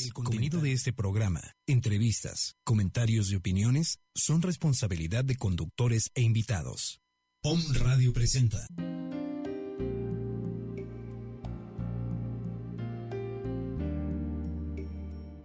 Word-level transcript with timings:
El 0.00 0.12
contenido 0.12 0.60
de 0.60 0.70
este 0.70 0.92
programa, 0.92 1.56
entrevistas, 1.66 2.54
comentarios 2.62 3.32
y 3.32 3.34
opiniones 3.34 3.98
son 4.14 4.42
responsabilidad 4.42 5.24
de 5.24 5.34
conductores 5.34 6.12
e 6.14 6.22
invitados. 6.22 7.00
Om 7.42 7.60
Radio 7.80 8.12
presenta. 8.12 8.64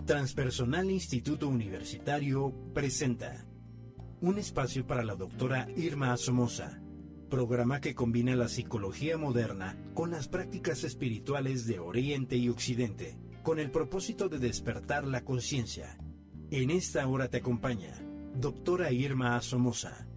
Transpersonal 0.05 0.91
Instituto 0.91 1.47
Universitario 1.47 2.53
presenta 2.75 3.47
un 4.21 4.37
espacio 4.37 4.85
para 4.85 5.03
la 5.03 5.15
doctora 5.15 5.67
Irma 5.75 6.15
Somoza, 6.15 6.79
programa 7.27 7.81
que 7.81 7.95
combina 7.95 8.35
la 8.35 8.49
psicología 8.49 9.17
moderna 9.17 9.75
con 9.95 10.11
las 10.11 10.27
prácticas 10.27 10.83
espirituales 10.83 11.65
de 11.65 11.79
Oriente 11.79 12.37
y 12.37 12.49
Occidente, 12.49 13.17
con 13.43 13.59
el 13.59 13.69
propósito 13.69 14.29
de 14.29 14.39
despertar 14.39 15.05
la 15.05 15.23
conciencia. 15.23 15.97
En 16.49 16.71
esta 16.71 17.07
hora 17.07 17.29
te 17.29 17.37
acompaña 17.37 17.93
doctora 18.35 18.91
Irma 18.91 19.39
Somoza. 19.41 20.07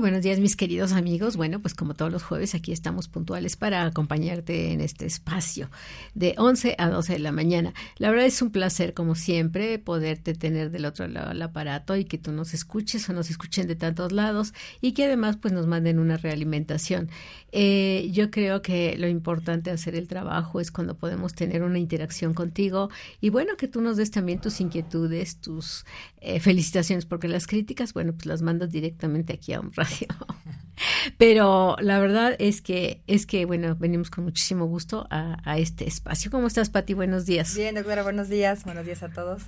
Buenos 0.00 0.22
días, 0.22 0.38
mis 0.38 0.54
queridos 0.54 0.92
amigos. 0.92 1.36
Bueno, 1.36 1.60
pues 1.60 1.74
como 1.74 1.94
todos 1.94 2.12
los 2.12 2.22
jueves, 2.22 2.54
aquí 2.54 2.70
estamos 2.70 3.08
puntuales 3.08 3.56
para 3.56 3.84
acompañarte 3.84 4.70
en 4.72 4.80
este 4.80 5.06
espacio 5.06 5.70
de 6.14 6.36
11 6.38 6.76
a 6.78 6.88
12 6.88 7.14
de 7.14 7.18
la 7.18 7.32
mañana. 7.32 7.74
La 7.96 8.10
verdad 8.10 8.26
es 8.26 8.40
un 8.40 8.50
placer, 8.50 8.94
como 8.94 9.16
siempre, 9.16 9.80
poderte 9.80 10.34
tener 10.34 10.70
del 10.70 10.84
otro 10.84 11.08
lado 11.08 11.30
del 11.30 11.42
aparato 11.42 11.96
y 11.96 12.04
que 12.04 12.16
tú 12.16 12.30
nos 12.30 12.54
escuches 12.54 13.08
o 13.08 13.12
nos 13.12 13.28
escuchen 13.28 13.66
de 13.66 13.74
tantos 13.74 14.12
lados 14.12 14.54
y 14.80 14.92
que 14.92 15.04
además 15.04 15.36
pues 15.36 15.52
nos 15.52 15.66
manden 15.66 15.98
una 15.98 16.16
realimentación. 16.16 17.10
Eh, 17.50 18.08
yo 18.12 18.30
creo 18.30 18.62
que 18.62 18.96
lo 18.98 19.08
importante 19.08 19.70
de 19.70 19.74
hacer 19.74 19.96
el 19.96 20.06
trabajo 20.06 20.60
es 20.60 20.70
cuando 20.70 20.96
podemos 20.96 21.34
tener 21.34 21.62
una 21.62 21.78
interacción 21.78 22.34
contigo 22.34 22.88
y 23.20 23.30
bueno, 23.30 23.56
que 23.56 23.66
tú 23.66 23.80
nos 23.80 23.96
des 23.96 24.12
también 24.12 24.40
tus 24.40 24.60
inquietudes, 24.60 25.40
tus 25.40 25.84
eh, 26.20 26.40
felicitaciones, 26.40 27.04
porque 27.04 27.26
las 27.26 27.46
críticas, 27.46 27.94
bueno, 27.94 28.12
pues 28.12 28.26
las 28.26 28.42
mandas 28.42 28.70
directamente 28.70 29.32
aquí 29.32 29.54
a 29.54 29.60
un 29.60 29.72
radio. 29.72 29.87
Pero 31.18 31.76
la 31.80 31.98
verdad 31.98 32.36
es 32.38 32.62
que, 32.62 33.02
es 33.06 33.26
que, 33.26 33.44
bueno, 33.44 33.74
venimos 33.76 34.10
con 34.10 34.24
muchísimo 34.24 34.66
gusto 34.66 35.06
a, 35.10 35.38
a 35.44 35.58
este 35.58 35.88
espacio. 35.88 36.30
¿Cómo 36.30 36.46
estás, 36.46 36.70
Pati? 36.70 36.94
Buenos 36.94 37.26
días. 37.26 37.56
Bien, 37.56 37.74
doctora, 37.74 38.02
buenos 38.02 38.28
días. 38.28 38.64
Buenos 38.64 38.86
días 38.86 39.02
a 39.02 39.08
todos. 39.08 39.42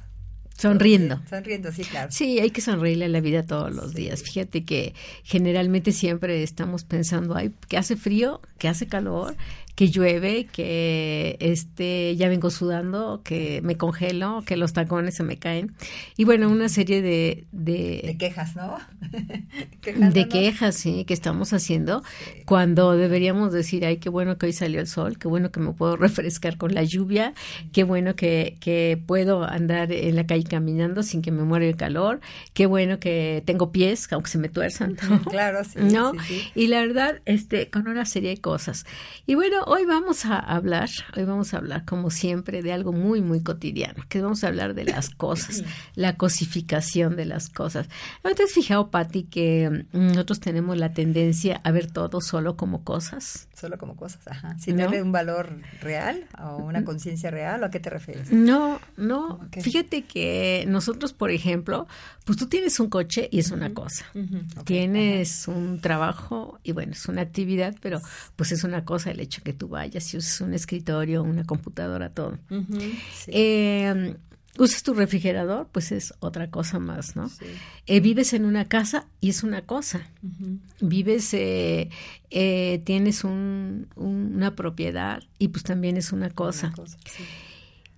Sonriendo. 0.60 1.18
Sonriendo, 1.30 1.72
sí, 1.72 1.84
claro. 1.84 2.10
Sí, 2.12 2.38
hay 2.38 2.50
que 2.50 2.60
sonreírle 2.60 3.06
a 3.06 3.08
la 3.08 3.20
vida 3.20 3.46
todos 3.46 3.74
los 3.74 3.94
días. 3.94 4.22
Fíjate 4.22 4.64
que 4.66 4.94
generalmente 5.22 5.90
siempre 5.90 6.42
estamos 6.42 6.84
pensando, 6.84 7.34
ay, 7.34 7.54
que 7.68 7.78
hace 7.78 7.96
frío, 7.96 8.42
que 8.58 8.68
hace 8.68 8.86
calor, 8.86 9.36
que 9.80 9.88
llueve, 9.88 10.44
que 10.44 11.38
este 11.40 12.14
ya 12.14 12.28
vengo 12.28 12.50
sudando, 12.50 13.22
que 13.24 13.62
me 13.62 13.78
congelo, 13.78 14.42
que 14.44 14.58
los 14.58 14.74
tacones 14.74 15.14
se 15.14 15.22
me 15.22 15.38
caen. 15.38 15.74
Y 16.18 16.24
bueno, 16.26 16.50
una 16.50 16.68
serie 16.68 17.00
de... 17.00 17.46
De, 17.50 18.02
de 18.04 18.18
quejas, 18.18 18.54
¿no? 18.56 18.76
de 20.12 20.28
quejas, 20.28 20.74
sí, 20.74 21.06
que 21.06 21.14
estamos 21.14 21.54
haciendo 21.54 22.02
sí. 22.02 22.42
cuando 22.44 22.94
deberíamos 22.94 23.54
decir, 23.54 23.86
ay, 23.86 23.96
qué 23.96 24.10
bueno 24.10 24.36
que 24.36 24.44
hoy 24.44 24.52
salió 24.52 24.80
el 24.80 24.86
sol, 24.86 25.16
qué 25.16 25.28
bueno 25.28 25.50
que 25.50 25.60
me 25.60 25.72
puedo 25.72 25.96
refrescar 25.96 26.58
con 26.58 26.74
la 26.74 26.82
lluvia, 26.82 27.32
qué 27.72 27.82
bueno 27.82 28.14
que, 28.16 28.58
que 28.60 29.02
puedo 29.06 29.44
andar 29.44 29.92
en 29.92 30.14
la 30.14 30.26
calle 30.26 30.44
caminando 30.44 31.02
sin 31.02 31.22
que 31.22 31.30
me 31.30 31.42
muera 31.42 31.64
el 31.64 31.76
calor, 31.76 32.20
qué 32.52 32.66
bueno 32.66 33.00
que 33.00 33.42
tengo 33.46 33.72
pies, 33.72 34.12
aunque 34.12 34.28
se 34.28 34.36
me 34.36 34.50
tuerzan. 34.50 34.98
¿no? 35.08 35.22
Claro, 35.30 35.64
sí. 35.64 35.78
¿No? 35.80 36.12
Sí, 36.12 36.18
sí. 36.26 36.50
Y 36.54 36.66
la 36.66 36.80
verdad, 36.80 37.22
este, 37.24 37.70
con 37.70 37.88
una 37.88 38.04
serie 38.04 38.28
de 38.28 38.42
cosas. 38.42 38.84
Y 39.26 39.36
bueno, 39.36 39.64
hoy 39.72 39.84
vamos 39.84 40.26
a 40.26 40.36
hablar, 40.36 40.90
hoy 41.16 41.22
vamos 41.22 41.54
a 41.54 41.58
hablar 41.58 41.84
como 41.84 42.10
siempre 42.10 42.60
de 42.60 42.72
algo 42.72 42.92
muy, 42.92 43.20
muy 43.20 43.40
cotidiano, 43.40 44.02
que 44.08 44.20
vamos 44.20 44.42
a 44.42 44.48
hablar 44.48 44.74
de 44.74 44.84
las 44.84 45.10
cosas, 45.10 45.62
la 45.94 46.16
cosificación 46.16 47.14
de 47.14 47.24
las 47.24 47.48
cosas. 47.48 47.88
¿No 48.24 48.34
te 48.34 48.42
has 48.42 48.50
fijado, 48.50 48.90
Patti, 48.90 49.22
que 49.22 49.86
nosotros 49.92 50.40
tenemos 50.40 50.76
la 50.76 50.92
tendencia 50.92 51.60
a 51.62 51.70
ver 51.70 51.88
todo 51.88 52.20
solo 52.20 52.56
como 52.56 52.82
cosas? 52.82 53.46
Solo 53.54 53.78
como 53.78 53.94
cosas, 53.94 54.26
ajá. 54.26 54.58
Sin 54.58 54.76
¿No? 54.76 54.84
darle 54.84 55.02
un 55.02 55.12
valor 55.12 55.60
real 55.80 56.26
o 56.42 56.56
una 56.56 56.82
conciencia 56.82 57.30
real, 57.30 57.62
¿o 57.62 57.66
a 57.66 57.70
qué 57.70 57.78
te 57.78 57.90
refieres? 57.90 58.32
No, 58.32 58.80
no. 58.96 59.38
Okay. 59.46 59.62
Fíjate 59.62 60.02
que 60.02 60.64
nosotros, 60.66 61.12
por 61.12 61.30
ejemplo, 61.30 61.86
pues 62.24 62.38
tú 62.38 62.48
tienes 62.48 62.80
un 62.80 62.88
coche 62.88 63.28
y 63.30 63.38
es 63.38 63.52
una 63.52 63.66
uh 63.66 63.70
-huh. 63.70 63.74
cosa. 63.74 64.06
Uh 64.14 64.18
-huh. 64.18 64.52
okay. 64.52 64.64
Tienes 64.64 65.46
uh 65.46 65.52
-huh. 65.52 65.56
un 65.56 65.80
trabajo 65.80 66.58
y 66.64 66.72
bueno, 66.72 66.92
es 66.92 67.06
una 67.06 67.20
actividad, 67.20 67.76
pero 67.80 68.00
pues 68.34 68.50
es 68.50 68.64
una 68.64 68.84
cosa 68.84 69.10
el 69.10 69.20
hecho 69.20 69.42
que 69.44 69.59
tú 69.60 69.68
vayas 69.68 70.12
y 70.14 70.16
uses 70.16 70.40
un 70.40 70.54
escritorio, 70.54 71.22
una 71.22 71.44
computadora, 71.44 72.08
todo. 72.08 72.38
Sí. 72.48 73.30
Eh, 73.30 74.16
usas 74.58 74.82
tu 74.82 74.94
refrigerador, 74.94 75.68
pues 75.70 75.92
es 75.92 76.14
otra 76.20 76.50
cosa 76.50 76.78
más, 76.78 77.14
¿no? 77.14 77.28
Sí. 77.28 77.44
Eh, 77.86 78.00
vives 78.00 78.32
en 78.32 78.46
una 78.46 78.64
casa 78.64 79.06
y 79.20 79.28
es 79.28 79.42
una 79.42 79.62
cosa. 79.66 80.08
Uh 80.22 80.28
-huh. 80.28 80.58
Vives, 80.80 81.34
eh, 81.34 81.90
eh, 82.30 82.80
tienes 82.84 83.22
un, 83.22 83.86
un, 83.96 84.32
una 84.34 84.56
propiedad 84.56 85.22
y 85.38 85.48
pues 85.48 85.62
también 85.62 85.98
es 85.98 86.10
una 86.10 86.30
cosa. 86.30 86.68
Una 86.68 86.76
cosa 86.76 86.98
sí. 87.04 87.22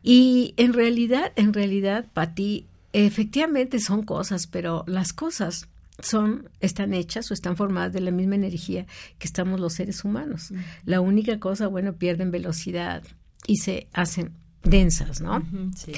Y 0.02 0.54
en 0.56 0.72
realidad, 0.72 1.32
en 1.36 1.52
realidad, 1.52 2.06
para 2.12 2.34
ti, 2.34 2.66
efectivamente 2.92 3.78
son 3.78 4.02
cosas, 4.02 4.48
pero 4.48 4.82
las 4.88 5.12
cosas 5.12 5.68
son, 6.02 6.48
están 6.60 6.94
hechas 6.94 7.30
o 7.30 7.34
están 7.34 7.56
formadas 7.56 7.92
de 7.92 8.00
la 8.00 8.10
misma 8.10 8.34
energía 8.34 8.86
que 9.18 9.26
estamos 9.26 9.60
los 9.60 9.74
seres 9.74 10.04
humanos. 10.04 10.50
Uh 10.50 10.56
-huh. 10.56 10.64
La 10.84 11.00
única 11.00 11.38
cosa, 11.38 11.66
bueno, 11.66 11.94
pierden 11.94 12.30
velocidad 12.30 13.02
y 13.46 13.56
se 13.56 13.88
hacen 13.92 14.32
densas, 14.62 15.20
¿no? 15.20 15.36
Uh 15.36 15.40
-huh, 15.40 15.74
sí. 15.74 15.92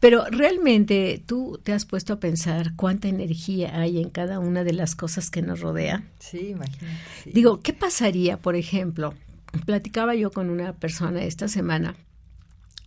Pero 0.00 0.24
realmente 0.30 1.22
tú 1.26 1.58
te 1.62 1.72
has 1.72 1.84
puesto 1.84 2.12
a 2.12 2.20
pensar 2.20 2.74
cuánta 2.76 3.08
energía 3.08 3.80
hay 3.80 4.00
en 4.00 4.10
cada 4.10 4.38
una 4.38 4.64
de 4.64 4.72
las 4.72 4.94
cosas 4.94 5.30
que 5.30 5.42
nos 5.42 5.60
rodea. 5.60 6.04
Sí, 6.18 6.48
imagínate. 6.50 6.98
Sí. 7.22 7.30
Digo, 7.32 7.60
¿qué 7.60 7.72
pasaría, 7.72 8.38
por 8.38 8.56
ejemplo? 8.56 9.14
Platicaba 9.66 10.14
yo 10.14 10.30
con 10.30 10.50
una 10.50 10.72
persona 10.74 11.22
esta 11.22 11.48
semana 11.48 11.96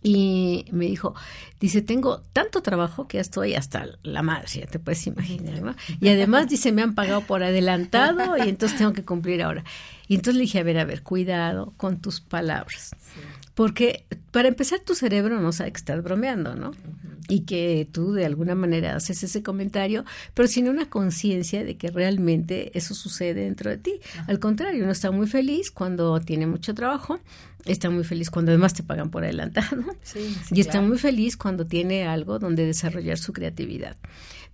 y 0.02 0.66
me 0.70 0.86
dijo, 0.86 1.14
dice, 1.60 1.82
tengo 1.82 2.22
tanto 2.32 2.62
trabajo 2.62 3.08
que 3.08 3.16
ya 3.16 3.22
estoy 3.22 3.54
hasta 3.54 3.86
la 4.02 4.22
madre, 4.22 4.48
ya 4.60 4.66
te 4.66 4.78
puedes 4.78 5.06
imaginar, 5.06 5.60
¿no? 5.60 5.74
Y 6.00 6.08
además 6.08 6.48
dice, 6.48 6.70
me 6.72 6.82
han 6.82 6.94
pagado 6.94 7.22
por 7.22 7.42
adelantado 7.42 8.36
y 8.36 8.48
entonces 8.48 8.78
tengo 8.78 8.92
que 8.92 9.04
cumplir 9.04 9.42
ahora. 9.42 9.64
Y 10.06 10.14
entonces 10.14 10.36
le 10.36 10.42
dije, 10.42 10.60
a 10.60 10.62
ver, 10.62 10.78
a 10.78 10.84
ver, 10.84 11.02
cuidado 11.02 11.74
con 11.76 12.00
tus 12.00 12.20
palabras. 12.20 12.90
Sí. 13.00 13.20
Porque 13.58 14.04
para 14.30 14.46
empezar 14.46 14.78
tu 14.78 14.94
cerebro 14.94 15.40
no 15.40 15.50
sabe 15.50 15.72
que 15.72 15.78
estás 15.78 16.00
bromeando, 16.00 16.54
¿no? 16.54 16.68
Uh 16.68 16.72
-huh. 16.72 17.24
Y 17.28 17.40
que 17.40 17.88
tú 17.90 18.12
de 18.12 18.24
alguna 18.24 18.54
manera 18.54 18.94
haces 18.94 19.24
ese 19.24 19.42
comentario, 19.42 20.04
pero 20.32 20.46
sin 20.46 20.68
una 20.68 20.88
conciencia 20.88 21.64
de 21.64 21.76
que 21.76 21.90
realmente 21.90 22.70
eso 22.78 22.94
sucede 22.94 23.40
dentro 23.42 23.68
de 23.68 23.78
ti. 23.78 23.94
Uh 23.94 23.98
-huh. 23.98 24.24
Al 24.28 24.38
contrario, 24.38 24.84
uno 24.84 24.92
está 24.92 25.10
muy 25.10 25.26
feliz 25.26 25.72
cuando 25.72 26.20
tiene 26.20 26.46
mucho 26.46 26.72
trabajo, 26.72 27.18
está 27.64 27.90
muy 27.90 28.04
feliz 28.04 28.30
cuando 28.30 28.52
además 28.52 28.74
te 28.74 28.84
pagan 28.84 29.10
por 29.10 29.24
adelantado 29.24 29.82
sí, 30.04 30.20
sí, 30.46 30.54
y 30.54 30.60
está 30.60 30.74
claro. 30.74 30.86
muy 30.86 30.98
feliz 30.98 31.36
cuando 31.36 31.66
tiene 31.66 32.06
algo 32.06 32.38
donde 32.38 32.64
desarrollar 32.64 33.18
su 33.18 33.32
creatividad. 33.32 33.96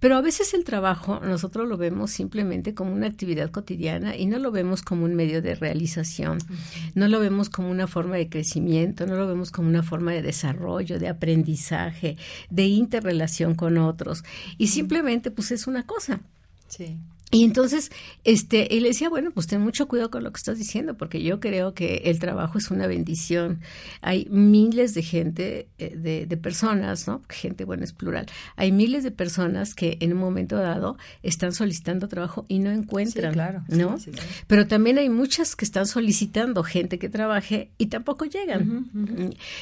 Pero 0.05 0.19
a 0.19 0.21
veces 0.21 0.53
el 0.53 0.65
trabajo 0.65 1.19
nosotros 1.21 1.67
lo 1.67 1.79
vemos 1.79 2.11
simplemente 2.11 2.75
como 2.75 2.93
una 2.93 3.07
actividad 3.07 3.51
cotidiana 3.51 4.15
y 4.19 4.27
no 4.27 4.39
lo 4.39 4.51
vemos 4.51 4.83
como 4.83 5.07
un 5.07 5.15
medio 5.15 5.41
de 5.41 5.55
realización, 5.55 6.37
no 6.95 7.09
lo 7.09 7.21
vemos 7.21 7.49
como 7.49 7.71
una 7.71 7.87
forma 7.87 8.17
de 8.17 8.29
crecimiento, 8.29 9.07
no 9.07 9.17
lo 9.17 9.27
vemos 9.27 9.51
como 9.51 9.67
una 9.67 9.83
forma 9.83 10.13
de 10.13 10.21
desarrollo, 10.21 10.99
de 10.99 11.09
aprendizaje, 11.09 12.19
de 12.51 12.65
interrelación 12.65 13.55
con 13.55 13.79
otros 13.79 14.25
y 14.59 14.67
simplemente 14.67 15.31
pues 15.31 15.53
es 15.53 15.67
una 15.67 15.87
cosa. 15.87 16.21
Sí. 16.69 16.99
Y 17.35 17.43
entonces, 17.43 17.91
este, 18.23 18.77
él 18.77 18.85
decía, 18.85 19.09
bueno, 19.09 19.33
pues 19.33 19.49
ten 19.49 19.61
mucho 19.61 19.89
cuidado 19.89 20.09
con 20.09 20.23
lo 20.23 20.31
que 20.31 20.37
estás 20.37 20.57
diciendo, 20.57 20.97
porque 20.97 21.21
yo 21.21 21.41
creo 21.41 21.75
que 21.75 22.03
el 22.05 22.21
trabajo 22.21 22.59
es 22.59 22.71
una 22.71 22.87
bendición. 22.87 23.61
Hay 24.03 24.29
miles 24.31 24.95
de 24.95 25.03
gente, 25.03 25.69
eh, 25.79 25.97
de, 25.97 26.27
de, 26.27 26.37
personas, 26.37 27.09
¿no? 27.09 27.23
Gente, 27.29 27.65
bueno, 27.65 27.83
es 27.83 27.93
plural. 27.93 28.27
Hay 28.55 28.71
miles 28.71 29.03
de 29.03 29.11
personas 29.11 29.75
que 29.75 29.97
en 29.99 30.13
un 30.13 30.21
momento 30.21 30.55
dado 30.55 30.97
están 31.25 31.53
solicitando 31.53 32.07
trabajo 32.07 32.45
y 32.47 32.61
no 32.61 32.71
encuentran, 32.71 33.33
claro, 33.33 33.65
¿no? 33.67 33.97
Pero 34.47 34.69
también 34.69 34.99
hay 34.99 35.09
muchas 35.09 35.57
que 35.57 35.65
están 35.65 35.89
solicitando 35.89 36.63
gente 36.63 37.01
que 37.01 37.09
trabaje 37.09 37.73
y 37.79 37.87
tampoco 37.87 38.27
llegan. 38.27 38.91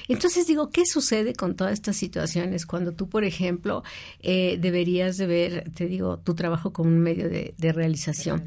Entonces 0.09 0.47
digo, 0.47 0.69
¿qué 0.69 0.85
sucede 0.85 1.33
con 1.33 1.57
todas 1.57 1.73
estas 1.73 1.97
situaciones 1.97 2.67
cuando 2.67 2.93
tú, 2.93 3.09
por 3.09 3.25
ejemplo, 3.25 3.83
eh, 4.21 4.59
deberías 4.61 5.17
de 5.17 5.27
ver, 5.27 5.71
te 5.75 5.87
digo, 5.87 6.19
tu 6.19 6.35
trabajo 6.35 6.75
como 6.75 6.91
un 6.91 6.99
medio 6.99 7.31
de 7.31 7.55
de 7.63 7.73
realización. 7.73 8.45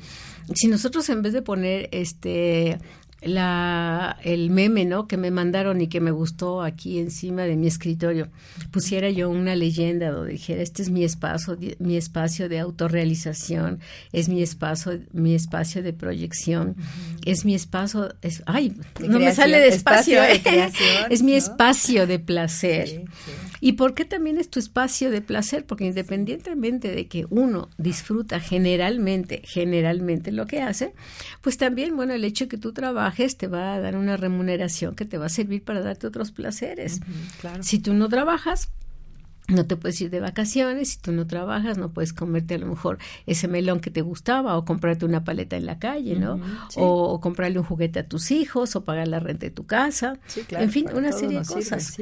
Si 0.53 0.67
nosotros 0.67 1.09
en 1.09 1.23
vez 1.23 1.33
de 1.33 1.41
poner 1.41 1.89
este 1.91 2.77
la, 3.25 4.17
el 4.23 4.49
meme, 4.51 4.85
¿no? 4.85 5.07
Que 5.07 5.17
me 5.17 5.31
mandaron 5.31 5.81
y 5.81 5.87
que 5.87 5.99
me 5.99 6.11
gustó 6.11 6.61
aquí 6.61 6.99
encima 6.99 7.43
de 7.43 7.55
mi 7.55 7.67
escritorio. 7.67 8.29
Pusiera 8.71 9.09
yo 9.09 9.29
una 9.29 9.55
leyenda 9.55 10.11
donde 10.11 10.33
dijera, 10.33 10.61
este 10.61 10.83
es 10.83 10.89
mi 10.89 11.03
espacio, 11.03 11.57
mi 11.79 11.97
espacio 11.97 12.49
de 12.49 12.59
autorrealización, 12.59 13.79
es 14.11 14.29
mi 14.29 14.43
espacio, 14.43 14.99
mi 15.11 15.33
espacio 15.33 15.81
de 15.81 15.93
proyección, 15.93 16.75
es 17.25 17.45
mi 17.45 17.55
espacio, 17.55 18.13
es, 18.21 18.43
ay, 18.45 18.77
no 18.99 19.19
me 19.19 19.33
sale 19.33 19.59
de 19.59 19.69
espacio, 19.69 20.23
¿eh? 20.23 20.41
es 21.09 21.23
mi 21.23 21.33
espacio 21.33 22.05
de 22.05 22.19
placer. 22.19 23.05
¿Y 23.65 23.71
por 23.71 23.95
qué 23.95 24.05
también 24.05 24.37
es 24.37 24.51
tu 24.51 24.59
espacio 24.59 25.09
de 25.09 25.21
placer? 25.21 25.65
Porque 25.65 25.85
independientemente 25.85 26.91
de 26.91 27.07
que 27.07 27.25
uno 27.31 27.71
disfruta 27.79 28.39
generalmente, 28.39 29.41
generalmente 29.43 30.31
lo 30.31 30.45
que 30.45 30.61
hace, 30.61 30.93
pues 31.41 31.57
también, 31.57 31.95
bueno, 31.95 32.13
el 32.13 32.23
hecho 32.25 32.45
de 32.45 32.49
que 32.49 32.57
tú 32.59 32.73
trabajes 32.73 33.37
te 33.37 33.47
va 33.47 33.73
a 33.73 33.79
dar 33.79 33.95
una 33.97 34.17
remuneración 34.17 34.93
que 34.93 35.05
te 35.05 35.17
va 35.17 35.25
a 35.25 35.29
servir 35.29 35.63
para 35.63 35.81
darte 35.81 36.05
otros 36.05 36.31
placeres. 36.31 36.99
Si 37.61 37.79
tú 37.79 37.95
no 37.95 38.07
trabajas, 38.07 38.69
no 39.47 39.65
te 39.65 39.75
puedes 39.75 39.99
ir 40.01 40.09
de 40.09 40.19
vacaciones, 40.19 40.89
si 40.89 40.97
tú 40.97 41.11
no 41.11 41.27
trabajas, 41.27 41.77
no 41.77 41.91
puedes 41.91 42.13
comerte 42.13 42.55
a 42.55 42.57
lo 42.57 42.67
mejor 42.67 42.97
ese 43.25 43.47
melón 43.47 43.79
que 43.79 43.91
te 43.91 44.01
gustaba 44.01 44.57
o 44.57 44.65
comprarte 44.65 45.05
una 45.05 45.23
paleta 45.23 45.55
en 45.55 45.65
la 45.65 45.79
calle, 45.79 46.15
¿no? 46.15 46.39
o, 46.75 47.19
comprarle 47.21 47.59
un 47.59 47.65
juguete 47.65 47.99
a 47.99 48.07
tus 48.07 48.31
hijos 48.31 48.75
o 48.75 48.83
pagar 48.83 49.07
la 49.07 49.19
renta 49.19 49.45
de 49.45 49.51
tu 49.51 49.65
casa, 49.65 50.19
en 50.49 50.71
fin, 50.71 50.87
una 50.93 51.11
serie 51.11 51.39
de 51.39 51.45
cosas. 51.45 51.97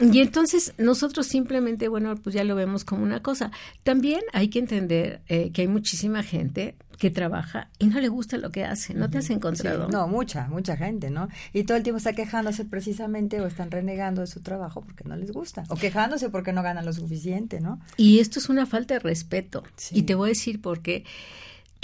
y 0.00 0.20
entonces 0.20 0.74
nosotros 0.78 1.26
simplemente, 1.26 1.88
bueno, 1.88 2.14
pues 2.16 2.34
ya 2.34 2.44
lo 2.44 2.54
vemos 2.54 2.84
como 2.84 3.02
una 3.02 3.22
cosa. 3.22 3.50
También 3.82 4.20
hay 4.32 4.48
que 4.48 4.58
entender 4.58 5.20
eh, 5.28 5.50
que 5.52 5.62
hay 5.62 5.68
muchísima 5.68 6.22
gente 6.22 6.76
que 6.98 7.10
trabaja 7.10 7.68
y 7.78 7.86
no 7.86 8.00
le 8.00 8.08
gusta 8.08 8.38
lo 8.38 8.50
que 8.50 8.64
hace. 8.64 8.94
¿No 8.94 9.10
te 9.10 9.18
has 9.18 9.30
encontrado? 9.30 9.88
no, 9.88 10.08
mucha, 10.08 10.48
mucha 10.48 10.76
gente, 10.76 11.10
¿no? 11.10 11.28
Y 11.52 11.64
todo 11.64 11.76
el 11.76 11.82
tiempo 11.82 11.98
está 11.98 12.12
quejándose 12.12 12.64
precisamente 12.64 13.40
o 13.40 13.46
están 13.46 13.70
renegando 13.70 14.22
de 14.22 14.26
su 14.26 14.40
trabajo 14.40 14.80
porque 14.80 15.04
no 15.04 15.16
les 15.16 15.32
gusta. 15.32 15.64
O 15.68 15.76
quejándose 15.76 16.30
porque 16.30 16.52
no 16.52 16.62
ganan 16.62 16.84
lo 16.84 16.92
suficiente, 16.92 17.60
¿no? 17.60 17.80
Y 17.96 18.20
esto 18.20 18.38
es 18.38 18.48
una 18.48 18.66
falta 18.66 18.94
de 18.94 19.00
respeto. 19.00 19.62
Y 19.90 20.02
te 20.02 20.14
voy 20.14 20.28
a 20.28 20.30
decir 20.30 20.60
por 20.60 20.80
qué. 20.80 21.04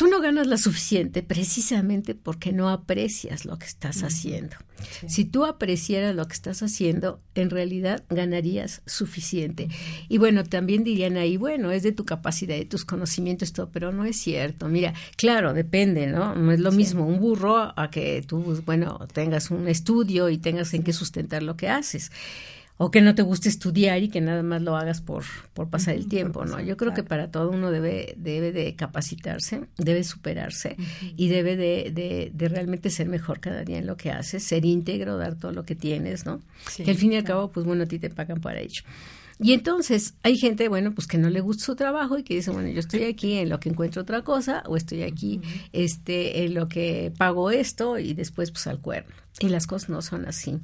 Tú 0.02 0.08
no 0.08 0.20
ganas 0.20 0.48
la 0.48 0.58
suficiente 0.58 1.22
precisamente 1.22 2.16
porque 2.16 2.52
no 2.52 2.70
aprecias 2.70 3.44
lo 3.44 3.56
que 3.56 3.66
estás 3.66 4.02
haciendo. 4.02 4.56
Si 5.06 5.24
tú 5.24 5.44
apreciaras 5.44 6.12
lo 6.16 6.26
que 6.26 6.32
estás 6.32 6.64
haciendo, 6.64 7.20
en 7.36 7.50
realidad 7.50 8.02
ganarías 8.10 8.82
suficiente. 8.84 9.68
Y 10.08 10.18
bueno, 10.18 10.42
también 10.42 10.82
dirían 10.82 11.16
ahí, 11.18 11.36
bueno, 11.36 11.70
es 11.70 11.84
de 11.84 11.92
tu 11.92 12.04
capacidad, 12.04 12.56
de 12.56 12.64
tus 12.64 12.84
conocimientos, 12.84 13.52
todo, 13.52 13.70
pero 13.70 13.92
no 13.92 14.04
es 14.04 14.16
cierto. 14.16 14.66
Mira, 14.66 14.92
claro, 15.14 15.54
depende, 15.54 16.08
¿no? 16.08 16.34
No 16.34 16.50
es 16.50 16.58
lo 16.58 16.72
mismo 16.72 17.06
un 17.06 17.20
burro 17.20 17.72
a 17.78 17.88
que 17.92 18.24
tú, 18.26 18.60
bueno, 18.66 19.06
tengas 19.12 19.52
un 19.52 19.68
estudio 19.68 20.30
y 20.30 20.38
tengas 20.38 20.74
en 20.74 20.82
qué 20.82 20.92
sustentar 20.92 21.44
lo 21.44 21.56
que 21.56 21.68
haces 21.68 22.10
o 22.78 22.90
que 22.90 23.00
no 23.00 23.14
te 23.14 23.22
guste 23.22 23.48
estudiar 23.48 24.02
y 24.02 24.08
que 24.08 24.20
nada 24.20 24.42
más 24.42 24.62
lo 24.62 24.76
hagas 24.76 25.00
por, 25.00 25.24
por 25.54 25.68
pasar 25.68 25.94
el 25.94 26.08
tiempo, 26.08 26.44
¿no? 26.44 26.60
Yo 26.60 26.76
creo 26.76 26.94
que 26.94 27.02
para 27.02 27.30
todo 27.30 27.50
uno 27.50 27.70
debe, 27.70 28.14
debe 28.16 28.52
de 28.52 28.74
capacitarse, 28.74 29.64
debe 29.76 30.02
superarse 30.04 30.76
y 31.16 31.28
debe 31.28 31.56
de, 31.56 32.30
de, 32.34 32.48
realmente 32.48 32.90
ser 32.90 33.08
mejor 33.08 33.40
cada 33.40 33.62
día 33.62 33.78
en 33.78 33.86
lo 33.86 33.96
que 33.96 34.10
haces, 34.10 34.42
ser 34.42 34.64
íntegro, 34.64 35.16
dar 35.16 35.36
todo 35.36 35.52
lo 35.52 35.64
que 35.64 35.74
tienes, 35.74 36.26
¿no? 36.26 36.40
que 36.76 36.90
al 36.90 36.96
fin 36.96 37.12
y 37.12 37.16
al 37.16 37.24
cabo, 37.24 37.52
pues 37.52 37.66
bueno, 37.66 37.84
a 37.84 37.86
ti 37.86 37.98
te 37.98 38.10
pagan 38.10 38.40
para 38.40 38.60
ello. 38.60 38.82
Y 39.38 39.52
entonces 39.52 40.14
hay 40.22 40.36
gente, 40.36 40.68
bueno, 40.68 40.94
pues 40.94 41.06
que 41.06 41.18
no 41.18 41.28
le 41.30 41.40
gusta 41.40 41.64
su 41.64 41.74
trabajo 41.74 42.18
y 42.18 42.22
que 42.22 42.34
dice, 42.34 42.50
bueno, 42.50 42.68
yo 42.68 42.80
estoy 42.80 43.04
aquí 43.04 43.34
en 43.34 43.48
lo 43.48 43.58
que 43.58 43.68
encuentro 43.70 44.02
otra 44.02 44.22
cosa 44.22 44.62
o 44.66 44.76
estoy 44.76 45.02
aquí 45.02 45.40
este 45.72 46.44
en 46.44 46.54
lo 46.54 46.68
que 46.68 47.12
pago 47.18 47.50
esto 47.50 47.98
y 47.98 48.14
después 48.14 48.50
pues 48.50 48.66
al 48.66 48.80
cuerno. 48.80 49.21
Y 49.40 49.48
las 49.48 49.66
cosas 49.66 49.88
no 49.88 50.02
son 50.02 50.26
así. 50.26 50.60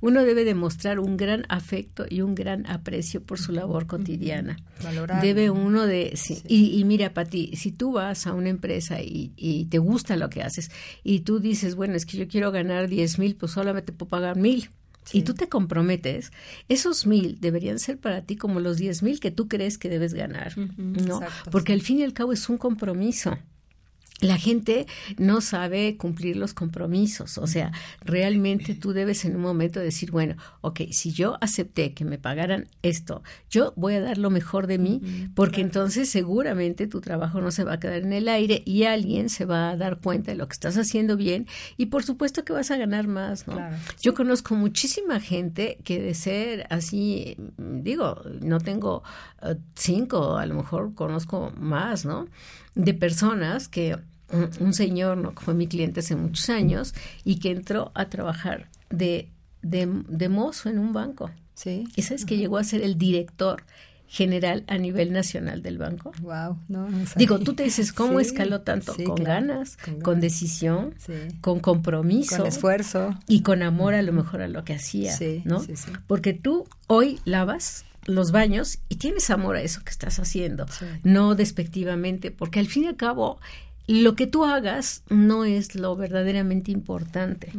Uno 0.00 0.24
debe 0.24 0.44
demostrar 0.44 1.00
un 1.00 1.16
gran 1.16 1.44
afecto 1.48 2.06
y 2.08 2.20
un 2.20 2.34
gran 2.34 2.66
aprecio 2.66 3.22
por 3.22 3.38
su 3.38 3.52
labor 3.52 3.86
cotidiana. 3.86 4.56
Debe 5.20 5.50
uno 5.50 5.86
de... 5.86 6.16
Y, 6.46 6.78
y, 6.78 6.84
mira, 6.84 7.12
Pati, 7.12 7.56
si 7.56 7.72
tú 7.72 7.92
vas 7.92 8.26
a 8.26 8.32
una 8.32 8.50
empresa 8.50 9.00
y, 9.02 9.32
y, 9.36 9.66
te 9.66 9.78
gusta 9.78 10.16
lo 10.16 10.30
que 10.30 10.42
haces 10.42 10.70
y 11.02 11.20
tú 11.20 11.40
dices, 11.40 11.74
bueno, 11.74 11.96
es 11.96 12.06
que 12.06 12.16
yo 12.16 12.28
quiero 12.28 12.52
ganar 12.52 12.88
10 12.88 13.18
mil, 13.18 13.36
pues 13.36 13.52
solamente 13.52 13.92
puedo 13.92 14.08
pagar 14.08 14.36
mil 14.36 14.70
y 15.12 15.22
tú 15.22 15.34
te 15.34 15.48
comprometes, 15.48 16.32
esos 16.68 17.06
mil 17.06 17.38
deberían 17.40 17.78
ser 17.78 17.98
para 17.98 18.22
ti 18.22 18.36
como 18.36 18.60
los 18.60 18.78
diez 18.78 19.02
mil 19.02 19.20
que 19.20 19.30
tú 19.30 19.48
crees 19.48 19.76
que 19.76 19.88
debes 19.88 20.14
ganar, 20.14 20.56
¿no? 20.56 21.20
Porque 21.50 21.72
al 21.72 21.82
fin 21.82 21.98
y 21.98 22.04
al 22.04 22.14
cabo 22.14 22.32
es 22.32 22.48
un 22.48 22.56
compromiso 22.56 23.36
la 24.20 24.38
gente 24.38 24.86
no 25.18 25.40
sabe 25.40 25.96
cumplir 25.96 26.36
los 26.36 26.54
compromisos. 26.54 27.36
O 27.38 27.46
sea, 27.46 27.72
realmente 28.00 28.74
tú 28.74 28.92
debes 28.92 29.24
en 29.24 29.36
un 29.36 29.42
momento 29.42 29.80
decir, 29.80 30.10
bueno, 30.12 30.36
ok, 30.60 30.82
si 30.92 31.12
yo 31.12 31.36
acepté 31.40 31.94
que 31.94 32.04
me 32.04 32.18
pagaran 32.18 32.68
esto, 32.82 33.22
yo 33.50 33.72
voy 33.76 33.94
a 33.94 34.00
dar 34.00 34.18
lo 34.18 34.30
mejor 34.30 34.66
de 34.66 34.78
mí, 34.78 35.02
porque 35.34 35.60
entonces 35.60 36.08
seguramente 36.08 36.86
tu 36.86 37.00
trabajo 37.00 37.40
no 37.40 37.50
se 37.50 37.64
va 37.64 37.74
a 37.74 37.80
quedar 37.80 38.02
en 38.02 38.12
el 38.12 38.28
aire 38.28 38.62
y 38.64 38.84
alguien 38.84 39.28
se 39.28 39.44
va 39.44 39.70
a 39.70 39.76
dar 39.76 39.98
cuenta 40.00 40.30
de 40.30 40.36
lo 40.36 40.46
que 40.48 40.54
estás 40.54 40.78
haciendo 40.78 41.16
bien 41.16 41.46
y 41.76 41.86
por 41.86 42.04
supuesto 42.04 42.44
que 42.44 42.52
vas 42.52 42.70
a 42.70 42.76
ganar 42.76 43.08
más, 43.08 43.46
¿no? 43.46 43.58
Yo 44.00 44.14
conozco 44.14 44.54
muchísima 44.54 45.20
gente 45.20 45.78
que 45.84 46.00
de 46.00 46.14
ser 46.14 46.66
así, 46.70 47.36
digo, 47.58 48.22
no 48.40 48.60
tengo 48.60 49.02
eh, 49.42 49.56
cinco, 49.74 50.36
a 50.36 50.46
lo 50.46 50.54
mejor 50.54 50.94
conozco 50.94 51.52
más, 51.56 52.04
¿no? 52.04 52.26
De 52.74 52.94
personas 52.94 53.68
que 53.68 53.96
un, 54.60 54.74
señor, 54.74 55.16
¿no? 55.18 55.34
que 55.34 55.44
fue 55.44 55.54
mi 55.54 55.66
cliente 55.66 56.00
hace 56.00 56.16
muchos 56.16 56.48
años, 56.48 56.94
y 57.24 57.38
que 57.38 57.50
entró 57.50 57.92
a 57.94 58.08
trabajar 58.08 58.68
de, 58.90 59.28
de, 59.62 60.28
mozo 60.28 60.68
en 60.68 60.78
un 60.78 60.92
banco. 60.92 61.30
Sí. 61.54 61.86
Y 61.94 62.02
sabes 62.02 62.24
que 62.24 62.36
llegó 62.36 62.58
a 62.58 62.64
ser 62.64 62.82
el 62.82 62.98
director 62.98 63.62
general 64.06 64.64
a 64.66 64.78
nivel 64.78 65.12
nacional 65.12 65.62
del 65.62 65.78
banco. 65.78 66.12
Wow, 66.20 66.58
no, 66.68 66.88
Digo, 67.16 67.38
tú 67.38 67.54
te 67.54 67.64
dices, 67.64 67.92
¿cómo 67.92 68.20
escaló 68.20 68.60
tanto? 68.60 68.94
con, 69.04 69.22
ganas, 69.22 69.76
con, 70.02 70.20
decisión, 70.20 70.94
con 71.40 71.60
compromiso. 71.60 72.36
Con 72.36 72.46
esfuerzo. 72.46 73.18
Y 73.26 73.42
con 73.42 73.62
amor 73.62 73.94
a 73.94 74.02
lo 74.02 74.12
mejor 74.12 74.42
a 74.42 74.48
lo 74.48 74.64
que 74.64 74.74
hacía, 74.74 75.14
¿no? 75.44 75.64
Porque 76.06 76.32
tú 76.32 76.66
hoy 76.86 77.18
lavas 77.24 77.84
los 78.06 78.32
baños 78.32 78.78
y 78.88 78.96
tienes 78.96 79.30
amor 79.30 79.56
a 79.56 79.62
eso 79.62 79.82
que 79.84 79.90
estás 79.90 80.18
haciendo, 80.18 80.66
no 81.02 81.34
despectivamente, 81.34 82.30
porque 82.30 82.60
al 82.60 82.66
fin 82.66 82.84
y 82.84 82.86
al 82.88 82.96
cabo 82.96 83.40
lo 83.86 84.14
que 84.16 84.26
tú 84.26 84.44
hagas 84.44 85.02
no 85.10 85.44
es 85.44 85.74
lo 85.74 85.94
verdaderamente 85.94 86.70
importante, 86.70 87.52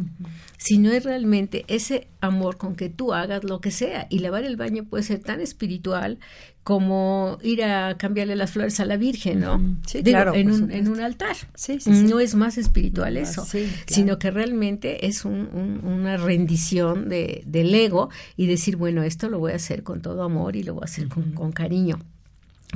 sino 0.57 0.91
es 0.91 1.03
realmente 1.03 1.65
ese 1.67 2.07
amor 2.19 2.57
con 2.57 2.75
que 2.75 2.89
tú 2.89 3.13
hagas 3.13 3.43
lo 3.43 3.61
que 3.61 3.69
sea. 3.69 4.07
Y 4.09 4.19
lavar 4.19 4.43
el 4.43 4.57
baño 4.57 4.85
puede 4.85 5.03
ser 5.03 5.19
tan 5.19 5.39
espiritual 5.39 6.17
como 6.65 7.37
ir 7.43 7.63
a 7.63 7.95
cambiarle 7.95 8.35
las 8.35 8.49
flores 8.49 8.79
a 8.79 8.85
la 8.85 8.97
Virgen, 8.97 9.39
¿no? 9.39 9.77
Sí, 9.85 10.01
claro. 10.01 10.33
En 10.33 10.49
un, 10.49 10.71
en 10.71 10.87
un, 10.87 10.99
altar. 10.99 11.35
Sí, 11.53 11.79
sí, 11.79 11.91
no 11.91 12.19
es 12.19 12.33
más 12.33 12.57
espiritual 12.57 13.17
eso, 13.17 13.45
sino 13.85 14.17
que 14.17 14.31
realmente 14.31 15.05
es 15.05 15.25
una 15.25 16.17
rendición 16.17 17.07
de, 17.07 17.43
del 17.45 17.73
ego 17.75 18.09
y 18.35 18.47
decir, 18.47 18.77
bueno, 18.77 19.03
esto 19.03 19.29
lo 19.29 19.37
voy 19.37 19.51
a 19.51 19.57
hacer 19.57 19.83
con 19.83 20.01
todo 20.01 20.23
amor 20.23 20.55
y 20.55 20.63
lo 20.63 20.73
voy 20.73 20.81
a 20.81 20.85
hacer 20.85 21.07
con, 21.07 21.33
con 21.33 21.51
cariño. 21.51 21.99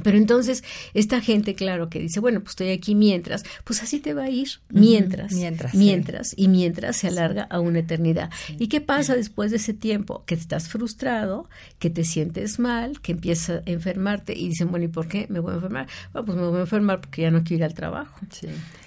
Pero 0.04 0.18
entonces, 0.18 0.64
esta 0.94 1.22
gente, 1.22 1.56
claro, 1.56 1.90
que 1.90 2.00
dice, 2.00 2.20
bueno, 2.20 2.40
pues 2.42 2.52
estoy 2.52 2.70
aquí 2.72 2.96
mientras, 2.96 3.44
pues 3.64 3.82
así 3.82 4.00
te 4.00 4.14
va 4.14 4.24
a 4.24 4.30
ir, 4.30 4.50
mientras, 4.70 5.32
mientras, 5.34 5.74
mientras, 5.74 6.34
y 6.36 6.48
mientras 6.48 6.98
se 6.98 7.08
alarga 7.08 7.44
a 7.44 7.60
una 7.60 7.80
eternidad. 7.80 8.30
¿Y 8.58 8.68
qué 8.68 8.82
pasa 8.82 9.16
después 9.16 9.52
de 9.52 9.58
ese 9.58 9.74
tiempo? 9.74 10.24
Que 10.26 10.36
estás 10.36 10.70
frustrado, 10.70 11.50
que 11.80 11.90
te 11.90 12.04
sientes 12.04 12.60
mal, 12.60 13.02
que 13.02 13.12
empiezas 13.12 13.62
a 13.66 13.70
enfermarte 13.70 14.38
y 14.38 14.50
dicen, 14.50 14.70
bueno, 14.72 14.86
¿y 14.86 14.90
por 14.90 15.08
qué 15.08 15.28
me 15.30 15.40
voy 15.40 15.52
a 15.52 15.56
enfermar? 15.56 15.88
Bueno, 16.14 16.26
pues 16.26 16.38
me 16.38 16.48
voy 16.48 16.58
a 16.58 16.62
enfermar 16.62 17.02
porque 17.02 17.24
ya 17.24 17.32
no 17.32 17.44
quiero 17.44 17.60
ir 17.60 17.64
al 17.66 17.74
trabajo. 17.74 18.20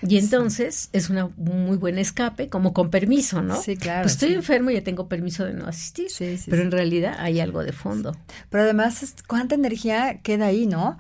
Y 0.07 0.19
entonces 0.19 0.89
es 0.93 1.11
una 1.11 1.29
muy 1.37 1.77
buen 1.77 1.99
escape, 1.99 2.49
como 2.49 2.73
con 2.73 2.91
permiso, 2.91 3.43
¿no? 3.43 3.61
Sí, 3.61 3.77
claro. 3.77 4.03
Pues 4.03 4.13
estoy 4.13 4.35
enfermo 4.35 4.71
y 4.71 4.75
ya 4.75 4.85
tengo 4.85 5.09
permiso 5.09 5.45
de 5.45 5.55
no 5.55 5.67
asistir, 5.67 6.09
pero 6.49 6.63
en 6.63 6.71
realidad 6.71 7.17
hay 7.19 7.41
algo 7.41 7.63
de 7.63 7.73
fondo. 7.73 8.17
Pero 8.51 8.65
además, 8.65 9.15
¿cuánta 9.27 9.55
energía 9.55 10.21
queda 10.23 10.47
ahí, 10.47 10.67
no? 10.67 10.99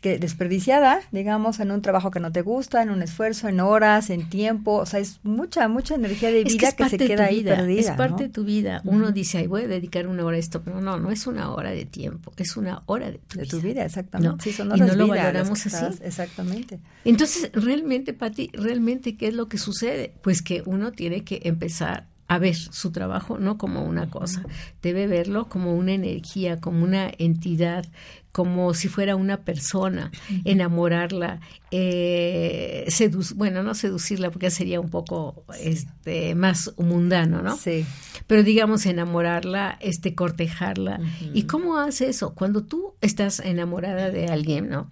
Que 0.00 0.18
desperdiciada, 0.18 1.00
digamos, 1.10 1.58
en 1.60 1.72
un 1.72 1.82
trabajo 1.82 2.10
que 2.10 2.20
no 2.20 2.30
te 2.30 2.42
gusta, 2.42 2.82
en 2.82 2.90
un 2.90 3.02
esfuerzo, 3.02 3.48
en 3.48 3.60
horas, 3.60 4.10
en 4.10 4.28
tiempo, 4.28 4.76
o 4.76 4.86
sea, 4.86 5.00
es 5.00 5.18
mucha, 5.24 5.66
mucha 5.68 5.96
energía 5.96 6.30
de 6.30 6.44
vida 6.44 6.72
que, 6.72 6.88
se 6.88 6.98
queda 6.98 7.24
ahí 7.24 7.42
perdida. 7.42 7.80
Es 7.80 7.90
parte 7.90 8.24
de 8.24 8.28
tu 8.28 8.44
vida. 8.44 8.80
Uno 8.84 9.10
dice, 9.10 9.38
ay, 9.38 9.48
voy 9.48 9.62
a 9.62 9.68
dedicar 9.68 10.06
una 10.06 10.24
hora 10.24 10.36
a 10.36 10.40
esto, 10.40 10.62
pero 10.62 10.80
no, 10.80 10.98
no 10.98 11.10
es 11.10 11.26
una 11.26 11.52
hora 11.52 11.70
de 11.70 11.84
tiempo, 11.84 12.32
es 12.36 12.56
una 12.56 12.82
hora 12.86 13.10
de 13.10 13.18
tu 13.18 13.38
de 13.38 13.42
vida. 13.42 13.50
tu 13.50 13.60
vida, 13.60 13.84
exactamente. 13.84 14.50
y 14.50 14.80
no 14.80 14.94
lo 14.94 15.08
valoramos 15.08 15.66
así. 15.66 15.84
Exactamente. 16.02 16.78
Entonces, 17.04 17.50
realmente, 17.52 18.12
Pati, 18.12 18.50
realmente, 18.52 19.16
¿qué 19.16 19.28
es 19.28 19.34
lo 19.34 19.48
que 19.48 19.58
sucede? 19.58 20.14
Pues 20.22 20.42
que 20.42 20.62
uno 20.64 20.92
tiene 20.92 21.24
que 21.24 21.40
empezar 21.44 22.06
a 22.32 22.38
ver 22.38 22.54
su 22.54 22.92
trabajo 22.92 23.38
no 23.38 23.58
como 23.58 23.84
una 23.84 24.08
cosa, 24.08 24.42
debe 24.80 25.06
verlo 25.06 25.50
como 25.50 25.74
una 25.74 25.92
energía, 25.92 26.60
como 26.60 26.82
una 26.82 27.10
entidad, 27.18 27.84
como 28.32 28.72
si 28.72 28.88
fuera 28.88 29.14
una 29.14 29.44
persona, 29.44 30.10
enamorarla, 30.44 31.40
eh, 31.70 32.88
bueno, 33.34 33.62
no 33.62 33.74
seducirla 33.74 34.30
porque 34.30 34.50
sería 34.50 34.80
un 34.80 34.88
poco 34.88 35.44
este 35.60 36.34
más 36.34 36.72
mundano, 36.78 37.42
¿no? 37.42 37.56
Sí. 37.58 37.84
Pero 38.26 38.42
digamos 38.42 38.86
enamorarla, 38.86 39.76
este 39.80 40.14
cortejarla. 40.14 41.00
¿Y 41.34 41.42
cómo 41.42 41.76
hace 41.76 42.08
eso? 42.08 42.34
Cuando 42.34 42.64
tú 42.64 42.94
estás 43.02 43.40
enamorada 43.40 44.10
de 44.10 44.26
alguien, 44.26 44.70
¿no? 44.70 44.90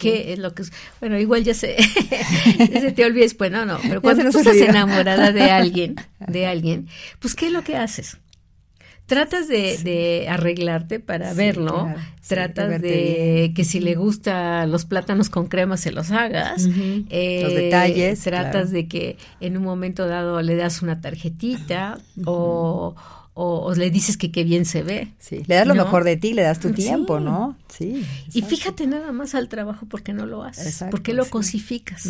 ¿Qué 0.00 0.32
es 0.32 0.38
lo 0.38 0.54
que? 0.54 0.62
Bueno, 1.00 1.18
igual 1.18 1.44
ya 1.44 1.54
se, 1.54 1.76
se 2.56 2.92
te 2.92 3.04
olvides, 3.04 3.34
pues 3.34 3.50
no, 3.50 3.64
no, 3.64 3.78
pero 3.82 4.00
cuando 4.02 4.30
tú 4.30 4.38
estás 4.38 4.56
enamorada 4.56 5.32
de 5.32 5.50
alguien, 5.50 5.96
de 6.18 6.46
alguien, 6.46 6.88
pues 7.18 7.34
¿qué 7.34 7.46
es 7.46 7.52
lo 7.52 7.62
que 7.62 7.76
haces? 7.76 8.18
Tratas 9.06 9.48
de, 9.48 10.26
arreglarte 10.28 11.00
para 11.00 11.34
verlo, 11.34 11.92
tratas 12.26 12.80
de, 12.80 13.52
que 13.54 13.64
si 13.64 13.80
le 13.80 13.94
gusta 13.94 14.66
los 14.66 14.84
plátanos 14.86 15.28
con 15.28 15.48
crema 15.48 15.76
se 15.76 15.92
los 15.92 16.10
hagas, 16.10 16.66
eh, 17.10 17.40
los 17.42 17.54
detalles, 17.54 18.20
tratas 18.20 18.70
de 18.70 18.88
que 18.88 19.18
en 19.40 19.56
un 19.56 19.64
momento 19.64 20.06
dado 20.06 20.40
le 20.40 20.56
das 20.56 20.82
una 20.82 21.00
tarjetita 21.00 21.98
o 22.24 22.94
o, 23.34 23.74
le 23.74 23.90
dices 23.90 24.16
que 24.16 24.30
qué 24.30 24.44
bien 24.44 24.64
se 24.64 24.82
ve. 24.82 25.08
Sí, 25.18 25.42
le 25.46 25.54
das 25.54 25.66
lo 25.66 25.74
mejor 25.74 26.04
de 26.04 26.16
ti, 26.16 26.34
le 26.34 26.42
das 26.42 26.60
tu 26.60 26.72
tiempo, 26.72 27.18
¿no? 27.18 27.56
Sí. 27.68 28.04
Y 28.34 28.42
fíjate 28.42 28.86
nada 28.86 29.10
más 29.12 29.34
al 29.34 29.48
trabajo 29.48 29.86
porque 29.86 30.12
no 30.12 30.26
lo 30.26 30.42
haces, 30.42 30.66
exacto, 30.66 30.90
porque 30.90 31.14
lo 31.14 31.24
cosificas, 31.26 32.08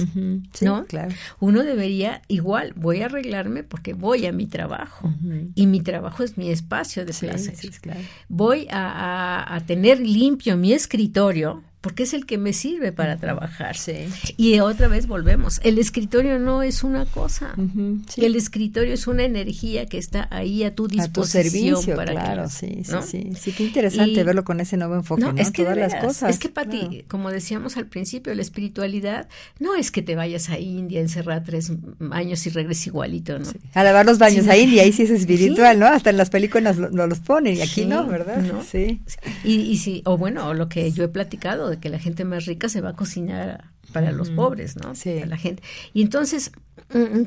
¿no? 0.60 0.84
Claro. 0.86 1.14
Uno 1.38 1.62
debería 1.62 2.22
igual, 2.28 2.72
voy 2.74 3.02
a 3.02 3.06
arreglarme 3.06 3.62
porque 3.62 3.94
voy 3.94 4.26
a 4.26 4.32
mi 4.32 4.46
trabajo 4.46 5.12
y 5.54 5.66
mi 5.66 5.80
trabajo 5.80 6.24
es 6.24 6.36
mi 6.36 6.50
espacio 6.50 7.04
de 7.06 7.12
placer. 7.12 7.54
Claro. 7.80 8.00
Voy 8.28 8.66
a, 8.70 9.54
a 9.54 9.60
tener 9.66 10.00
limpio 10.00 10.56
mi 10.56 10.72
escritorio 10.72 11.62
porque 11.82 12.04
es 12.04 12.14
el 12.14 12.26
que 12.26 12.38
me 12.38 12.52
sirve 12.52 12.92
para 12.92 13.18
trabajar. 13.18 13.76
Sí. 13.76 14.06
Y 14.36 14.60
otra 14.60 14.86
vez 14.86 15.08
volvemos, 15.08 15.60
el 15.64 15.78
escritorio 15.78 16.38
no 16.38 16.62
es 16.62 16.84
una 16.84 17.04
cosa, 17.06 17.54
el 18.16 18.36
escritorio 18.36 18.94
es 18.94 19.06
una 19.08 19.24
energía 19.24 19.86
que 19.86 19.98
está 19.98 20.28
ahí 20.30 20.62
a 20.62 20.74
tu 20.74 20.86
disposición. 20.86 21.10
A 21.10 21.12
tu 21.12 21.24
servicio, 21.24 21.96
para 21.96 22.12
claro, 22.12 22.48
sí, 22.48 22.82
sí, 22.84 22.94
sí, 23.04 23.30
sí, 23.38 23.52
qué 23.52 23.64
interesante 23.64 24.22
verlo 24.22 24.44
con 24.44 24.60
ese 24.60 24.76
nuevo 24.76 24.94
enfoque, 24.94 25.22
¿no? 25.22 25.34
Es 25.36 25.50
que 25.50 25.64
Todas 25.64 25.76
las 25.76 25.94
cosas. 25.96 26.30
Es 26.30 26.38
que, 26.38 26.48
Pati, 26.48 27.04
como 27.08 27.30
decíamos 27.30 27.76
al 27.76 27.86
principio, 27.86 28.34
la 28.34 28.42
espiritualidad 28.42 29.28
no 29.58 29.74
es 29.74 29.90
que 29.90 30.02
te 30.02 30.14
vayas 30.14 30.50
a 30.50 30.58
India, 30.58 31.00
encerrar 31.00 31.42
tres 31.44 31.72
años 32.12 32.46
y 32.46 32.50
regreses 32.50 32.86
igualito, 32.86 33.38
¿no? 33.40 33.48
A 33.74 33.82
lavar 33.82 34.06
los 34.06 34.18
baños 34.18 34.46
a 34.46 34.56
India, 34.56 34.82
ahí 34.82 34.92
sí 34.92 35.02
es 35.02 35.10
espiritual, 35.10 35.80
¿no? 35.80 35.86
Hasta 35.86 36.10
en 36.10 36.16
las 36.16 36.30
películas 36.30 36.78
no 36.78 37.06
los 37.08 37.18
ponen 37.18 37.56
y 37.56 37.60
aquí 37.60 37.84
no, 37.86 38.06
¿verdad? 38.06 38.40
Sí. 38.70 39.02
Y, 39.42 39.54
y 39.62 39.78
sí, 39.78 40.02
o 40.04 40.16
bueno, 40.16 40.54
lo 40.54 40.68
que 40.68 40.90
yo 40.92 41.02
he 41.04 41.08
platicado 41.08 41.71
de 41.72 41.80
que 41.80 41.88
la 41.88 41.98
gente 41.98 42.24
más 42.24 42.46
rica 42.46 42.68
se 42.68 42.80
va 42.80 42.90
a 42.90 42.96
cocinar 42.96 43.72
para 43.92 44.12
los 44.12 44.30
pobres, 44.30 44.76
¿no? 44.76 44.94
Sí. 44.94 45.24
la 45.26 45.36
gente. 45.36 45.62
Y 45.92 46.02
entonces, 46.02 46.52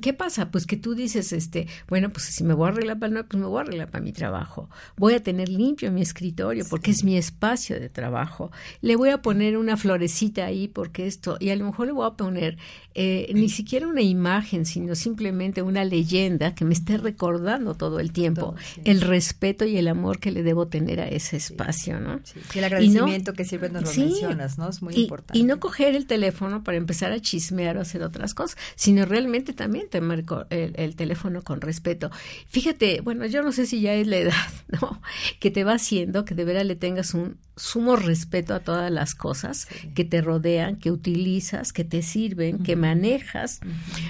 ¿qué 0.02 0.14
pasa? 0.14 0.52
Pues 0.52 0.66
que 0.66 0.78
tú 0.78 0.96
dices, 0.96 1.34
este, 1.34 1.68
bueno, 1.88 2.10
pues 2.12 2.26
si 2.26 2.44
me 2.44 2.54
voy 2.54 2.68
a 2.68 2.72
arreglar 2.72 3.00
para 3.00 3.24
pues 3.24 3.40
me 3.40 3.48
voy 3.48 3.60
a 3.60 3.62
arreglar 3.62 3.90
para 3.90 4.04
mi 4.04 4.12
trabajo. 4.12 4.70
Voy 4.98 5.14
a 5.14 5.24
tener 5.24 5.50
limpio 5.50 5.92
mi 5.92 6.02
escritorio 6.02 6.66
porque 6.70 6.92
es 6.92 7.04
mi 7.04 7.18
espacio 7.18 7.80
de 7.80 7.90
trabajo. 7.90 8.52
Le 8.82 8.96
voy 8.96 9.10
a 9.10 9.22
poner 9.22 9.58
una 9.58 9.78
florecita 9.78 10.46
ahí 10.46 10.68
porque 10.68 11.08
esto, 11.08 11.38
y 11.40 11.50
a 11.50 11.56
lo 11.56 11.66
mejor 11.66 11.88
le 11.88 11.94
voy 11.94 12.08
a 12.08 12.12
poner 12.12 12.58
eh, 12.94 13.32
ni 13.34 13.50
siquiera 13.50 13.88
una 13.88 14.02
imagen, 14.02 14.66
sino 14.66 14.96
simplemente 14.96 15.62
una 15.62 15.84
leyenda 15.84 16.56
que 16.56 16.66
me 16.66 16.74
esté 16.74 16.98
recordando 16.98 17.76
todo 17.76 18.00
el 18.00 18.12
tiempo 18.12 18.56
el 18.84 19.02
respeto 19.02 19.66
y 19.66 19.78
el 19.78 19.88
amor 19.88 20.20
que 20.20 20.32
le 20.32 20.44
debo 20.44 20.68
tener 20.68 21.00
a 21.00 21.08
ese 21.08 21.38
espacio, 21.38 22.00
¿no? 22.00 22.22
Y 22.54 22.58
el 22.58 22.64
agradecimiento 22.64 23.34
que 23.34 23.46
siempre 23.46 23.70
nos 23.70 23.84
lo 23.84 24.04
mencionas, 24.04 24.58
¿no? 24.58 24.70
Es 24.70 24.82
muy 24.82 24.96
importante. 24.96 25.38
Y 25.38 25.44
no 25.44 25.60
coger 25.60 25.96
el 25.96 26.06
teléfono 26.06 26.64
para 26.64 26.78
empezar 26.78 27.12
a 27.12 27.20
chismear 27.20 27.78
o 27.78 27.82
hacer 27.82 28.04
otras 28.04 28.34
cosas, 28.34 28.58
sino 28.76 29.06
realmente 29.06 29.54
también 29.56 29.90
te 29.90 30.02
marco 30.02 30.46
el, 30.50 30.96
teléfono 30.96 31.44
con 31.44 31.62
respeto. 31.62 32.12
Fíjate, 32.48 33.02
bueno, 33.02 33.26
yo 33.26 33.42
no 33.42 33.52
sé 33.52 33.66
si 33.66 33.82
ya 33.82 33.94
es 33.94 34.08
la 34.08 34.18
edad, 34.18 34.34
¿no? 34.82 35.02
Que 35.40 35.52
te 35.52 35.64
va 35.64 35.74
haciendo 35.74 36.26
que 36.26 36.36
de 36.36 36.46
veras 36.46 36.66
le 36.66 36.76
tengas 36.76 37.14
un 37.14 37.38
sumo 37.56 37.96
respeto 37.96 38.54
a 38.54 38.60
todas 38.60 38.92
las 38.92 39.16
cosas 39.16 39.68
que 39.94 40.04
te 40.04 40.22
rodean, 40.22 40.76
que 40.76 40.92
utilizas, 40.92 41.72
que 41.72 41.86
te 41.86 42.02
sirven, 42.02 42.64
que 42.64 42.76
manejas, 42.76 43.62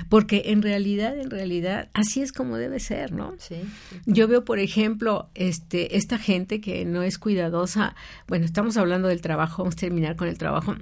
porque 0.09 0.43
en 0.47 0.63
realidad, 0.63 1.17
en 1.17 1.29
realidad, 1.29 1.89
así 1.93 2.21
es 2.21 2.31
como 2.31 2.57
debe 2.57 2.79
ser, 2.79 3.11
¿no? 3.11 3.35
Sí, 3.37 3.57
Yo 4.05 4.27
veo, 4.27 4.43
por 4.45 4.59
ejemplo, 4.59 5.29
este, 5.35 5.95
esta 5.95 6.17
gente 6.17 6.59
que 6.59 6.85
no 6.85 7.03
es 7.03 7.19
cuidadosa, 7.19 7.95
bueno, 8.27 8.45
estamos 8.45 8.77
hablando 8.77 9.07
del 9.09 9.21
trabajo, 9.21 9.63
vamos 9.63 9.75
a 9.75 9.79
terminar 9.79 10.15
con 10.15 10.27
el 10.27 10.37
trabajo 10.37 10.75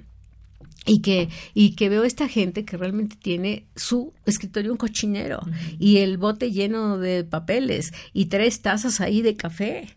y 0.86 1.00
que 1.00 1.28
y 1.54 1.76
que 1.76 1.88
veo 1.88 2.04
esta 2.04 2.28
gente 2.28 2.64
que 2.64 2.76
realmente 2.76 3.16
tiene 3.16 3.66
su 3.76 4.12
escritorio 4.26 4.72
un 4.72 4.78
cochinero 4.78 5.40
y 5.78 5.98
el 5.98 6.18
bote 6.18 6.50
lleno 6.50 6.98
de 6.98 7.24
papeles 7.24 7.92
y 8.12 8.26
tres 8.26 8.60
tazas 8.60 9.00
ahí 9.00 9.22
de 9.22 9.36
café 9.36 9.96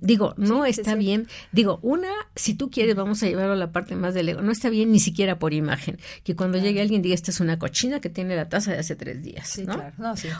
Digo, 0.00 0.34
no 0.36 0.64
está 0.64 0.94
bien. 0.94 1.28
Digo, 1.52 1.78
una, 1.82 2.10
si 2.34 2.54
tú 2.54 2.70
quieres, 2.70 2.96
vamos 2.96 3.22
a 3.22 3.26
llevarlo 3.26 3.52
a 3.52 3.56
la 3.56 3.72
parte 3.72 3.94
más 3.94 4.14
del 4.14 4.28
ego. 4.28 4.42
No 4.42 4.52
está 4.52 4.70
bien 4.70 4.90
ni 4.90 5.00
siquiera 5.00 5.38
por 5.38 5.52
imagen. 5.54 5.98
Que 6.24 6.34
cuando 6.34 6.58
llegue 6.58 6.80
alguien 6.80 7.02
diga, 7.02 7.14
esta 7.14 7.30
es 7.30 7.40
una 7.40 7.58
cochina 7.58 8.00
que 8.00 8.08
tiene 8.08 8.36
la 8.36 8.48
taza 8.48 8.72
de 8.72 8.78
hace 8.78 8.96
tres 8.96 9.22
días. 9.22 9.60
¿no? 9.64 9.82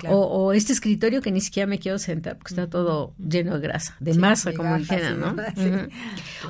o, 0.08 0.52
este 0.52 0.72
escritorio 0.72 1.22
que 1.22 1.30
ni 1.30 1.40
siquiera 1.40 1.66
me 1.66 1.78
quiero 1.78 1.98
sentar 1.98 2.36
porque 2.36 2.54
está 2.54 2.68
todo 2.68 3.14
lleno 3.18 3.58
de 3.58 3.60
grasa, 3.60 3.96
de 4.00 4.14
masa, 4.14 4.52
como 4.52 4.76
dijeran, 4.76 5.20
¿no? 5.20 5.36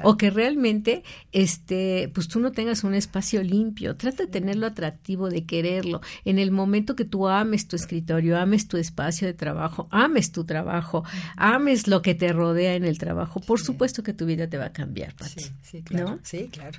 O 0.03 0.17
que 0.17 0.31
realmente, 0.31 1.03
este, 1.33 2.11
pues 2.15 2.29
tú 2.29 2.41
no 2.41 2.53
tengas 2.53 2.85
un 2.85 2.95
espacio 2.95 3.43
limpio. 3.43 3.97
Trata 3.97 4.25
de 4.25 4.31
tenerlo 4.31 4.67
atractivo, 4.67 5.29
de 5.29 5.45
quererlo. 5.45 6.01
En 6.25 6.39
el 6.39 6.51
momento 6.51 6.97
que 6.97 7.05
tú 7.05 7.29
ames 7.29 7.69
tu 7.69 7.77
escritorio, 7.77 8.39
ames 8.39 8.69
tu 8.69 8.77
espacio 8.77 9.27
de 9.27 9.35
trabajo, 9.35 9.89
ames 9.91 10.33
tu 10.33 10.45
trabajo, 10.45 11.05
ames 11.37 11.87
lo 11.89 12.03
que 12.03 12.15
te 12.15 12.33
rodea 12.33 12.62
en 12.63 12.85
el 12.85 12.99
trabajo, 12.99 13.41
por 13.41 13.61
supuesto 13.61 14.03
que 14.03 14.13
tu 14.13 14.27
vida 14.27 14.47
te 14.49 14.59
va 14.59 14.67
a 14.67 14.73
cambiar, 14.73 15.15
Sí, 15.25 15.53
sí, 15.63 15.83
claro. 15.83 16.19
Sí, 16.23 16.49
claro. 16.53 16.79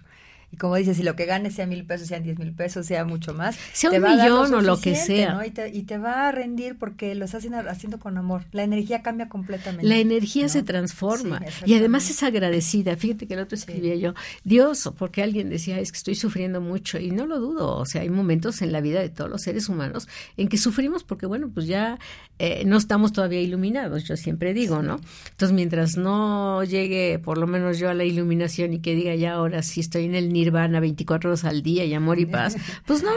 Y 0.53 0.55
como 0.55 0.75
dices, 0.75 0.98
si 0.98 1.01
lo 1.01 1.15
que 1.15 1.25
ganes 1.25 1.55
sea 1.55 1.65
mil 1.65 1.83
pesos, 1.83 2.07
sean 2.07 2.22
diez 2.22 2.38
mil 2.38 2.53
pesos, 2.53 2.86
sea 2.86 3.05
mucho 3.05 3.33
más. 3.33 3.57
Sea 3.74 3.89
un 3.89 4.03
millón 4.03 4.53
o 4.53 4.62
lo 4.62 4.79
que 4.79 4.95
sea. 4.95 5.41
Y, 5.74 5.81
te, 5.81 5.98
va 5.98 6.27
a 6.27 6.31
rendir 6.31 6.77
porque 6.77 7.15
lo 7.15 7.25
estás 7.25 7.43
haciendo, 7.43 7.98
con 7.98 8.19
amor. 8.19 8.45
La 8.51 8.62
energía 8.62 9.01
cambia 9.01 9.29
completamente. 9.29 9.88
La 9.88 9.98
energía 9.98 10.50
se 10.50 10.62
transforma. 10.62 11.41
y 11.65 11.74
además 11.74 12.07
es 12.12 12.22
agradecida. 12.22 12.95
Fíjate 12.98 13.25
que 13.25 13.33
el 13.33 13.39
otro 13.39 13.55
escribía 13.55 13.95
yo, 13.95 14.13
Dios, 14.43 14.91
porque 14.95 15.24
alguien 15.24 15.50
decía, 15.50 15.79
es 15.79 15.91
que 15.91 15.98
estoy 15.98 16.13
sufriendo 16.13 16.62
mucho. 16.62 17.00
Y 17.00 17.10
no 17.10 17.25
lo 17.25 17.39
dudo. 17.39 17.75
O 17.75 17.88
sea, 17.88 18.03
hay 18.03 18.12
momentos 18.12 18.62
en 18.62 18.72
la 18.72 18.79
vida 18.79 19.00
de 19.00 19.10
todos 19.10 19.31
los 19.31 19.41
seres 19.41 19.69
humanos 19.69 20.07
en 20.38 20.50
que 20.50 20.60
sufrimos 20.60 21.03
porque, 21.03 21.25
bueno, 21.25 21.50
pues 21.51 21.65
ya 21.65 21.98
eh, 22.38 22.62
no 22.67 22.77
estamos 22.77 23.12
todavía 23.12 23.41
iluminados, 23.41 24.03
yo 24.03 24.17
siempre 24.17 24.53
digo, 24.53 24.83
¿no? 24.83 25.00
Entonces, 25.31 25.55
mientras 25.55 25.98
no 25.98 26.63
llegue, 26.63 27.17
por 27.17 27.39
lo 27.39 27.48
menos 27.48 27.79
yo, 27.79 27.89
a 27.89 27.95
la 27.95 28.03
iluminación 28.03 28.74
y 28.74 28.79
que 28.81 28.93
diga 28.93 29.15
ya 29.15 29.33
ahora 29.33 29.63
sí 29.63 29.79
estoy 29.79 30.05
en 30.05 30.13
el 30.13 30.31
nivel 30.31 30.43
nirvana 30.44 30.80
24 30.80 31.30
horas 31.30 31.46
al 31.46 31.64
día 31.64 31.86
y 31.86 31.94
amor 31.94 32.20
y 32.20 32.26
paz. 32.26 32.56
Pues 32.86 33.04
no, 33.04 33.12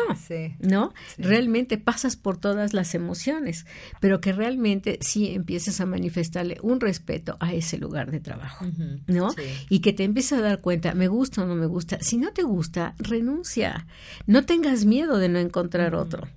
¿no? 0.61 0.93
Realmente 1.19 1.79
pasas 1.79 2.17
por 2.17 2.37
todas 2.37 2.73
las 2.73 2.95
emociones, 2.95 3.67
pero 4.01 4.21
que 4.21 4.33
realmente 4.33 4.99
sí 5.01 5.35
empieces 5.35 5.81
a 5.81 5.87
manifestarle 5.87 6.59
un 6.63 6.81
respeto 6.81 7.37
a 7.41 7.53
ese 7.53 7.79
lugar 7.79 8.11
de 8.11 8.21
trabajo, 8.21 8.65
¿no? 9.07 9.35
Y 9.69 9.81
que 9.81 9.93
te 9.93 10.05
empieces 10.05 10.39
a 10.39 10.43
dar 10.43 10.61
cuenta, 10.61 10.95
me 10.95 11.09
gusta 11.09 11.43
o 11.43 11.47
no 11.47 11.57
me 11.57 11.67
gusta. 11.67 11.99
Si 12.01 12.17
no 12.17 12.33
te 12.33 12.43
gusta, 12.43 12.95
renuncia. 12.99 13.87
No 14.27 14.45
tengas 14.45 14.85
miedo 14.85 15.19
de 15.19 15.29
no 15.29 15.39
encontrar 15.39 15.95
otro. 15.95 16.29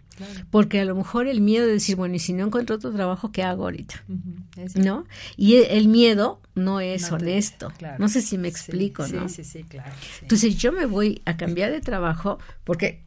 Porque 0.49 0.79
a 0.79 0.85
lo 0.85 0.95
mejor 0.95 1.27
el 1.27 1.41
miedo 1.41 1.65
de 1.65 1.73
decir, 1.73 1.95
bueno, 1.95 2.15
y 2.15 2.19
si 2.19 2.33
no 2.33 2.45
encuentro 2.45 2.75
otro 2.75 2.91
trabajo, 2.91 3.31
¿qué 3.31 3.43
hago 3.43 3.63
ahorita? 3.63 4.03
¿No? 4.75 5.05
Y 5.37 5.55
el, 5.55 5.87
miedo 5.87 6.41
no 6.55 6.79
es 6.79 7.11
honesto. 7.11 7.71
No 7.97 8.09
sé 8.09 8.21
si 8.21 8.37
me 8.37 8.47
explico, 8.47 9.07
¿no? 9.07 9.29
Sí, 9.29 9.43
sí, 9.43 9.63
claro. 9.63 9.91
Entonces 10.21 10.57
yo 10.57 10.71
me 10.71 10.85
voy 10.85 11.21
a 11.25 11.37
cambiar 11.37 11.71
de 11.71 11.81
trabajo 11.81 12.39
porque 12.63 13.01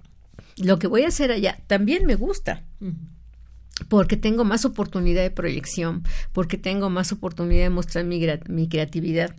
lo 0.56 0.78
que 0.78 0.86
voy 0.86 1.02
a 1.02 1.08
hacer 1.08 1.30
allá 1.30 1.58
también 1.66 2.06
me 2.06 2.14
gusta. 2.14 2.64
porque 3.88 4.16
tengo 4.16 4.44
más 4.44 4.64
oportunidad 4.64 5.22
de 5.22 5.30
proyección, 5.30 6.04
porque 6.32 6.56
tengo 6.58 6.90
más 6.90 7.10
oportunidad 7.10 7.64
de 7.64 7.70
mostrar 7.70 8.04
mi, 8.04 8.20
mi 8.48 8.68
creatividad 8.68 9.34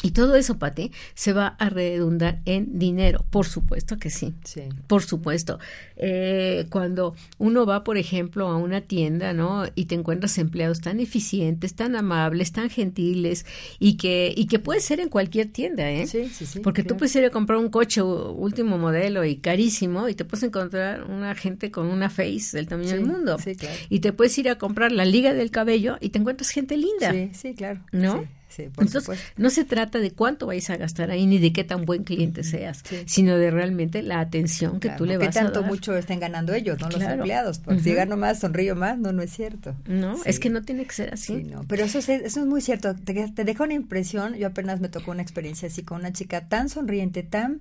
Y 0.00 0.12
todo 0.12 0.36
eso, 0.36 0.58
Pati, 0.58 0.92
se 1.14 1.32
va 1.32 1.48
a 1.48 1.70
redundar 1.70 2.40
en 2.44 2.78
dinero. 2.78 3.24
Por 3.30 3.46
supuesto 3.46 3.96
que 3.98 4.10
sí. 4.10 4.32
Sí. 4.44 4.62
Por 4.86 5.02
supuesto. 5.02 5.58
Eh, 5.96 6.66
cuando 6.70 7.16
uno 7.38 7.66
va, 7.66 7.82
por 7.82 7.98
ejemplo, 7.98 8.46
a 8.46 8.56
una 8.56 8.82
tienda, 8.82 9.32
¿no? 9.32 9.64
Y 9.74 9.86
te 9.86 9.96
encuentras 9.96 10.38
empleados 10.38 10.80
tan 10.80 11.00
eficientes, 11.00 11.74
tan 11.74 11.96
amables, 11.96 12.52
tan 12.52 12.70
gentiles, 12.70 13.44
y 13.80 13.96
que, 13.96 14.32
y 14.36 14.46
que 14.46 14.60
puede 14.60 14.80
ser 14.80 15.00
en 15.00 15.08
cualquier 15.08 15.50
tienda, 15.50 15.90
¿eh? 15.90 16.06
Sí, 16.06 16.28
sí, 16.28 16.46
sí. 16.46 16.60
Porque 16.60 16.84
tú 16.84 16.96
puedes 16.96 17.16
ir 17.16 17.24
a 17.24 17.30
comprar 17.30 17.58
un 17.58 17.68
coche 17.68 18.00
último 18.00 18.78
modelo 18.78 19.24
y 19.24 19.38
carísimo, 19.38 20.08
y 20.08 20.14
te 20.14 20.24
puedes 20.24 20.44
encontrar 20.44 21.10
una 21.10 21.34
gente 21.34 21.72
con 21.72 21.86
una 21.86 22.08
face 22.08 22.50
del 22.52 22.68
tamaño 22.68 22.90
del 22.90 23.04
mundo. 23.04 23.36
Sí, 23.42 23.56
claro. 23.56 23.74
Y 23.88 23.98
te 23.98 24.12
puedes 24.12 24.38
ir 24.38 24.48
a 24.48 24.58
comprar 24.58 24.92
la 24.92 25.04
liga 25.04 25.34
del 25.34 25.50
cabello 25.50 25.96
y 26.00 26.10
te 26.10 26.20
encuentras 26.20 26.50
gente 26.50 26.76
linda. 26.76 27.10
Sí, 27.10 27.30
sí, 27.34 27.54
claro. 27.54 27.80
¿No? 27.90 28.24
Entonces, 28.64 29.08
no 29.36 29.50
se 29.50 29.64
trata 29.64 29.98
de 29.98 30.10
cuánto 30.10 30.46
vais 30.46 30.68
a 30.70 30.76
gastar 30.76 31.10
ahí 31.10 31.26
ni 31.26 31.38
de 31.38 31.52
qué 31.52 31.64
tan 31.64 31.84
buen 31.84 32.04
cliente 32.04 32.44
seas, 32.44 32.82
sino 33.06 33.36
de 33.36 33.50
realmente 33.50 34.02
la 34.02 34.20
atención 34.20 34.80
que 34.80 34.90
tú 34.90 35.04
le 35.04 35.16
vas 35.16 35.36
a 35.36 35.42
dar. 35.42 35.52
tanto 35.52 35.62
mucho 35.66 35.96
estén 35.96 36.20
ganando 36.20 36.54
ellos, 36.54 36.78
no 36.80 36.88
los 36.88 37.02
empleados? 37.02 37.58
Porque 37.58 37.80
si 37.80 37.94
gano 37.94 38.16
más, 38.16 38.40
sonrío 38.40 38.76
más, 38.76 38.98
no, 38.98 39.12
no 39.12 39.22
es 39.22 39.32
cierto. 39.32 39.74
No, 39.86 40.16
es 40.24 40.38
que 40.40 40.50
no 40.50 40.62
tiene 40.62 40.84
que 40.84 40.94
ser 40.94 41.12
así. 41.12 41.44
no. 41.44 41.64
Pero 41.68 41.84
eso 41.84 41.98
es, 41.98 42.08
eso 42.08 42.40
es 42.40 42.46
muy 42.46 42.60
cierto. 42.60 42.94
Te, 42.94 43.28
te 43.28 43.44
deja 43.44 43.64
una 43.64 43.74
impresión. 43.74 44.34
Yo 44.34 44.48
apenas 44.48 44.80
me 44.80 44.88
tocó 44.88 45.10
una 45.10 45.22
experiencia 45.22 45.68
así 45.68 45.82
con 45.82 46.00
una 46.00 46.12
chica 46.12 46.48
tan 46.48 46.68
sonriente, 46.68 47.22
tan 47.22 47.60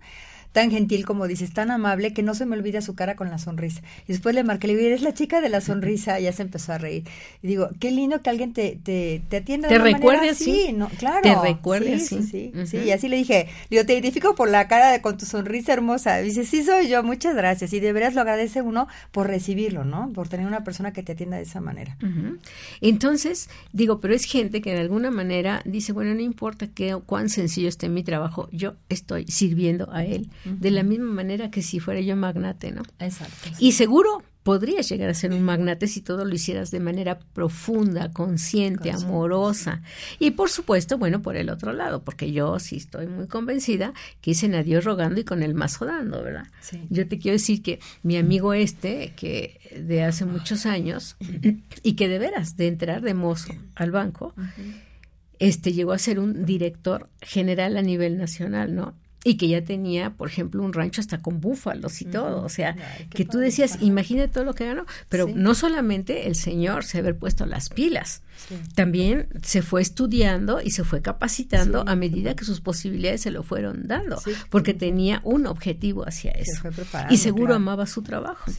tan 0.51 0.71
gentil 0.71 1.05
como 1.05 1.27
dices, 1.27 1.53
tan 1.53 1.71
amable 1.71 2.13
que 2.13 2.23
no 2.23 2.33
se 2.33 2.45
me 2.45 2.55
olvida 2.55 2.81
su 2.81 2.95
cara 2.95 3.15
con 3.15 3.29
la 3.29 3.37
sonrisa. 3.37 3.81
Y 4.07 4.13
después 4.13 4.33
le 4.33 4.43
marqué, 4.43 4.67
le 4.67 4.75
digo, 4.75 4.87
eres 4.87 5.01
la 5.01 5.13
chica 5.13 5.41
de 5.41 5.49
la 5.49 5.61
sonrisa, 5.61 6.19
y 6.19 6.23
ya 6.23 6.33
se 6.33 6.41
empezó 6.41 6.73
a 6.73 6.77
reír. 6.77 7.03
Y 7.43 7.47
digo, 7.47 7.69
qué 7.79 7.91
lindo 7.91 8.21
que 8.21 8.29
alguien 8.29 8.53
te, 8.53 8.79
te, 8.81 9.21
te 9.29 9.37
atienda. 9.37 9.67
Te 9.67 9.77
recuerde 9.77 10.29
así. 10.29 10.73
No, 10.73 10.89
claro. 10.89 11.21
Te 11.21 11.35
recuerde 11.35 11.99
sí, 11.99 12.23
Sí, 12.23 12.51
sí, 12.65 12.77
Y 12.77 12.91
así 12.91 13.07
le 13.07 13.17
dije, 13.17 13.47
digo, 13.69 13.85
te 13.85 13.93
identifico 13.93 14.35
por 14.35 14.49
la 14.49 14.67
cara 14.67 14.91
de, 14.91 15.01
con 15.01 15.17
tu 15.17 15.25
sonrisa 15.25 15.73
hermosa. 15.73 16.17
dice, 16.17 16.43
sí 16.45 16.63
soy 16.63 16.87
yo, 16.87 17.03
muchas 17.03 17.35
gracias. 17.35 17.73
Y 17.73 17.79
de 17.79 17.93
veras 17.93 18.15
lo 18.15 18.21
agradece 18.21 18.61
uno 18.61 18.87
por 19.11 19.27
recibirlo, 19.27 19.85
¿no? 19.85 20.11
Por 20.13 20.27
tener 20.27 20.47
una 20.47 20.63
persona 20.63 20.91
que 20.91 21.03
te 21.03 21.13
atienda 21.13 21.37
de 21.37 21.43
esa 21.43 21.61
manera. 21.61 21.97
Entonces, 22.81 23.49
digo, 23.73 23.99
pero 23.99 24.13
es 24.13 24.25
gente 24.25 24.61
que 24.61 24.73
de 24.73 24.79
alguna 24.79 25.11
manera 25.11 25.61
dice, 25.65 25.93
bueno, 25.93 26.13
no 26.13 26.21
importa 26.21 26.67
qué, 26.67 26.97
cuán 27.05 27.29
sencillo 27.29 27.69
esté 27.69 27.89
mi 27.89 28.03
trabajo, 28.03 28.49
yo 28.51 28.75
estoy 28.89 29.27
sirviendo 29.27 29.91
a 29.91 30.03
él 30.03 30.29
de 30.45 30.71
la 30.71 30.83
misma 30.83 31.11
manera 31.11 31.51
que 31.51 31.61
si 31.61 31.79
fuera 31.79 32.01
yo 32.01 32.15
magnate, 32.15 32.71
¿no? 32.71 32.83
Exacto. 32.99 33.49
Y 33.59 33.73
seguro 33.73 34.23
podrías 34.47 34.87
llegar 34.87 35.09
a 35.09 35.13
ser 35.13 35.33
un 35.33 35.43
magnate 35.43 35.87
si 35.87 35.99
todo 35.99 36.23
lo 36.23 36.33
hicieras 36.33 36.71
de 36.71 36.79
manera 36.79 37.19
profunda, 37.19 38.13
consciente, 38.13 38.91
amorosa. 38.91 39.81
Y 40.19 40.31
por 40.31 40.49
supuesto, 40.49 40.97
bueno, 40.97 41.21
por 41.21 41.35
el 41.35 41.49
otro 41.49 41.73
lado, 41.73 42.01
porque 42.05 42.31
yo 42.31 42.57
sí 42.57 42.77
estoy 42.77 43.07
muy 43.07 43.27
convencida 43.27 43.91
que 44.21 44.31
dicen 44.31 44.55
a 44.55 44.63
Dios 44.63 44.85
rogando 44.85 45.19
y 45.19 45.25
con 45.25 45.43
el 45.43 45.53
mazo 45.53 45.83
dando, 45.83 46.23
¿verdad? 46.23 46.47
Yo 46.89 47.05
te 47.09 47.19
quiero 47.19 47.33
decir 47.33 47.61
que 47.61 47.79
mi 48.03 48.15
amigo 48.15 48.53
este, 48.53 49.11
que 49.17 49.59
de 49.85 50.05
hace 50.05 50.23
muchos 50.23 50.65
años, 50.65 51.17
y 51.83 51.95
que 51.95 52.07
de 52.07 52.17
veras, 52.17 52.55
de 52.55 52.67
entrar 52.67 53.01
de 53.01 53.13
mozo 53.13 53.53
al 53.75 53.91
banco, 53.91 54.33
este 55.39 55.73
llegó 55.73 55.91
a 55.91 55.99
ser 55.99 56.19
un 56.19 56.45
director 56.45 57.09
general 57.19 57.75
a 57.75 57.81
nivel 57.81 58.17
nacional, 58.17 58.73
¿no? 58.73 58.95
Y 59.27 59.35
que 59.35 59.49
ya 59.49 59.61
tenía, 59.61 60.11
por 60.11 60.29
ejemplo, 60.29 60.63
un 60.63 60.71
rancho 60.71 61.01
hasta 61.01 61.17
con 61.17 61.41
búfalos 61.41 62.01
y 62.01 62.05
todo. 62.05 62.43
O 62.43 62.49
sea, 62.49 62.77
que 63.09 63.25
tú 63.25 63.39
decías, 63.39 63.79
imagínate 63.81 64.29
todo 64.29 64.45
lo 64.45 64.53
que 64.53 64.65
ganó. 64.65 64.85
Pero 65.09 65.27
no 65.27 65.53
solamente 65.53 66.27
el 66.27 66.35
señor 66.35 66.85
se 66.85 66.99
haber 66.99 67.17
puesto 67.17 67.45
las 67.45 67.67
pilas, 67.67 68.21
también 68.73 69.27
se 69.43 69.61
fue 69.61 69.81
estudiando 69.81 70.61
y 70.61 70.71
se 70.71 70.85
fue 70.85 71.01
capacitando 71.01 71.83
a 71.85 71.95
medida 71.97 72.37
que 72.37 72.45
sus 72.45 72.61
posibilidades 72.61 73.19
se 73.19 73.31
lo 73.31 73.43
fueron 73.43 73.85
dando, 73.85 74.21
porque 74.49 74.73
tenía 74.73 75.19
un 75.25 75.45
objetivo 75.45 76.07
hacia 76.07 76.31
eso. 76.31 76.61
y 77.09 77.17
seguro 77.17 77.53
amaba 77.53 77.85
su 77.85 78.03
trabajo. 78.03 78.49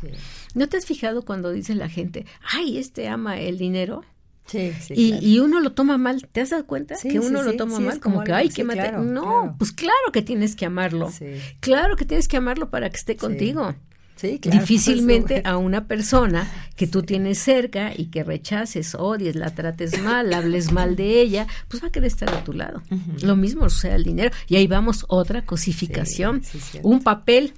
¿No 0.54 0.68
te 0.68 0.76
has 0.76 0.84
fijado 0.84 1.25
cuando 1.25 1.50
dice 1.50 1.75
la 1.75 1.88
gente, 1.88 2.26
ay, 2.42 2.76
este 2.76 3.08
ama 3.08 3.40
el 3.40 3.56
dinero? 3.56 4.04
Sí, 4.49 4.73
sí, 4.81 4.95
y, 4.97 5.35
y, 5.35 5.40
uno 5.40 5.61
lo 5.61 5.73
toma 5.73 5.99
mal, 5.99 6.26
¿te 6.33 6.40
has 6.40 6.50
dado 6.50 6.64
cuenta? 6.64 6.97
que 7.00 7.21
uno 7.21 7.43
lo 7.43 7.55
toma 7.57 7.78
mal, 7.81 8.00
como, 8.00 8.25
que, 8.25 8.33
ay, 8.33 8.49
qué 8.49 8.64
mate. 8.64 8.93
no, 8.93 9.55
pues 9.59 9.73
claro 9.73 10.11
que 10.11 10.23
tienes 10.23 10.57
que 10.57 10.64
amarlo. 10.64 11.12
Claro 11.61 11.97
que 11.97 12.06
tienes 12.06 12.28
que 12.28 12.39
amarlo 12.39 12.71
para 12.71 12.89
que 12.89 12.97
esté 12.97 13.17
contigo. 13.17 13.75
Sí, 14.17 14.41
claro, 14.41 14.58
Difícilmente 14.58 15.43
a 15.45 15.58
una 15.58 15.87
persona 15.87 16.50
que 16.75 16.89
tú 16.89 17.02
tienes 17.02 17.39
cerca 17.39 17.93
y 17.97 18.06
que 18.06 18.25
rechaces, 18.25 18.97
odies, 18.97 19.37
la 19.37 19.50
trates 19.50 20.02
mal, 20.02 20.32
hables 20.32 20.73
mal 20.73 20.97
de 20.97 21.21
ella, 21.21 21.47
pues 21.69 21.84
va 21.84 21.89
a 21.89 21.93
querer 21.93 22.08
estar 22.08 22.28
a 22.34 22.43
tu 22.43 22.52
lado. 22.52 22.82
Lo 23.23 23.37
mismo 23.37 23.69
sea 23.71 23.95
el 23.95 24.02
dinero. 24.02 24.30
Y 24.49 24.56
ahí 24.56 24.67
vamos, 24.67 25.04
otra 25.08 25.43
cosificación. 25.43 26.43
un 26.82 27.02
papel 27.02 27.52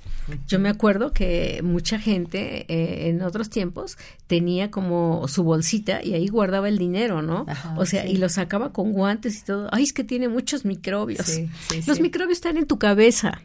yo 0.47 0.59
me 0.59 0.69
acuerdo 0.69 1.13
que 1.13 1.61
mucha 1.63 1.99
gente 1.99 2.67
eh, 2.69 3.09
en 3.09 3.23
otros 3.23 3.51
tiempos 3.51 3.97
tenía 4.27 4.71
como 4.71 5.27
su 5.29 5.43
bolsita 5.43 6.03
y 6.05 6.15
ahí 6.15 6.29
guardaba 6.29 6.69
el 6.69 6.79
dinero, 6.79 7.23
¿no? 7.23 7.47
o 7.77 7.87
sea, 7.87 8.07
y 8.07 8.17
lo 8.17 8.29
sacaba 8.29 8.73
con 8.73 8.93
guantes 8.93 9.41
y 9.41 9.45
todo. 9.45 9.69
Ay, 9.73 9.85
es 9.85 9.93
que 9.93 10.05
tiene 10.05 10.29
muchos 10.29 10.65
microbios. 10.65 11.41
Los 11.87 12.01
microbios 12.01 12.39
están 12.39 12.57
en 12.57 12.67
tu 12.67 12.79
cabeza. 12.79 13.43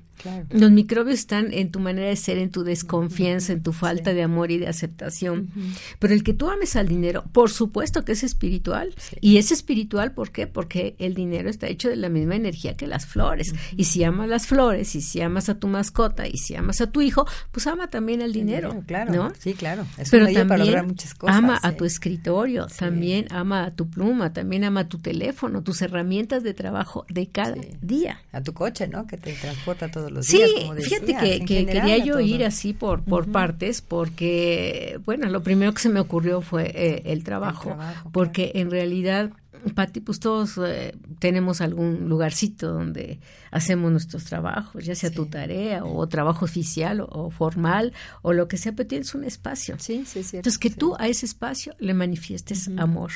Los 0.49 0.71
microbios 0.71 1.19
están 1.19 1.53
en 1.53 1.71
tu 1.71 1.79
manera 1.79 2.07
de 2.07 2.15
ser, 2.15 2.37
en 2.37 2.49
tu 2.49 2.63
desconfianza, 2.63 3.53
en 3.53 3.61
tu 3.61 3.73
falta 3.73 4.13
de 4.13 4.23
amor 4.23 4.51
y 4.51 4.57
de 4.57 4.67
aceptación. 4.67 5.49
Pero 5.99 6.13
el 6.13 6.23
que 6.23 6.33
tú 6.33 6.49
ames 6.49 6.75
al 6.75 6.87
dinero, 6.87 7.23
por 7.31 7.51
supuesto 7.51 8.03
que 8.05 8.13
es 8.13 8.23
espiritual. 8.23 8.95
Y 9.21 9.37
es 9.37 9.51
espiritual, 9.51 10.13
¿por 10.13 10.31
qué? 10.31 10.47
Porque 10.47 10.95
el 10.99 11.13
dinero 11.13 11.49
está 11.49 11.67
hecho 11.67 11.89
de 11.89 11.95
la 11.95 12.09
misma 12.09 12.35
energía 12.35 12.75
que 12.75 12.87
las 12.87 13.05
flores. 13.05 13.53
Y 13.75 13.85
si 13.85 14.03
amas 14.03 14.29
las 14.29 14.47
flores, 14.47 14.95
y 14.95 15.01
si 15.01 15.21
amas 15.21 15.49
a 15.49 15.59
tu 15.59 15.67
mascota, 15.67 16.27
y 16.27 16.37
si 16.37 16.55
amas 16.55 16.74
a 16.81 16.91
tu 16.91 17.01
hijo, 17.01 17.25
pues 17.51 17.67
ama 17.67 17.89
también 17.89 18.21
al 18.21 18.33
dinero. 18.33 18.83
claro, 18.85 19.13
¿no? 19.13 19.31
sí, 19.37 19.53
claro. 19.53 19.85
Es 19.97 20.09
Pero 20.09 20.27
también 20.31 20.87
muchas 20.87 21.13
cosas, 21.13 21.35
ama 21.35 21.59
a 21.61 21.73
tu 21.73 21.85
escritorio, 21.85 22.67
también 22.67 23.27
ama 23.31 23.65
a 23.65 23.71
tu 23.71 23.89
pluma, 23.89 24.33
también 24.33 24.63
ama 24.63 24.81
a 24.81 24.87
tu 24.87 24.99
teléfono, 24.99 25.63
tus 25.63 25.81
herramientas 25.81 26.43
de 26.43 26.53
trabajo 26.53 27.05
de 27.09 27.27
cada 27.27 27.55
día. 27.81 28.19
A 28.31 28.41
tu 28.41 28.53
coche, 28.53 28.87
¿no? 28.87 29.07
Que 29.07 29.17
te 29.17 29.33
transporta 29.33 29.89
todos 29.89 30.11
los 30.11 30.25
sí, 30.25 30.37
días. 30.37 30.49
Sí, 30.77 30.83
fíjate 30.83 31.45
que, 31.45 31.65
quería 31.65 31.97
yo 31.97 32.19
ir 32.19 32.43
así 32.43 32.73
por, 32.73 33.03
por 33.03 33.31
partes 33.31 33.81
porque, 33.81 34.99
bueno, 35.05 35.29
lo 35.29 35.43
primero 35.43 35.73
que 35.73 35.81
se 35.81 35.89
me 35.89 35.99
ocurrió 35.99 36.41
fue 36.41 36.71
eh, 36.75 37.03
el 37.05 37.23
trabajo, 37.23 37.77
porque 38.11 38.51
en 38.55 38.71
realidad 38.71 39.31
Pati, 39.73 40.01
pues 40.01 40.19
todos 40.19 40.59
eh, 40.63 40.95
tenemos 41.19 41.61
algún 41.61 42.07
lugarcito 42.07 42.71
donde 42.71 43.19
hacemos 43.51 43.91
nuestros 43.91 44.25
trabajos, 44.25 44.85
ya 44.85 44.95
sea 44.95 45.11
tu 45.11 45.25
tarea 45.25 45.83
o 45.83 46.07
trabajo 46.07 46.45
oficial 46.45 47.01
o, 47.01 47.29
formal 47.29 47.93
o 48.21 48.33
lo 48.33 48.47
que 48.47 48.57
sea, 48.57 48.73
pero 48.73 48.87
tienes 48.87 49.15
un 49.15 49.23
espacio. 49.23 49.75
Sí, 49.79 50.03
sí, 50.05 50.23
sí. 50.23 50.37
Entonces, 50.37 50.59
que 50.59 50.69
tú 50.69 50.95
a 50.99 51.07
ese 51.07 51.25
espacio 51.25 51.75
le 51.79 51.93
manifiestes 51.93 52.69
amor, 52.77 53.11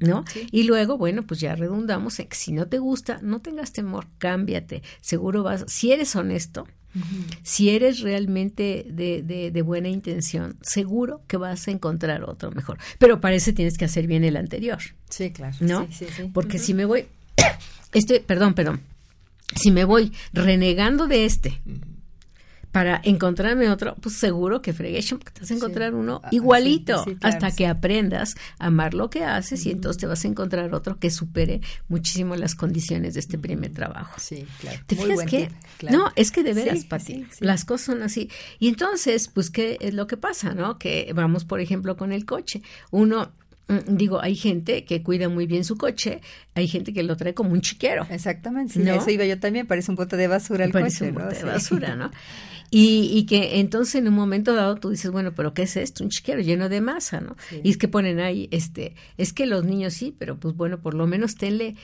¿no? 0.00 0.24
Y 0.50 0.64
luego, 0.64 0.96
bueno, 0.96 1.26
pues 1.26 1.40
ya 1.40 1.54
redundamos 1.54 2.18
en 2.20 2.28
que 2.28 2.36
si 2.36 2.52
no 2.52 2.66
te 2.66 2.78
gusta, 2.78 3.18
no 3.22 3.40
tengas 3.40 3.72
temor, 3.72 4.06
cámbiate. 4.18 4.82
Seguro 5.00 5.42
vas, 5.42 5.64
si 5.68 5.92
eres 5.92 6.14
honesto, 6.16 6.66
si 7.42 7.70
eres 7.70 8.00
realmente 8.00 8.86
de, 8.88 9.22
de, 9.22 9.62
buena 9.62 9.88
intención, 9.88 10.56
seguro 10.62 11.22
que 11.26 11.36
vas 11.36 11.66
a 11.68 11.70
encontrar 11.70 12.24
otro 12.24 12.50
mejor. 12.50 12.78
Pero 12.98 13.20
para 13.20 13.34
eso 13.34 13.54
tienes 13.54 13.78
que 13.78 13.84
hacer 13.84 14.06
bien 14.06 14.24
el 14.24 14.36
anterior. 14.36 14.78
Sí, 15.08 15.30
claro. 15.30 15.56
¿No? 15.60 15.88
Porque 16.32 16.58
si 16.58 16.74
me 16.74 16.84
voy, 16.84 17.06
este, 17.92 18.20
perdón, 18.20 18.54
perdón, 18.54 18.80
si 19.54 19.70
me 19.70 19.84
voy 19.84 20.12
renegando 20.32 21.06
de 21.06 21.24
este, 21.24 21.60
para 22.72 23.00
encontrarme 23.04 23.68
otro, 23.68 23.94
pues 24.00 24.16
seguro 24.16 24.62
que 24.62 24.72
fregué, 24.72 25.04
porque 25.10 25.30
te 25.30 25.40
vas 25.40 25.50
a 25.50 25.54
encontrar 25.54 25.94
uno 25.94 26.22
ah, 26.24 26.28
igualito 26.32 27.04
hasta 27.20 27.54
que 27.54 27.66
aprendas 27.66 28.34
a 28.58 28.66
amar 28.66 28.94
lo 28.94 29.10
que 29.10 29.24
haces 29.24 29.66
y 29.66 29.70
entonces 29.70 30.00
te 30.00 30.06
vas 30.06 30.24
a 30.24 30.28
encontrar 30.28 30.74
otro 30.74 30.98
que 30.98 31.10
supere 31.10 31.60
muchísimo 31.88 32.34
las 32.34 32.54
condiciones 32.54 33.14
de 33.14 33.20
este 33.20 33.36
primer 33.36 33.72
trabajo. 33.72 34.14
Sí, 34.18 34.46
claro. 34.60 34.80
¿Te 34.86 34.96
fijas 34.96 35.24
que? 35.24 35.50
No, 35.90 36.10
es 36.16 36.30
que 36.30 36.42
de 36.42 36.54
veras, 36.54 36.84
Pati, 36.86 37.26
las 37.40 37.66
cosas 37.66 37.86
son 37.86 38.02
así. 38.02 38.30
Y 38.58 38.68
entonces, 38.68 39.28
pues, 39.28 39.50
¿qué 39.50 39.76
es 39.80 39.92
lo 39.92 40.06
que 40.06 40.16
pasa, 40.16 40.54
no? 40.54 40.78
Que 40.78 41.12
vamos, 41.14 41.44
por 41.44 41.60
ejemplo, 41.60 41.96
con 41.98 42.10
el 42.10 42.24
coche. 42.24 42.62
Uno 42.90 43.32
digo, 43.86 44.20
hay 44.20 44.34
gente 44.34 44.84
que 44.84 45.02
cuida 45.02 45.28
muy 45.28 45.46
bien 45.46 45.64
su 45.64 45.76
coche, 45.76 46.20
hay 46.54 46.68
gente 46.68 46.92
que 46.92 47.02
lo 47.02 47.16
trae 47.16 47.34
como 47.34 47.52
un 47.52 47.60
chiquero. 47.60 48.06
Exactamente, 48.10 48.74
sí, 48.74 48.88
eso 48.88 49.10
iba 49.10 49.24
yo 49.24 49.38
también, 49.38 49.66
parece 49.66 49.90
un 49.90 49.96
bote 49.96 50.16
de 50.16 50.26
basura 50.26 50.64
el 50.64 50.72
parece 50.72 51.08
un 51.08 51.14
bote 51.14 51.36
de 51.36 51.44
basura, 51.44 51.96
¿no? 51.96 52.10
Y, 52.74 53.10
y, 53.12 53.26
que 53.26 53.60
entonces 53.60 53.96
en 53.96 54.08
un 54.08 54.14
momento 54.14 54.54
dado 54.54 54.76
tú 54.76 54.88
dices, 54.88 55.10
bueno, 55.10 55.34
pero 55.34 55.52
¿qué 55.52 55.64
es 55.64 55.76
esto? 55.76 56.02
Un 56.04 56.08
chiquero 56.08 56.40
lleno 56.40 56.70
de 56.70 56.80
masa, 56.80 57.20
¿no? 57.20 57.36
Y 57.62 57.68
es 57.68 57.76
que 57.76 57.86
ponen 57.86 58.18
ahí, 58.18 58.48
este, 58.50 58.94
es 59.18 59.34
que 59.34 59.44
los 59.44 59.62
niños 59.62 59.92
sí, 59.92 60.16
pero 60.18 60.40
pues 60.40 60.56
bueno, 60.56 60.80
por 60.80 60.94
lo 60.94 61.06
menos 61.06 61.36
tenle, 61.36 61.76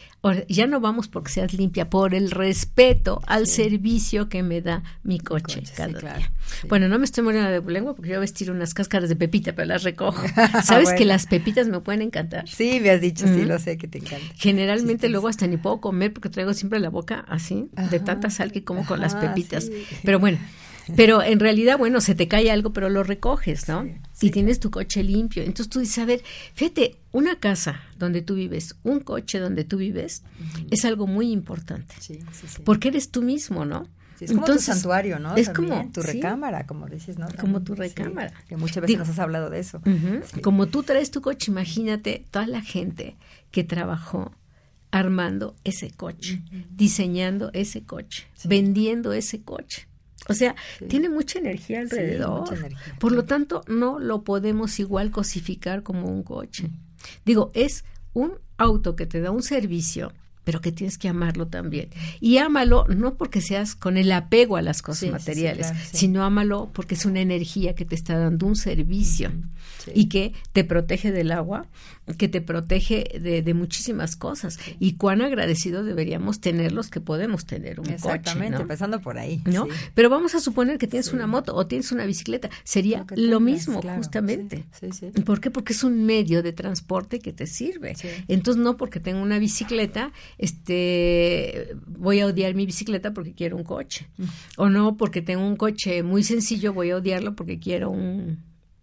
ya 0.48 0.66
no 0.66 0.80
vamos 0.80 1.08
porque 1.08 1.30
seas 1.30 1.52
limpia, 1.52 1.90
por 1.90 2.14
el 2.14 2.30
respeto 2.30 3.20
al 3.26 3.46
servicio 3.46 4.30
que 4.30 4.42
me 4.42 4.62
da 4.62 4.82
mi 5.02 5.20
coche, 5.20 5.62
cada 5.76 5.88
día. 5.88 6.32
Bueno, 6.68 6.88
no 6.88 6.98
me 6.98 7.04
estoy 7.04 7.22
muriendo 7.22 7.50
de 7.50 7.60
lengua 7.70 7.94
porque 7.94 8.08
yo 8.08 8.14
voy 8.14 8.16
a 8.16 8.20
vestir 8.20 8.50
unas 8.50 8.72
cáscaras 8.72 9.10
de 9.10 9.16
pepita, 9.16 9.54
pero 9.54 9.66
las 9.66 9.82
recojo. 9.82 10.22
Sabes 10.64 10.94
que 10.94 11.04
las 11.04 11.26
pepitas 11.26 11.68
me 11.68 11.76
me 11.78 11.84
pueden 11.84 12.02
encantar. 12.02 12.48
Sí, 12.48 12.80
me 12.80 12.90
has 12.90 13.00
dicho, 13.00 13.26
sí, 13.26 13.44
lo 13.44 13.58
sé 13.58 13.78
que 13.78 13.88
te 13.88 13.98
encanta. 13.98 14.26
Generalmente 14.36 15.08
luego 15.08 15.28
hasta 15.28 15.46
ni 15.46 15.56
puedo 15.56 15.80
comer 15.80 16.12
porque 16.12 16.28
traigo 16.28 16.54
siempre 16.54 16.80
la 16.80 16.90
boca 16.90 17.24
así, 17.28 17.68
de 17.90 18.00
tanta 18.00 18.30
sal 18.30 18.52
que 18.52 18.64
como 18.64 18.84
con 18.86 19.00
las 19.00 19.14
pepitas. 19.14 19.70
Pero 20.02 20.18
bueno, 20.18 20.38
pero 20.96 21.22
en 21.22 21.38
realidad, 21.40 21.78
bueno, 21.78 22.00
se 22.00 22.14
te 22.14 22.28
cae 22.28 22.50
algo, 22.50 22.72
pero 22.72 22.88
lo 22.88 23.02
recoges, 23.02 23.68
¿no? 23.68 23.86
Y 24.20 24.30
tienes 24.30 24.60
tu 24.60 24.70
coche 24.70 25.02
limpio. 25.02 25.42
Entonces 25.42 25.68
tú 25.68 25.80
dices, 25.80 25.98
a 25.98 26.04
ver, 26.04 26.22
fíjate, 26.54 26.96
una 27.12 27.38
casa 27.38 27.82
donde 27.96 28.22
tú 28.22 28.34
vives, 28.34 28.76
un 28.82 29.00
coche 29.00 29.38
donde 29.38 29.64
tú 29.64 29.76
vives, 29.78 30.22
es 30.70 30.84
algo 30.84 31.06
muy 31.06 31.30
importante. 31.30 31.94
Sí, 32.00 32.20
porque 32.64 32.88
eres 32.88 33.10
tú 33.10 33.22
mismo, 33.22 33.64
¿no? 33.64 33.86
Es 34.20 34.32
como 34.32 34.44
tu 34.44 34.58
santuario, 34.58 35.18
¿no? 35.18 35.36
Es 35.36 35.50
como 35.50 35.90
tu 35.92 36.02
recámara, 36.02 36.66
como 36.66 36.86
dices, 36.86 37.18
¿no? 37.18 37.26
como 37.40 37.62
tu 37.62 37.74
recámara. 37.74 38.32
que 38.48 38.56
muchas 38.56 38.82
veces 38.82 38.98
nos 38.98 39.08
has 39.08 39.18
hablado 39.18 39.50
de 39.50 39.60
eso. 39.60 39.80
Como 40.42 40.66
tú 40.66 40.82
traes 40.82 41.10
tu 41.10 41.20
coche, 41.20 41.50
imagínate 41.50 42.24
toda 42.30 42.46
la 42.46 42.62
gente 42.62 43.16
que 43.50 43.64
trabajó 43.64 44.32
armando 44.90 45.54
ese 45.64 45.90
coche, 45.90 46.42
diseñando 46.70 47.50
ese 47.52 47.84
coche, 47.84 48.26
vendiendo 48.44 49.12
ese 49.12 49.42
coche. 49.42 49.86
O 50.28 50.34
sea, 50.34 50.56
tiene 50.88 51.08
mucha 51.08 51.38
energía 51.38 51.80
alrededor. 51.80 52.48
Por 52.98 53.12
lo 53.12 53.24
tanto, 53.24 53.62
no 53.66 53.98
lo 53.98 54.24
podemos 54.24 54.78
igual 54.78 55.10
cosificar 55.10 55.82
como 55.82 56.08
un 56.08 56.22
coche. 56.22 56.70
Digo, 57.24 57.50
es 57.54 57.84
un 58.12 58.32
auto 58.56 58.96
que 58.96 59.06
te 59.06 59.20
da 59.20 59.30
un 59.30 59.42
servicio 59.42 60.12
pero 60.48 60.62
que 60.62 60.72
tienes 60.72 60.96
que 60.96 61.10
amarlo 61.10 61.46
también. 61.48 61.90
Y 62.20 62.38
ámalo 62.38 62.86
no 62.88 63.16
porque 63.16 63.42
seas 63.42 63.74
con 63.74 63.98
el 63.98 64.10
apego 64.10 64.56
a 64.56 64.62
las 64.62 64.80
cosas 64.80 65.10
materiales, 65.10 65.74
sino 65.92 66.24
ámalo 66.24 66.70
porque 66.72 66.94
es 66.94 67.04
una 67.04 67.20
energía 67.20 67.74
que 67.74 67.84
te 67.84 67.94
está 67.94 68.16
dando 68.16 68.46
un 68.46 68.56
servicio 68.56 69.30
y 69.94 70.08
que 70.08 70.32
te 70.54 70.64
protege 70.64 71.12
del 71.12 71.32
agua, 71.32 71.66
que 72.16 72.28
te 72.28 72.40
protege 72.40 73.04
de, 73.20 73.54
muchísimas 73.54 74.16
cosas. 74.16 74.58
Y 74.78 74.94
cuán 74.94 75.20
agradecido 75.20 75.84
deberíamos 75.84 76.40
tener 76.40 76.72
los 76.72 76.88
que 76.88 77.00
podemos 77.00 77.44
tener 77.44 77.80
un 77.80 77.90
Exactamente, 77.90 78.52
coche. 78.52 78.62
empezando 78.62 79.00
por 79.00 79.18
ahí. 79.18 79.42
¿no? 79.44 79.68
Pero 79.94 80.08
vamos 80.08 80.34
a 80.34 80.40
suponer 80.40 80.78
que 80.78 80.86
tienes 80.86 81.12
una 81.12 81.26
moto 81.26 81.54
o 81.54 81.66
tienes 81.66 81.92
una 81.92 82.06
bicicleta. 82.06 82.48
Sería 82.64 83.04
lo, 83.16 83.40
mismo, 83.40 83.82
justamente. 83.82 84.64
¿Por 85.24 85.40
qué? 85.40 85.50
Porque 85.50 85.72
es 85.72 85.84
un 85.84 86.06
medio 86.06 86.42
de 86.42 86.52
transporte 86.52 87.18
que 87.18 87.32
te 87.32 87.46
sirve. 87.46 87.96
Entonces, 88.28 88.62
no 88.62 88.76
porque 88.76 89.00
tengo 89.00 89.20
una 89.20 89.38
bicicleta, 89.38 90.12
este, 90.38 91.76
voy 91.86 92.20
a 92.20 92.26
odiar 92.26 92.54
mi 92.54 92.64
bicicleta 92.64 93.12
porque 93.12 93.34
quiero 93.34 93.56
un 93.56 93.64
coche. 93.64 94.08
O 94.56 94.68
no 94.68 94.96
porque 94.96 95.20
tengo 95.20 95.44
un 95.44 95.56
coche 95.56 96.02
muy 96.02 96.22
sencillo, 96.22 96.72
voy 96.72 96.90
a 96.90 96.96
odiarlo 96.96 97.34
porque 97.34 97.58
quiero 97.58 97.90
un 97.90 98.38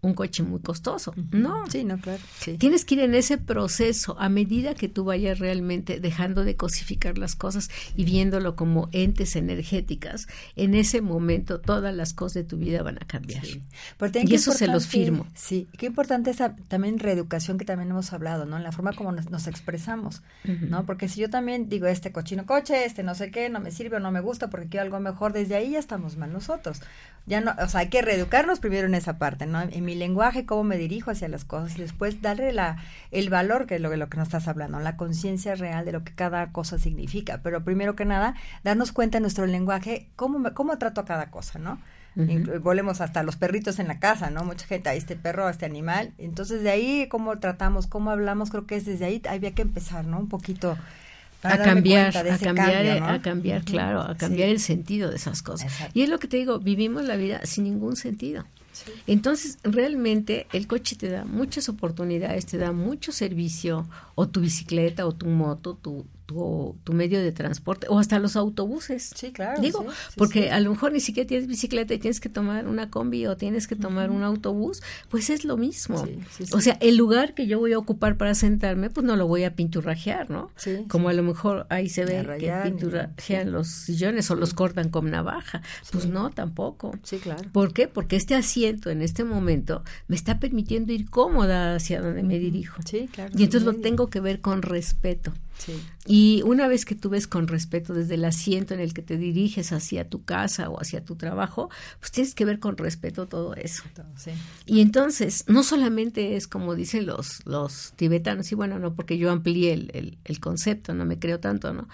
un 0.05 0.13
coche 0.13 0.43
muy 0.43 0.59
costoso. 0.59 1.13
No. 1.31 1.65
Sí, 1.69 1.83
no, 1.83 1.97
claro. 1.99 2.21
Tienes 2.59 2.85
que 2.85 2.95
ir 2.95 3.01
en 3.01 3.15
ese 3.15 3.37
proceso 3.37 4.15
a 4.19 4.29
medida 4.29 4.75
que 4.75 4.87
tú 4.87 5.03
vayas 5.03 5.39
realmente 5.39 5.99
dejando 5.99 6.43
de 6.43 6.55
cosificar 6.55 7.17
las 7.17 7.35
cosas 7.35 7.69
y 7.95 8.05
viéndolo 8.05 8.55
como 8.55 8.89
entes 8.91 9.35
energéticas. 9.35 10.27
En 10.55 10.75
ese 10.75 11.01
momento 11.01 11.59
todas 11.59 11.93
las 11.95 12.13
cosas 12.13 12.35
de 12.35 12.43
tu 12.43 12.57
vida 12.57 12.83
van 12.83 12.97
a 12.97 13.07
cambiar. 13.07 13.43
y 13.45 14.35
eso 14.35 14.51
se 14.51 14.67
los 14.67 14.87
firmo. 14.87 15.25
Sí, 15.33 15.67
qué 15.77 15.87
importante 15.87 16.29
esa 16.29 16.55
también 16.67 16.99
reeducación 16.99 17.57
que 17.57 17.65
también 17.65 17.89
hemos 17.89 18.13
hablado, 18.13 18.45
¿no? 18.45 18.57
En 18.57 18.63
la 18.63 18.71
forma 18.71 18.93
como 18.93 19.11
nos, 19.11 19.47
expresamos, 19.47 20.21
¿no? 20.43 20.85
Porque 20.85 21.09
si 21.09 21.19
yo 21.19 21.29
también 21.29 21.67
digo, 21.69 21.87
este 21.87 22.11
cochino 22.11 22.45
coche, 22.45 22.85
este 22.85 23.03
no 23.03 23.15
sé 23.15 23.31
qué, 23.31 23.49
no 23.49 23.59
me 23.59 23.71
sirve 23.71 23.97
o 23.97 23.99
no 23.99 24.11
me 24.11 24.21
gusta 24.21 24.49
porque 24.49 24.67
quiero 24.67 24.85
algo 24.85 24.99
mejor, 24.99 25.33
desde 25.33 25.55
ahí 25.55 25.71
ya 25.71 25.79
estamos 25.79 26.17
mal 26.17 26.31
nosotros. 26.31 26.81
Ya 27.25 27.41
no, 27.41 27.55
o 27.59 27.67
sea, 27.67 27.81
hay 27.81 27.89
que 27.89 28.03
reeducarnos 28.03 28.59
primero 28.59 28.85
en 28.85 28.93
esa 28.93 29.17
parte, 29.17 29.47
¿no? 29.47 29.59
En 29.61 29.83
mi 29.83 29.94
lenguaje, 29.99 30.45
cómo 30.45 30.63
me 30.63 30.77
dirijo 30.77 31.11
hacia 31.11 31.27
las 31.27 31.45
cosas 31.45 31.77
y 31.77 31.81
después 31.81 32.21
darle 32.21 32.53
la, 32.53 32.77
el 33.11 33.29
valor 33.29 33.65
que 33.65 33.75
es 33.75 33.81
lo, 33.81 33.95
lo 33.95 34.09
que 34.09 34.17
nos 34.17 34.27
estás 34.27 34.47
hablando, 34.47 34.79
la 34.79 34.97
conciencia 34.97 35.55
real 35.55 35.85
de 35.85 35.91
lo 35.91 36.03
que 36.03 36.13
cada 36.13 36.51
cosa 36.51 36.79
significa. 36.79 37.39
Pero 37.43 37.63
primero 37.63 37.95
que 37.95 38.05
nada, 38.05 38.35
darnos 38.63 38.91
cuenta 38.91 39.17
en 39.17 39.23
nuestro 39.23 39.45
lenguaje 39.45 40.07
cómo, 40.15 40.53
cómo 40.53 40.77
trato 40.77 41.01
a 41.01 41.05
cada 41.05 41.31
cosa, 41.31 41.59
¿no? 41.59 41.79
Volvemos 42.61 43.01
hasta 43.01 43.23
los 43.23 43.35
perritos 43.35 43.77
en 43.79 43.89
la 43.89 43.99
casa, 43.99 44.29
¿no? 44.29 44.45
Mucha 44.45 44.65
gente, 44.65 44.87
a 44.87 44.93
este 44.93 45.17
perro, 45.17 45.47
a 45.47 45.51
este 45.51 45.65
animal. 45.65 46.13
Entonces, 46.17 46.63
de 46.63 46.69
ahí, 46.69 47.07
cómo 47.09 47.39
tratamos, 47.39 47.87
cómo 47.87 48.09
hablamos, 48.09 48.51
creo 48.51 48.65
que 48.65 48.77
es 48.77 48.85
desde 48.85 49.03
ahí 49.03 49.21
había 49.29 49.53
que 49.53 49.63
empezar, 49.63 50.05
¿no? 50.05 50.19
Un 50.19 50.29
poquito 50.29 50.77
a 51.43 51.57
cambiar, 51.57 52.15
a 52.15 52.37
cambiar, 52.37 53.03
a 53.03 53.21
cambiar, 53.21 53.63
claro, 53.63 54.01
a 54.01 54.15
cambiar 54.15 54.49
el 54.49 54.59
sentido 54.59 55.09
de 55.09 55.17
esas 55.17 55.41
cosas. 55.41 55.73
Y 55.93 56.03
es 56.03 56.09
lo 56.09 56.19
que 56.19 56.27
te 56.27 56.37
digo, 56.37 56.59
vivimos 56.59 57.03
la 57.03 57.15
vida 57.15 57.41
sin 57.43 57.65
ningún 57.65 57.95
sentido. 57.95 58.45
Entonces, 59.07 59.57
realmente 59.63 60.47
el 60.53 60.67
coche 60.67 60.95
te 60.95 61.09
da 61.09 61.25
muchas 61.25 61.69
oportunidades, 61.69 62.45
te 62.45 62.57
da 62.57 62.71
mucho 62.71 63.11
servicio, 63.11 63.87
o 64.15 64.27
tu 64.27 64.41
bicicleta, 64.41 65.05
o 65.05 65.13
tu 65.13 65.27
moto, 65.27 65.75
tu, 65.75 66.05
tu, 66.25 66.77
tu, 66.83 66.93
medio 66.93 67.21
de 67.21 67.31
transporte 67.31 67.87
o 67.89 67.99
hasta 67.99 68.19
los 68.19 68.35
autobuses. 68.35 69.11
Sí, 69.15 69.31
claro. 69.31 69.61
Digo, 69.61 69.85
porque 70.15 70.51
a 70.51 70.59
lo 70.59 70.71
mejor 70.71 70.91
ni 70.91 70.99
siquiera 70.99 71.27
tienes 71.27 71.47
bicicleta 71.47 71.93
y 71.93 71.99
tienes 71.99 72.19
que 72.19 72.29
tomar 72.29 72.67
una 72.67 72.89
combi 72.89 73.27
o 73.27 73.37
tienes 73.37 73.67
que 73.67 73.75
tomar 73.75 74.09
un 74.09 74.23
autobús, 74.23 74.81
pues 75.09 75.29
es 75.29 75.45
lo 75.45 75.57
mismo. 75.57 76.07
O 76.51 76.61
sea, 76.61 76.77
el 76.81 76.97
lugar 76.97 77.33
que 77.33 77.47
yo 77.47 77.59
voy 77.59 77.73
a 77.73 77.77
ocupar 77.77 78.17
para 78.17 78.35
sentarme, 78.35 78.89
pues 78.89 79.05
no 79.05 79.15
lo 79.15 79.27
voy 79.27 79.43
a 79.43 79.55
pinturrajear, 79.55 80.29
¿no? 80.29 80.51
Como 80.87 81.09
a 81.09 81.13
lo 81.13 81.23
mejor 81.23 81.67
ahí 81.69 81.89
se 81.89 82.05
ve 82.05 82.25
que 82.39 82.53
pinturrajean 82.63 83.51
los 83.51 83.67
sillones 83.67 84.29
o 84.31 84.35
los 84.35 84.53
cortan 84.53 84.89
con 84.89 85.09
navaja. 85.09 85.61
Pues 85.91 86.07
no, 86.07 86.31
tampoco. 86.31 86.93
Sí, 87.03 87.17
claro. 87.17 87.49
¿Por 87.51 87.73
qué? 87.73 87.87
Porque 87.87 88.15
este 88.15 88.35
asiento 88.35 88.89
en 88.89 89.01
este 89.01 89.23
momento 89.23 89.83
me 90.07 90.15
está 90.15 90.39
permitiendo 90.39 90.93
ir 90.93 91.09
cómoda 91.09 91.75
hacia 91.75 92.01
donde 92.01 92.23
me 92.23 92.39
dirijo. 92.39 92.81
Sí, 92.85 93.09
claro. 93.11 93.33
Y 93.37 93.43
entonces 93.43 93.63
lo 93.63 93.75
tengo 93.75 94.07
que 94.07 94.19
ver 94.19 94.41
con 94.41 94.61
respeto. 94.61 95.33
Y 96.05 96.41
una 96.43 96.67
vez 96.67 96.85
que 96.85 96.95
tú 96.95 97.09
ves 97.09 97.27
con 97.27 97.47
respeto 97.47 97.93
desde 97.93 98.15
el 98.15 98.25
asiento 98.25 98.73
en 98.73 98.79
el 98.79 98.93
que 98.93 99.01
te 99.01 99.17
diriges 99.17 99.71
hacia 99.71 100.07
tu 100.07 100.23
casa 100.23 100.69
o 100.69 100.79
hacia 100.79 101.03
tu 101.03 101.15
trabajo, 101.15 101.69
pues 101.99 102.11
tienes 102.11 102.35
que 102.35 102.45
ver 102.45 102.59
con 102.59 102.77
respeto 102.77 103.27
todo 103.27 103.55
eso. 103.55 103.83
Y 104.65 104.81
entonces, 104.81 105.45
no 105.47 105.63
solamente 105.63 106.35
es 106.35 106.47
como 106.47 106.75
dicen 106.75 107.05
los, 107.05 107.45
los 107.45 107.93
tibetanos, 107.95 108.51
y 108.51 108.55
bueno, 108.55 108.79
no 108.79 108.93
porque 108.93 109.17
yo 109.17 109.31
amplié 109.31 109.73
el, 109.73 110.17
el, 110.23 110.39
concepto, 110.39 110.93
no 110.93 111.05
me 111.05 111.17
creo 111.17 111.39
tanto, 111.39 111.73
¿no? 111.73 111.87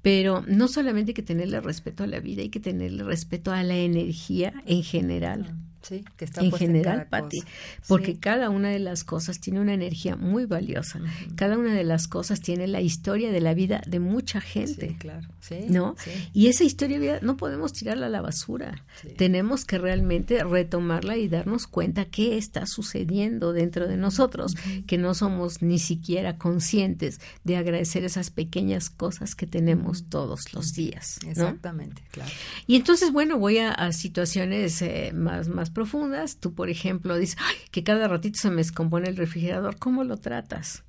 Pero 0.00 0.44
no 0.46 0.68
solamente 0.68 1.10
hay 1.10 1.14
que 1.14 1.22
tenerle 1.22 1.60
respeto 1.60 2.04
a 2.04 2.06
la 2.06 2.20
vida, 2.20 2.42
hay 2.42 2.48
que 2.48 2.60
tenerle 2.60 3.02
respeto 3.02 3.52
a 3.52 3.62
la 3.62 3.76
energía 3.76 4.54
en 4.64 4.82
general. 4.82 5.54
Sí, 5.88 6.04
que 6.18 6.26
está 6.26 6.42
en 6.42 6.52
general, 6.52 7.06
Patti, 7.08 7.42
porque 7.86 8.18
cada 8.18 8.50
una 8.50 8.68
de 8.68 8.78
las 8.78 9.04
cosas 9.04 9.40
tiene 9.40 9.60
una 9.60 9.72
energía 9.72 10.16
muy 10.16 10.44
valiosa. 10.44 11.00
Cada 11.34 11.56
una 11.56 11.74
de 11.74 11.84
las 11.84 12.08
cosas 12.08 12.42
tiene 12.42 12.66
la 12.66 12.82
historia 12.82 13.32
de 13.32 13.40
la 13.40 13.54
vida 13.54 13.80
de 13.86 13.98
mucha 13.98 14.40
gente. 14.40 14.96
claro. 14.98 15.26
¿No? 15.70 15.96
Y 16.34 16.48
esa 16.48 16.64
historia 16.64 16.98
de 16.98 17.06
vida 17.06 17.18
no 17.22 17.38
podemos 17.38 17.72
tirarla 17.72 18.06
a 18.06 18.10
la 18.10 18.20
basura. 18.20 18.84
Tenemos 19.16 19.64
que 19.64 19.78
realmente 19.78 20.44
retomarla 20.44 21.16
y 21.16 21.28
darnos 21.28 21.66
cuenta 21.66 22.04
qué 22.04 22.36
está 22.36 22.66
sucediendo 22.66 23.54
dentro 23.54 23.88
de 23.88 23.96
nosotros, 23.96 24.54
que 24.86 24.98
no 24.98 25.14
somos 25.14 25.62
ni 25.62 25.78
siquiera 25.78 26.36
conscientes 26.36 27.20
de 27.44 27.56
agradecer 27.56 28.04
esas 28.04 28.28
pequeñas 28.28 28.90
cosas 28.90 29.34
que 29.34 29.46
tenemos 29.46 30.04
todos 30.10 30.52
los 30.52 30.74
días. 30.74 31.18
Exactamente, 31.26 32.02
claro. 32.10 32.30
Y 32.66 32.76
entonces, 32.76 33.10
bueno, 33.10 33.38
voy 33.38 33.58
a, 33.58 33.92
situaciones 33.92 34.82
eh, 34.82 35.12
más, 35.14 35.48
más 35.48 35.70
profundas. 35.78 36.38
Tú, 36.38 36.54
por 36.54 36.70
ejemplo, 36.70 37.16
dices, 37.16 37.38
que 37.70 37.84
cada 37.84 38.08
ratito 38.08 38.36
se 38.40 38.50
me 38.50 38.56
descompone 38.56 39.08
el 39.08 39.16
refrigerador. 39.16 39.76
¿Cómo 39.78 40.02
lo 40.02 40.16
tratas? 40.16 40.82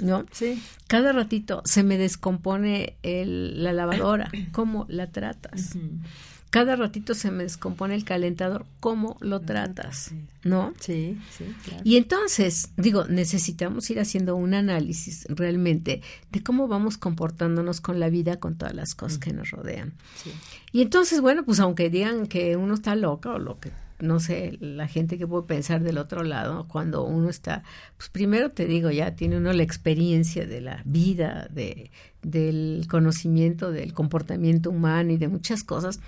¿No? 0.00 0.26
Sí. 0.32 0.60
Cada 0.88 1.12
ratito 1.12 1.62
se 1.64 1.84
me 1.84 1.96
descompone 1.98 2.96
el, 3.04 3.62
la 3.62 3.72
lavadora. 3.72 4.28
¿Cómo 4.52 4.86
la 4.88 5.12
tratas? 5.12 5.76
Cada 6.50 6.74
ratito 6.74 7.14
se 7.14 7.30
me 7.30 7.44
descompone 7.44 7.94
el 7.94 8.04
calentador. 8.04 8.66
¿Cómo 8.80 9.18
lo 9.20 9.40
tratas? 9.40 10.12
¿No? 10.42 10.74
Sí, 10.80 11.16
sí. 11.30 11.44
Y 11.84 11.96
entonces, 11.96 12.70
digo, 12.76 13.04
necesitamos 13.04 13.88
ir 13.90 14.00
haciendo 14.00 14.34
un 14.34 14.54
análisis 14.54 15.26
realmente 15.28 16.02
de 16.32 16.42
cómo 16.42 16.66
vamos 16.66 16.98
comportándonos 16.98 17.80
con 17.80 18.00
la 18.00 18.08
vida, 18.08 18.40
con 18.40 18.56
todas 18.56 18.74
las 18.74 18.96
cosas 18.96 19.18
que 19.18 19.32
nos 19.32 19.50
rodean. 19.50 19.92
Y 20.72 20.82
entonces, 20.82 21.20
bueno, 21.20 21.44
pues 21.44 21.60
aunque 21.60 21.88
digan 21.88 22.26
que 22.26 22.56
uno 22.56 22.74
está 22.74 22.96
loca 22.96 23.30
o 23.30 23.38
lo 23.38 23.60
que 23.60 23.70
no 24.00 24.20
sé, 24.20 24.56
la 24.60 24.86
gente 24.86 25.18
que 25.18 25.26
puede 25.26 25.46
pensar 25.46 25.82
del 25.82 25.98
otro 25.98 26.22
lado, 26.22 26.68
cuando 26.68 27.04
uno 27.04 27.28
está, 27.28 27.62
pues 27.96 28.08
primero 28.08 28.50
te 28.50 28.66
digo, 28.66 28.90
ya 28.90 29.16
tiene 29.16 29.36
uno 29.36 29.52
la 29.52 29.62
experiencia 29.62 30.46
de 30.46 30.60
la 30.60 30.82
vida, 30.84 31.48
de, 31.50 31.90
del 32.22 32.86
conocimiento 32.88 33.72
del 33.72 33.92
comportamiento 33.92 34.70
humano 34.70 35.12
y 35.12 35.16
de 35.16 35.28
muchas 35.28 35.64
cosas, 35.64 36.00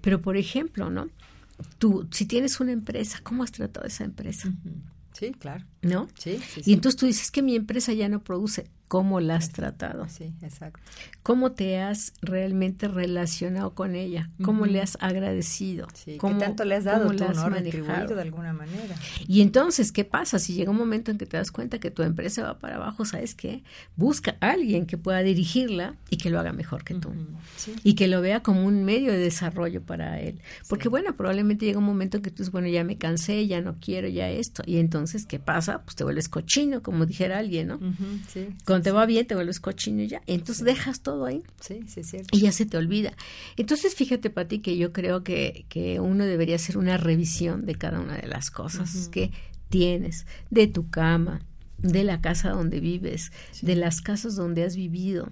pero 0.00 0.20
por 0.20 0.36
ejemplo, 0.36 0.90
¿no? 0.90 1.08
Tú, 1.78 2.08
si 2.10 2.26
tienes 2.26 2.60
una 2.60 2.72
empresa, 2.72 3.20
¿cómo 3.22 3.42
has 3.42 3.52
tratado 3.52 3.86
esa 3.86 4.04
empresa? 4.04 4.52
Sí, 5.12 5.32
claro. 5.32 5.64
¿No? 5.82 6.08
Sí, 6.18 6.40
Y 6.64 6.72
entonces 6.72 6.98
tú 6.98 7.06
dices 7.06 7.30
que 7.30 7.42
mi 7.42 7.54
empresa 7.54 7.92
ya 7.92 8.08
no 8.08 8.20
produce. 8.24 8.66
Cómo 8.92 9.20
la 9.20 9.36
has 9.36 9.48
tratado. 9.48 10.06
Sí, 10.10 10.34
exacto. 10.42 10.78
Cómo 11.22 11.52
te 11.52 11.80
has 11.80 12.12
realmente 12.20 12.88
relacionado 12.88 13.74
con 13.74 13.94
ella, 13.94 14.28
cómo 14.44 14.66
le 14.66 14.82
has 14.82 14.98
agradecido. 15.00 15.88
Sí, 15.94 16.18
cómo, 16.18 16.38
¿Qué 16.38 16.44
tanto 16.44 16.66
le 16.66 16.74
has 16.74 16.84
dado 16.84 17.08
has 17.10 17.36
no? 17.36 17.48
manejado. 17.48 18.14
De 18.14 18.20
alguna 18.20 18.52
manera. 18.52 18.94
Y 19.26 19.40
entonces, 19.40 19.92
¿qué 19.92 20.04
pasa? 20.04 20.38
Si 20.38 20.52
llega 20.52 20.70
un 20.70 20.76
momento 20.76 21.10
en 21.10 21.16
que 21.16 21.24
te 21.24 21.38
das 21.38 21.50
cuenta 21.50 21.78
que 21.78 21.90
tu 21.90 22.02
empresa 22.02 22.42
va 22.42 22.58
para 22.58 22.76
abajo, 22.76 23.06
¿sabes 23.06 23.34
qué? 23.34 23.62
Busca 23.96 24.36
a 24.40 24.50
alguien 24.50 24.84
que 24.84 24.98
pueda 24.98 25.22
dirigirla 25.22 25.94
y 26.10 26.18
que 26.18 26.28
lo 26.28 26.38
haga 26.38 26.52
mejor 26.52 26.84
que 26.84 26.92
tú. 26.92 27.14
Sí. 27.56 27.74
Y 27.84 27.94
que 27.94 28.08
lo 28.08 28.20
vea 28.20 28.42
como 28.42 28.66
un 28.66 28.84
medio 28.84 29.10
de 29.10 29.18
desarrollo 29.18 29.80
para 29.80 30.20
él. 30.20 30.38
Porque 30.68 30.90
bueno, 30.90 31.16
probablemente 31.16 31.64
llega 31.64 31.78
un 31.78 31.86
momento 31.86 32.18
en 32.18 32.24
que 32.24 32.30
tú 32.30 32.42
dices, 32.42 32.52
bueno, 32.52 32.68
ya 32.68 32.84
me 32.84 32.98
cansé, 32.98 33.46
ya 33.46 33.62
no 33.62 33.76
quiero, 33.80 34.06
ya 34.08 34.28
esto. 34.28 34.62
Y 34.66 34.76
entonces, 34.76 35.24
¿qué 35.24 35.38
pasa? 35.38 35.82
Pues 35.82 35.96
te 35.96 36.04
vuelves 36.04 36.28
cochino, 36.28 36.82
como 36.82 37.06
dijera 37.06 37.38
alguien, 37.38 37.68
¿no? 37.68 37.80
Sí, 38.28 38.48
Cuando 38.82 38.90
te 38.90 38.92
va 38.92 39.06
bien, 39.06 39.26
te 39.26 39.34
vuelves 39.36 39.60
cochino 39.60 40.02
y 40.02 40.08
ya. 40.08 40.22
Entonces 40.26 40.64
dejas 40.64 41.02
todo 41.02 41.24
ahí 41.24 41.44
sí, 41.60 41.80
sí, 41.86 42.00
es 42.00 42.10
cierto. 42.10 42.36
y 42.36 42.40
ya 42.40 42.52
se 42.52 42.66
te 42.66 42.76
olvida. 42.76 43.12
Entonces, 43.56 43.94
fíjate, 43.94 44.28
Pati, 44.28 44.58
que 44.58 44.76
yo 44.76 44.92
creo 44.92 45.22
que, 45.22 45.66
que 45.68 46.00
uno 46.00 46.24
debería 46.24 46.56
hacer 46.56 46.76
una 46.78 46.96
revisión 46.96 47.64
de 47.64 47.76
cada 47.76 48.00
una 48.00 48.16
de 48.16 48.26
las 48.26 48.50
cosas 48.50 49.08
que 49.08 49.30
tienes, 49.68 50.26
de 50.50 50.66
tu 50.66 50.90
cama, 50.90 51.42
de 51.78 52.02
la 52.02 52.20
casa 52.20 52.50
donde 52.50 52.80
vives, 52.80 53.30
de 53.60 53.76
las 53.76 54.00
casas 54.00 54.34
donde 54.34 54.64
has 54.64 54.74
vivido. 54.74 55.30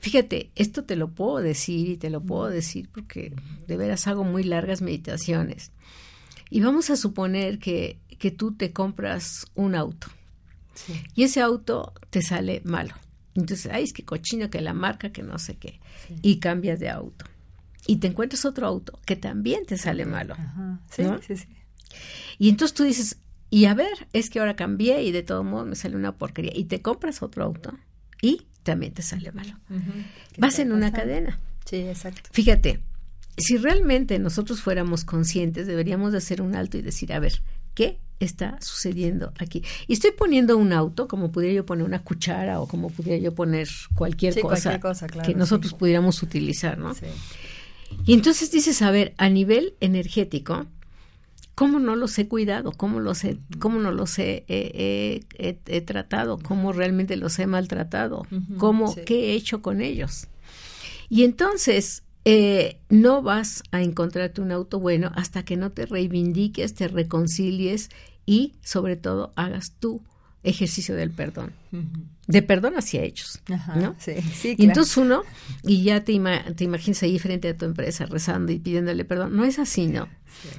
Fíjate, 0.00 0.50
esto 0.56 0.84
te 0.84 0.96
lo 0.96 1.10
puedo 1.10 1.38
decir 1.38 1.88
y 1.88 1.96
te 1.96 2.10
lo 2.10 2.20
puedo 2.20 2.48
decir 2.48 2.88
porque 2.92 3.32
de 3.68 3.76
veras 3.76 4.08
hago 4.08 4.24
muy 4.24 4.42
largas 4.42 4.82
meditaciones. 4.82 5.70
Y 6.48 6.60
vamos 6.60 6.90
a 6.90 6.96
suponer 6.96 7.60
que, 7.60 8.00
que 8.18 8.32
tú 8.32 8.52
te 8.52 8.72
compras 8.72 9.46
un 9.54 9.76
auto 9.76 10.08
Sí. 10.86 11.02
y 11.14 11.24
ese 11.24 11.40
auto 11.40 11.92
te 12.10 12.22
sale 12.22 12.62
malo. 12.64 12.94
Entonces, 13.34 13.70
ay, 13.72 13.84
es 13.84 13.92
que 13.92 14.04
cochino, 14.04 14.50
que 14.50 14.60
la 14.60 14.74
marca, 14.74 15.10
que 15.10 15.22
no 15.22 15.38
sé 15.38 15.56
qué. 15.56 15.80
Y 16.22 16.38
cambias 16.38 16.80
de 16.80 16.90
auto. 16.90 17.24
Y 17.86 17.96
te 17.96 18.08
encuentras 18.08 18.44
otro 18.44 18.66
auto 18.66 18.98
que 19.04 19.16
también 19.16 19.64
te 19.66 19.76
sale 19.78 20.04
malo. 20.04 20.34
Ajá, 20.34 20.80
sí, 20.90 21.02
¿No? 21.02 21.20
sí, 21.22 21.36
sí. 21.36 21.46
Y 22.38 22.48
entonces 22.48 22.74
tú 22.74 22.84
dices, 22.84 23.18
y 23.50 23.64
a 23.66 23.74
ver, 23.74 24.08
es 24.12 24.30
que 24.30 24.40
ahora 24.40 24.56
cambié 24.56 25.02
y 25.02 25.12
de 25.12 25.22
todo 25.22 25.44
modo 25.44 25.64
me 25.64 25.76
sale 25.76 25.96
una 25.96 26.16
porquería. 26.16 26.52
Y 26.54 26.64
te 26.64 26.82
compras 26.82 27.22
otro 27.22 27.44
auto 27.44 27.76
y 28.22 28.42
también 28.62 28.92
te 28.92 29.02
sale 29.02 29.32
malo. 29.32 29.56
Ujú. 29.70 29.92
¿Qué 30.32 30.40
Vas 30.40 30.58
en 30.58 30.72
una 30.72 30.92
cadena. 30.92 31.38
Sí, 31.64 31.76
exacto. 31.76 32.30
Fíjate, 32.32 32.80
si 33.36 33.56
realmente 33.56 34.18
nosotros 34.18 34.60
fuéramos 34.60 35.04
conscientes, 35.04 35.66
deberíamos 35.66 36.12
de 36.12 36.18
hacer 36.18 36.42
un 36.42 36.54
alto 36.54 36.78
y 36.78 36.82
decir, 36.82 37.12
a 37.12 37.18
ver, 37.20 37.42
¿qué 37.74 37.98
está 38.20 38.58
sucediendo 38.60 39.32
aquí? 39.38 39.62
Y 39.88 39.94
estoy 39.94 40.12
poniendo 40.12 40.56
un 40.56 40.72
auto, 40.72 41.08
como 41.08 41.32
pudiera 41.32 41.54
yo 41.54 41.66
poner 41.66 41.84
una 41.84 42.02
cuchara 42.04 42.60
o 42.60 42.68
como 42.68 42.90
pudiera 42.90 43.18
yo 43.18 43.34
poner 43.34 43.68
cualquier 43.94 44.34
Sí, 44.34 44.40
cosa, 44.42 44.62
cualquier 44.62 44.80
cosa, 44.80 45.06
claro, 45.08 45.26
que 45.26 45.32
sí. 45.32 45.38
nosotros 45.38 45.74
pudiéramos 45.74 46.22
utilizar, 46.22 46.78
¿no? 46.78 46.94
Sí. 46.94 47.06
Y 48.06 48.12
entonces 48.14 48.50
dices, 48.50 48.82
a 48.82 48.90
ver, 48.90 49.14
a 49.18 49.28
nivel 49.28 49.74
energético, 49.80 50.66
¿cómo 51.54 51.78
no 51.80 51.96
los 51.96 52.18
he 52.18 52.28
cuidado? 52.28 52.72
¿Cómo, 52.72 53.00
los 53.00 53.24
he, 53.24 53.38
cómo 53.58 53.80
no 53.80 53.90
los 53.92 54.18
he, 54.18 54.44
he- 54.48 55.80
tratado? 55.82 56.38
¿Cómo 56.38 56.72
realmente 56.72 57.16
los 57.16 57.38
he 57.38 57.46
maltratado? 57.46 58.26
¿Cómo. 58.58 58.94
¿Qué 59.04 59.30
he 59.30 59.34
hecho 59.34 59.60
con 59.60 59.80
ellos? 59.80 60.28
Y 61.08 61.24
entonces 61.24 62.04
eh, 62.24 62.78
no 62.88 63.22
vas 63.22 63.62
a 63.72 63.82
encontrarte 63.82 64.40
un 64.40 64.52
auto 64.52 64.78
bueno 64.78 65.10
hasta 65.16 65.44
que 65.44 65.56
no 65.56 65.70
te 65.70 65.86
reivindiques, 65.86 66.74
te 66.74 66.88
reconcilies 66.88 67.90
y 68.26 68.54
sobre 68.62 68.96
todo 68.96 69.32
hagas 69.36 69.72
tu 69.78 70.02
ejercicio 70.42 70.94
del 70.96 71.10
perdón. 71.10 71.52
De 72.26 72.42
perdón 72.42 72.74
hacia 72.76 73.02
ellos. 73.02 73.40
Ajá, 73.52 73.76
¿no? 73.76 73.94
sí, 73.98 74.12
sí, 74.34 74.50
Y 74.52 74.56
claro. 74.56 74.70
entonces 74.70 74.96
uno, 74.96 75.22
y 75.64 75.82
ya 75.82 76.02
te, 76.04 76.12
ima- 76.12 76.44
te 76.56 76.64
imaginas 76.64 77.02
ahí 77.02 77.18
frente 77.18 77.48
a 77.48 77.56
tu 77.56 77.66
empresa 77.66 78.06
rezando 78.06 78.50
y 78.52 78.58
pidiéndole 78.58 79.04
perdón. 79.04 79.36
No 79.36 79.44
es 79.44 79.58
así, 79.58 79.86
¿no? 79.86 80.08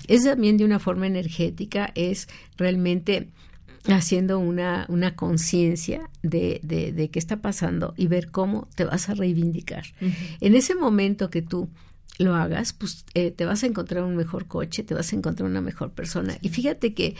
Es 0.07 0.23
también 0.25 0.57
de 0.57 0.65
una 0.65 0.77
forma 0.79 1.07
energética, 1.07 1.91
es 1.95 2.27
realmente 2.57 3.29
haciendo 3.87 4.37
una, 4.37 4.85
una 4.89 5.15
conciencia 5.15 6.07
de, 6.21 6.59
de, 6.63 6.91
de 6.91 7.09
qué 7.09 7.17
está 7.17 7.37
pasando 7.41 7.95
y 7.97 8.05
ver 8.07 8.29
cómo 8.29 8.67
te 8.75 8.83
vas 8.85 9.09
a 9.09 9.15
reivindicar. 9.15 9.85
En 10.41 10.55
ese 10.55 10.75
momento 10.75 11.31
que 11.31 11.41
tú 11.41 11.67
lo 12.19 12.35
hagas, 12.35 12.73
pues 12.73 13.05
eh, 13.15 13.31
te 13.31 13.45
vas 13.45 13.63
a 13.63 13.67
encontrar 13.67 14.03
un 14.03 14.15
mejor 14.15 14.45
coche, 14.45 14.83
te 14.83 14.93
vas 14.93 15.11
a 15.11 15.15
encontrar 15.15 15.49
una 15.49 15.61
mejor 15.61 15.91
persona. 15.93 16.37
Y 16.41 16.49
fíjate 16.49 16.93
que, 16.93 17.15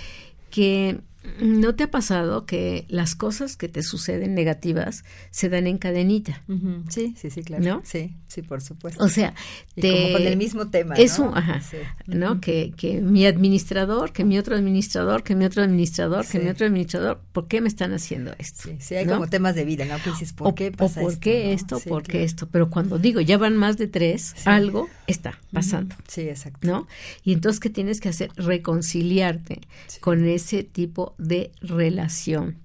que 0.51 1.01
no 1.39 1.75
te 1.75 1.83
ha 1.83 1.91
pasado 1.91 2.45
que 2.47 2.85
las 2.89 3.13
cosas 3.15 3.55
que 3.55 3.67
te 3.67 3.83
suceden 3.83 4.33
negativas 4.33 5.03
se 5.29 5.49
dan 5.49 5.67
en 5.67 5.77
cadenita. 5.77 6.43
Sí, 6.89 7.13
sí, 7.15 7.29
sí, 7.29 7.43
claro. 7.43 7.63
¿No? 7.63 7.81
Sí, 7.85 8.15
sí, 8.27 8.41
por 8.41 8.61
supuesto. 8.61 9.03
O 9.03 9.07
sea, 9.07 9.33
Y 9.75 9.81
te- 9.81 9.91
como 9.91 10.13
con 10.13 10.21
el 10.23 10.37
mismo 10.37 10.69
tema, 10.69 10.95
es 10.95 11.19
¿no? 11.19 11.29
un, 11.29 11.37
ajá, 11.37 11.61
Sí. 11.61 11.77
¿no? 12.07 12.41
Que, 12.41 12.73
que 12.75 13.01
mi 13.01 13.25
administrador, 13.27 14.11
que 14.13 14.23
mi 14.25 14.37
otro 14.39 14.55
administrador, 14.55 15.21
que 15.23 15.35
mi 15.35 15.45
otro 15.45 15.61
administrador, 15.63 16.25
que 16.27 16.39
mi 16.39 16.49
otro 16.49 16.65
administrador, 16.65 17.21
¿por 17.31 17.47
qué 17.47 17.61
me 17.61 17.67
están 17.67 17.93
haciendo 17.93 18.33
esto? 18.39 18.63
Sí, 18.69 18.77
sí, 18.79 18.95
hay 18.95 19.05
¿No? 19.05 19.13
como 19.13 19.29
temas 19.29 19.53
de 19.55 19.63
vida, 19.65 19.85
¿no? 19.85 19.97
Que 20.03 20.09
dices, 20.09 20.33
¿por 20.33 20.47
o, 20.47 20.55
qué 20.55 20.69
o 20.69 20.71
pasa 20.71 21.01
por 21.01 21.11
esto? 21.11 21.21
qué 21.21 21.53
esto, 21.53 21.79
por 21.81 22.03
qué 22.03 22.23
esto. 22.23 22.47
Pero 22.51 22.69
cuando 22.71 22.97
digo, 22.97 23.21
ya 23.21 23.37
van 23.37 23.55
más 23.57 23.77
de 23.77 23.87
tres, 23.87 24.33
algo 24.45 24.89
está 25.07 25.39
pasando. 25.53 25.95
Sí, 26.07 26.21
exacto. 26.21 26.67
¿no? 26.67 26.87
Y 27.23 27.33
entonces, 27.33 27.59
¿qué 27.59 27.69
tienes 27.69 28.01
que 28.01 28.09
hacer? 28.09 28.31
Reconciliarte 28.37 29.61
con 29.99 30.25
ese 30.27 30.63
tipo 30.63 31.10
de 31.17 31.51
relación. 31.61 32.57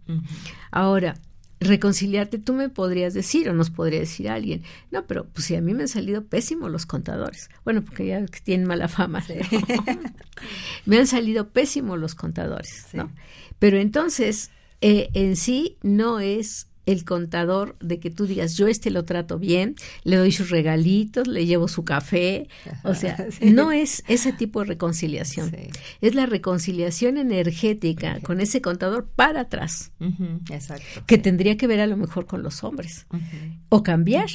Ahora, 0.71 1.15
reconciliarte, 1.61 2.39
tú 2.39 2.53
me 2.53 2.69
podrías 2.69 3.15
decir, 3.15 3.49
o 3.49 3.55
nos 3.55 3.71
podría 3.71 4.01
decir 4.01 4.29
alguien, 4.29 4.63
no, 4.91 5.07
pero 5.07 5.27
pues 5.27 5.47
si 5.47 5.57
a 5.57 5.61
mí 5.61 5.75
me 5.75 5.83
han 5.83 5.89
salido 5.89 6.25
pésimos 6.25 6.71
los 6.71 6.87
contadores. 6.87 7.51
Bueno, 7.65 7.83
porque 7.83 8.07
ya 8.07 8.25
tienen 8.45 8.67
mala 8.67 8.89
fama. 8.89 9.23
Sí. 9.23 9.35
¿no? 9.53 9.85
me 10.87 10.99
han 10.99 11.07
salido 11.07 11.49
pésimos 11.51 11.99
los 11.99 12.15
contadores, 12.15 12.87
Sí. 12.91 12.97
¿no? 12.99 13.11
Pero 13.59 13.79
entonces, 13.79 14.51
eh, 14.81 15.09
en 15.15 15.37
sí 15.37 15.79
no 15.83 16.21
es 16.21 16.69
el 16.87 17.05
contador 17.05 17.77
de 17.81 17.99
que 18.01 18.11
tú 18.11 18.27
digas, 18.27 18.57
yo 18.57 18.69
este 18.69 18.91
lo 18.91 19.05
trato 19.05 19.39
bien, 19.39 19.75
le 20.05 20.17
doy 20.17 20.31
sus 20.33 20.51
regalitos, 20.51 21.27
le 21.27 21.45
llevo 21.45 21.67
su 21.69 21.85
café, 21.85 22.49
o 22.85 22.95
sea, 22.95 23.17
Sí. 23.31 23.51
no 23.51 23.73
es 23.73 24.03
ese 24.09 24.33
tipo 24.33 24.61
de 24.61 24.67
reconciliación, 24.67 25.51
Sí. 25.51 25.69
es 26.01 26.15
la 26.15 26.27
reconciliación 26.27 27.19
energética 27.19 28.21
con 28.21 28.41
ese 28.41 28.61
contador 28.63 29.07
para 29.15 29.43
atrás, 29.43 29.91
Exacto. 30.51 30.85
que 31.07 31.17
sí. 31.17 31.23
tendría 31.23 31.57
que 31.57 31.67
ver 31.67 31.81
a 31.81 31.87
lo 31.87 31.97
mejor 31.97 32.27
con 32.27 32.43
los 32.43 32.63
hombres, 32.65 33.07
o 33.69 33.83
cambiar. 33.83 34.29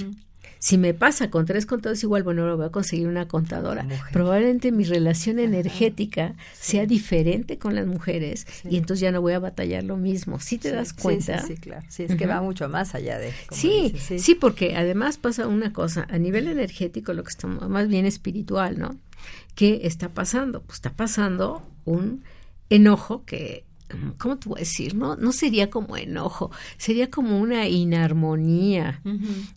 Si 0.63 0.77
me 0.77 0.93
pasa 0.93 1.31
con 1.31 1.47
tres 1.47 1.65
contadores 1.65 2.03
igual, 2.03 2.21
bueno, 2.21 2.43
ahora 2.43 2.53
voy 2.53 2.65
a 2.67 2.69
conseguir 2.69 3.07
una 3.07 3.27
contadora. 3.27 3.81
Mujer. 3.81 4.13
Probablemente 4.13 4.71
mi 4.71 4.83
relación 4.83 5.39
energética 5.39 6.35
sea 6.53 6.85
diferente 6.85 7.57
con 7.57 7.73
las 7.73 7.87
mujeres 7.87 8.45
y 8.69 8.77
entonces 8.77 9.01
ya 9.01 9.11
no 9.11 9.21
voy 9.21 9.33
a 9.33 9.39
batallar 9.39 9.83
lo 9.83 9.97
mismo. 9.97 10.39
¿Sí 10.39 10.59
te 10.59 10.69
Sí, 10.69 10.75
das 10.75 10.93
cuenta? 10.93 11.39
Sí, 11.41 11.55
sí, 11.55 11.59
claro. 11.59 11.83
Sí, 11.89 12.03
es 12.03 12.15
que 12.15 12.27
va 12.27 12.41
mucho 12.43 12.69
más 12.69 12.93
allá 12.93 13.17
de. 13.17 13.33
Sí, 13.49 13.89
dices, 13.93 14.21
sí, 14.21 14.35
porque 14.35 14.75
además 14.75 15.17
pasa 15.17 15.47
una 15.47 15.73
cosa, 15.73 16.05
a 16.11 16.19
nivel 16.19 16.47
energético, 16.47 17.13
lo 17.13 17.23
que 17.23 17.29
estamos, 17.31 17.67
más 17.67 17.87
bien 17.87 18.05
espiritual, 18.05 18.77
¿no? 18.77 18.95
¿Qué 19.55 19.81
está 19.85 20.09
pasando? 20.09 20.61
Pues 20.61 20.75
está 20.75 20.91
pasando 20.91 21.63
un 21.85 22.23
enojo 22.69 23.25
que, 23.25 23.65
¿cómo 24.17 24.37
te 24.37 24.49
voy 24.49 24.59
a 24.59 24.61
decir? 24.61 24.95
No, 24.95 25.15
no 25.15 25.31
sería 25.31 25.69
como 25.69 25.97
enojo, 25.97 26.51
sería 26.77 27.09
como 27.09 27.39
una 27.39 27.67
inarmonía 27.67 29.01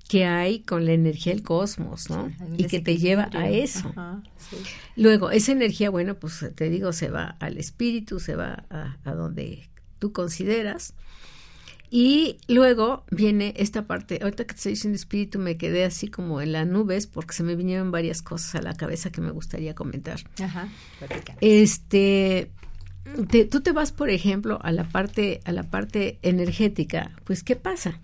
que 0.08 0.24
hay 0.24 0.60
con 0.60 0.84
la 0.84 0.92
energía 0.92 1.32
del 1.32 1.42
cosmos, 1.42 2.10
¿no? 2.10 2.32
Y 2.56 2.64
que 2.64 2.80
te 2.80 2.96
lleva 2.96 3.28
a 3.32 3.48
eso. 3.48 3.88
Ajá, 3.88 4.22
sí. 4.50 4.56
Luego, 4.96 5.30
esa 5.30 5.52
energía, 5.52 5.90
bueno, 5.90 6.14
pues 6.14 6.44
te 6.54 6.70
digo, 6.70 6.92
se 6.92 7.08
va 7.10 7.36
al 7.40 7.58
espíritu, 7.58 8.20
se 8.20 8.36
va 8.36 8.64
a, 8.70 8.96
a 9.04 9.14
donde 9.14 9.68
tú 9.98 10.12
consideras. 10.12 10.94
Y 11.96 12.38
luego 12.48 13.04
viene 13.12 13.54
esta 13.56 13.86
parte, 13.86 14.18
ahorita 14.20 14.44
que 14.44 14.54
te 14.54 14.56
estoy 14.56 14.72
diciendo 14.72 14.96
espíritu, 14.96 15.38
me 15.38 15.56
quedé 15.56 15.84
así 15.84 16.08
como 16.08 16.40
en 16.40 16.50
las 16.50 16.66
nubes 16.66 17.06
porque 17.06 17.34
se 17.34 17.44
me 17.44 17.54
vinieron 17.54 17.92
varias 17.92 18.20
cosas 18.20 18.56
a 18.56 18.62
la 18.62 18.74
cabeza 18.74 19.12
que 19.12 19.20
me 19.20 19.30
gustaría 19.30 19.76
comentar. 19.76 20.18
Ajá. 20.42 20.68
Este, 21.40 22.50
te- 23.30 23.44
tú 23.44 23.60
te 23.60 23.72
vas, 23.72 23.92
por 23.92 24.10
ejemplo, 24.10 24.58
a 24.62 24.72
la 24.72 24.84
parte, 24.84 25.40
a 25.44 25.52
la 25.52 25.64
parte 25.64 26.18
energética, 26.22 27.12
pues 27.24 27.42
¿qué 27.42 27.56
pasa? 27.56 28.00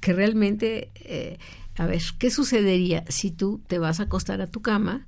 Que 0.00 0.12
realmente, 0.12 0.90
eh, 0.96 1.38
a 1.76 1.86
ver, 1.86 2.02
¿qué 2.18 2.30
sucedería 2.30 3.04
si 3.08 3.30
tú 3.30 3.60
te 3.66 3.78
vas 3.78 4.00
a 4.00 4.04
acostar 4.04 4.40
a 4.40 4.46
tu 4.48 4.60
cama? 4.60 5.06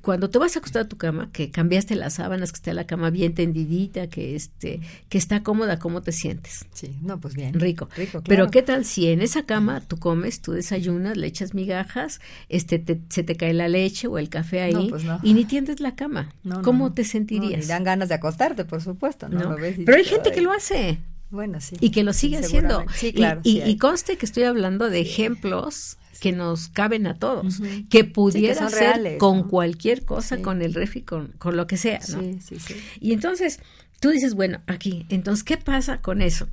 Cuando 0.00 0.30
te 0.30 0.38
vas 0.38 0.56
a 0.56 0.58
acostar 0.58 0.82
a 0.82 0.88
tu 0.88 0.96
cama, 0.96 1.30
que 1.32 1.50
cambiaste 1.50 1.94
las 1.96 2.14
sábanas, 2.14 2.50
que 2.50 2.56
está 2.56 2.72
la 2.72 2.86
cama 2.86 3.10
bien 3.10 3.34
tendidita, 3.34 4.08
que 4.08 4.34
este, 4.34 4.80
que 5.08 5.18
está 5.18 5.42
cómoda, 5.42 5.78
¿cómo 5.78 6.00
te 6.02 6.12
sientes? 6.12 6.64
Sí, 6.72 6.96
no, 7.02 7.20
pues 7.20 7.34
bien. 7.34 7.52
Rico. 7.54 7.88
Rico, 7.94 8.22
Pero 8.26 8.44
claro. 8.44 8.50
qué 8.50 8.62
tal 8.62 8.84
si 8.84 9.08
en 9.08 9.20
esa 9.20 9.44
cama 9.44 9.82
tú 9.86 9.98
comes, 9.98 10.40
tú 10.40 10.52
desayunas, 10.52 11.16
le 11.16 11.26
echas 11.26 11.52
migajas, 11.54 12.20
este 12.48 12.78
te- 12.78 13.00
se 13.10 13.22
te 13.22 13.36
cae 13.36 13.52
la 13.52 13.68
leche 13.68 14.08
o 14.08 14.18
el 14.18 14.28
café 14.30 14.62
ahí 14.62 14.72
No, 14.72 14.88
pues 14.88 15.04
no. 15.04 15.20
y 15.22 15.34
ni 15.34 15.44
tiendes 15.44 15.78
la 15.80 15.94
cama. 15.94 16.32
No, 16.42 16.62
¿Cómo 16.62 16.92
te 16.94 17.04
sentirías? 17.04 17.60
ni 17.60 17.66
dan 17.66 17.84
ganas 17.84 18.08
de 18.08 18.14
acostarte, 18.16 18.64
por 18.64 18.80
supuesto. 18.82 19.28
No. 19.28 19.50
Lo 19.50 19.56
ves 19.56 19.78
y 19.78 19.84
Pero 19.84 19.98
hay 19.98 20.04
gente 20.04 20.32
que 20.32 20.40
lo 20.40 20.52
hace. 20.52 20.98
bueno, 21.30 21.60
sí. 21.60 21.76
Y 21.80 21.90
que 21.90 22.02
lo 22.02 22.12
sigue 22.14 22.38
haciendo. 22.38 22.84
Sí, 22.94 23.12
claro. 23.12 23.40
Y, 23.44 23.60
y, 23.62 23.76
conste 23.76 24.16
que 24.16 24.24
estoy 24.26 24.44
hablando 24.44 24.88
de 24.90 25.00
ejemplos 25.00 25.98
que 26.18 26.32
nos 26.32 26.68
caben 26.68 27.06
a 27.06 27.18
todos, 27.18 27.60
que 27.90 28.04
pudiera 28.04 28.68
ser 28.68 29.18
con 29.18 29.48
cualquier 29.48 30.04
cosa, 30.04 30.40
con 30.42 30.62
el 30.62 30.74
refri, 30.74 31.02
con, 31.02 31.28
con 31.38 31.56
lo 31.56 31.66
que 31.66 31.76
sea, 31.76 32.00
¿no? 32.08 32.20
Sí. 32.40 32.56
Y 33.00 33.12
entonces 33.12 33.60
tú 34.00 34.10
dices, 34.10 34.34
bueno, 34.34 34.60
aquí, 34.66 35.06
entonces, 35.08 35.44
¿qué 35.44 35.56
pasa 35.56 36.00
con 36.00 36.22
eso? 36.22 36.48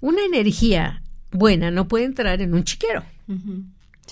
Una 0.00 0.24
energía 0.24 1.02
buena 1.30 1.70
no 1.70 1.88
puede 1.88 2.04
entrar 2.04 2.40
en 2.40 2.54
un 2.54 2.64
chiquero. 2.64 3.04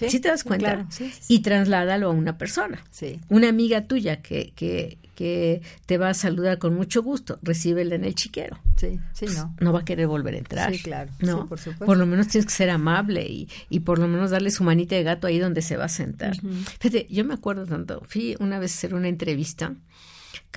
Sí, 0.07 0.21
te 0.21 0.29
das 0.29 0.45
cuenta? 0.45 0.87
y 1.29 1.41
trasládalo 1.41 2.09
a 2.09 2.13
una 2.13 2.39
persona. 2.39 2.83
Una 3.29 3.49
amiga 3.49 3.87
tuya 3.87 4.23
que, 4.23 4.53
que, 4.55 4.99
que 5.15 5.63
te 5.87 5.99
va 5.99 6.11
a 6.11 6.15
saludar 6.15 6.59
con 6.59 6.75
mucho 6.75 7.03
gusto, 7.03 7.39
recíbela 7.43 7.97
en 7.97 8.05
el 8.05 8.15
chiquero. 8.15 8.59
Sí, 8.77 9.01
sí, 9.13 9.27
no. 9.35 9.55
No 9.61 9.73
va 9.73 9.81
a 9.81 9.85
querer 9.85 10.07
volver 10.07 10.35
a 10.35 10.39
entrar. 10.39 10.73
Sí, 10.73 10.81
claro. 10.81 11.11
¿no? 11.19 11.49
por 11.49 11.59
supuesto. 11.59 11.87
Por 11.87 11.97
lo 11.97 12.07
menos 12.07 12.29
tienes 12.29 12.47
que 12.47 12.53
ser 12.53 12.71
amable 12.71 13.27
y, 13.27 13.49
y 13.69 13.81
por 13.81 13.99
lo 13.99 14.07
menos 14.07 14.31
darle 14.31 14.51
su 14.51 14.63
manita 14.63 14.95
de 14.95 15.03
gato 15.03 15.27
ahí 15.27 15.39
donde 15.39 15.63
se 15.63 15.77
va 15.77 15.87
a 15.87 15.89
sentar. 15.89 16.37
Fíjate, 16.81 17.07
yo 17.11 17.25
me 17.25 17.35
acuerdo 17.35 17.67
tanto, 17.67 18.03
fui 18.07 18.37
una 18.39 18.59
vez 18.59 18.73
a 18.73 18.75
hacer 18.79 18.95
una 18.95 19.09
entrevista 19.09 19.75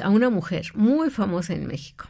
a 0.02 0.10
una 0.10 0.30
mujer 0.30 0.68
muy 0.76 1.10
famosa 1.10 1.54
en 1.54 1.68
México. 1.68 2.06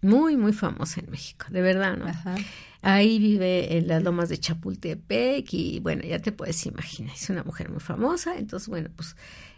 Muy, 0.00 0.36
muy 0.36 0.52
famosa 0.52 1.00
en 1.00 1.10
México, 1.10 1.46
de 1.50 1.62
verdad, 1.62 1.96
¿no? 1.96 2.06
Ajá. 2.08 2.34
Ahí 2.82 3.20
vive 3.20 3.78
en 3.78 3.86
las 3.86 4.02
lomas 4.02 4.28
de 4.28 4.38
Chapultepec 4.38 5.54
y 5.54 5.78
bueno, 5.80 6.02
ya 6.02 6.18
te 6.18 6.32
puedes 6.32 6.66
imaginar, 6.66 7.14
es 7.14 7.30
una 7.30 7.44
mujer 7.44 7.70
muy 7.70 7.78
famosa, 7.78 8.36
entonces 8.36 8.68
bueno, 8.68 8.90
pues 8.94 9.14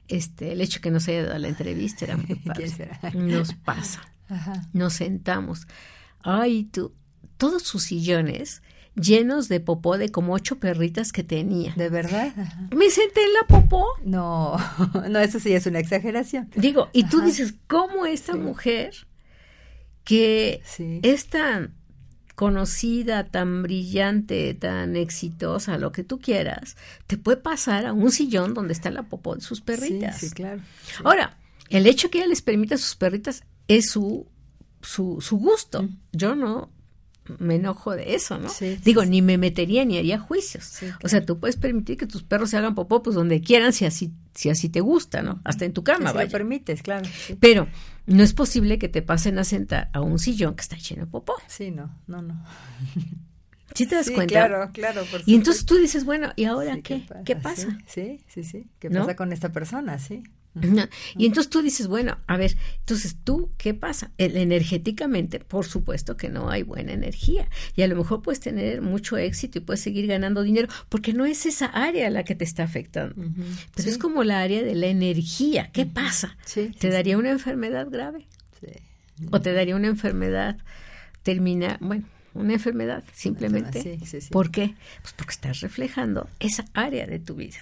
este 0.09 0.53
el 0.53 0.61
hecho 0.61 0.83
que 0.83 0.91
nos 0.91 1.09
haya 1.09 1.25
dado 1.25 1.39
la 1.39 1.49
entrevista 1.49 2.05
era 2.05 2.19
muy 2.19 2.35
padre. 2.45 2.91
Nos 3.15 3.55
pasa. 3.55 4.03
Nos 4.75 4.95
sentamos. 4.95 5.67
Ay, 6.23 6.65
tú, 6.65 6.93
todos 7.39 7.63
sus 7.63 7.85
sillones 7.85 8.63
llenos 8.95 9.49
de 9.49 9.61
popó 9.61 9.99
de 9.99 10.11
como 10.11 10.35
ocho 10.35 10.59
perritas 10.59 11.11
que 11.11 11.25
tenía. 11.25 11.73
¿De 11.77 11.89
verdad? 11.89 12.33
Me 12.75 12.91
senté 12.91 13.23
en 13.25 13.33
la 13.33 13.47
popó. 13.49 13.87
No, 14.05 14.57
no, 15.11 15.19
eso 15.19 15.41
sí 15.41 15.53
es 15.53 15.67
una 15.67 15.79
exageración. 15.79 16.51
Digo, 16.55 16.91
y 16.93 17.05
tú 17.05 17.21
dices, 17.21 17.55
¿cómo 17.67 18.07
esta 18.07 18.37
mujer 18.37 18.95
que 20.05 20.63
es 21.03 21.27
tan 21.27 21.75
conocida, 22.35 23.25
tan 23.25 23.63
brillante, 23.63 24.55
tan 24.55 24.97
exitosa, 24.97 25.79
lo 25.79 25.93
que 25.93 26.05
tú 26.05 26.19
quieras, 26.19 26.77
te 27.07 27.17
puede 27.17 27.39
pasar 27.39 27.87
a 27.87 27.93
un 27.93 28.11
sillón 28.11 28.55
donde 28.55 28.73
está 28.73 28.91
la 28.91 29.05
popó 29.05 29.35
de 29.37 29.41
sus 29.41 29.61
perritas. 29.61 30.19
Sí, 30.19 30.31
claro. 30.31 30.61
Ahora, 31.05 31.39
el 31.71 31.87
hecho 31.87 32.11
que 32.11 32.19
ella 32.19 32.27
les 32.27 32.43
permita 32.43 32.75
a 32.75 32.79
sus 32.79 32.97
perritas 32.97 33.45
es 33.69 33.91
su, 33.91 34.27
su, 34.83 35.21
su 35.21 35.39
gusto. 35.39 35.89
Yo 36.13 36.35
no 36.35 36.71
me 37.39 37.57
enojo 37.57 37.93
de 37.95 38.15
eso, 38.15 38.39
¿no? 38.39 38.51
Digo, 38.85 39.05
ni 39.05 39.23
me 39.23 39.39
metería 39.39 39.85
ni 39.85 39.99
haría 39.99 40.19
juicios. 40.19 40.81
O 41.03 41.09
sea, 41.09 41.25
tú 41.25 41.39
puedes 41.39 41.57
permitir 41.57 41.97
que 41.97 42.07
tus 42.07 42.23
perros 42.23 42.51
se 42.51 42.57
hagan 42.57 42.75
popó 42.75 43.03
pues 43.03 43.17
donde 43.17 43.41
quieran 43.41 43.73
si 43.73 43.85
así 43.85 44.13
si 44.35 44.51
así 44.51 44.69
te 44.69 44.81
gusta, 44.81 45.23
¿no? 45.23 45.41
Hasta 45.45 45.65
en 45.65 45.73
tu 45.73 45.85
cama, 45.85 46.11
si 46.11 46.17
vaya. 46.17 46.25
lo 46.27 46.33
permites, 46.33 46.83
claro. 46.83 47.09
Pero 47.41 47.69
no 48.07 48.23
es 48.23 48.35
posible 48.35 48.79
que 48.79 48.89
te 48.89 49.01
pasen 49.01 49.39
a 49.39 49.45
sentar 49.45 49.91
a 49.93 50.01
un 50.01 50.19
sillón 50.19 50.57
que 50.57 50.63
está 50.63 50.77
lleno 50.77 51.05
de 51.05 51.11
popó. 51.11 51.35
Sí, 51.47 51.71
no, 51.71 51.97
no, 52.07 52.21
no. 52.21 52.45
¿Sí 53.75 53.87
te 53.87 53.97
das 53.97 54.11
cuenta? 54.11 54.47
Claro, 54.47 54.71
claro. 54.73 55.03
y 55.27 55.35
entonces 55.35 55.65
tú 55.65 55.77
dices, 55.77 56.05
bueno, 56.05 56.33
¿y 56.37 56.45
ahora 56.45 56.79
qué? 56.83 57.07
¿Qué 57.25 57.35
pasa? 57.35 57.79
Sí, 57.87 58.21
sí, 58.29 58.45
sí. 58.45 58.69
¿Qué 58.79 58.91
pasa 58.91 59.17
con 59.17 59.33
esta 59.33 59.51
persona? 59.51 59.99
Sí. 59.99 60.23
Y 61.17 61.27
entonces 61.27 61.51
tú 61.51 61.63
dices, 61.63 61.87
bueno, 61.87 62.19
a 62.27 62.37
ver, 62.37 62.57
entonces 62.81 63.17
tú, 63.23 63.51
¿qué 63.57 63.75
pasa? 63.75 64.11
El, 64.19 64.37
energéticamente, 64.37 65.41
por 65.41 65.67
supuesto 65.67 66.17
que 66.17 66.29
no 66.29 66.51
hay 66.51 66.63
buena 66.63 66.93
energía. 66.93 67.49
Y 67.77 67.83
a 67.83 67.89
lo 67.89 67.97
mejor 67.97 68.23
puedes 68.23 68.41
tener 68.41 68.83
mucho 68.83 69.17
éxito 69.17 69.59
y 69.59 69.61
puedes 69.63 69.81
seguir 69.81 70.07
ganando 70.07 70.43
dinero, 70.43 70.69
porque 70.89 71.13
no 71.13 71.27
es 71.27 71.47
esa 71.47 71.67
área 71.67 72.11
la 72.11 72.25
que 72.25 72.35
te 72.35 72.45
está 72.45 72.65
afectando. 72.65 73.15
Pero 73.75 73.89
es 73.89 73.99
como 73.99 74.25
la 74.25 74.41
área 74.41 74.63
de 74.63 74.75
la 74.75 74.87
energía. 74.87 75.71
¿Qué 75.73 75.87
pasa? 75.87 76.37
¿Te 76.55 76.89
daría 76.89 77.19
una 77.19 77.31
enfermedad 77.31 77.89
grave? 77.91 78.27
¿O 79.31 79.41
te 79.41 79.53
daría 79.53 79.77
una 79.77 79.87
enfermedad 79.87 80.57
termina, 81.23 81.79
bueno, 81.81 82.05
una 82.35 82.53
enfermedad, 82.55 83.05
simplemente. 83.13 83.99
¿Por 84.31 84.51
qué? 84.51 84.75
Pues 85.03 85.15
porque 85.15 85.33
estás 85.33 85.61
reflejando 85.61 86.29
esa 86.41 86.65
área 86.75 87.07
de 87.07 87.19
tu 87.19 87.35
vida. 87.35 87.59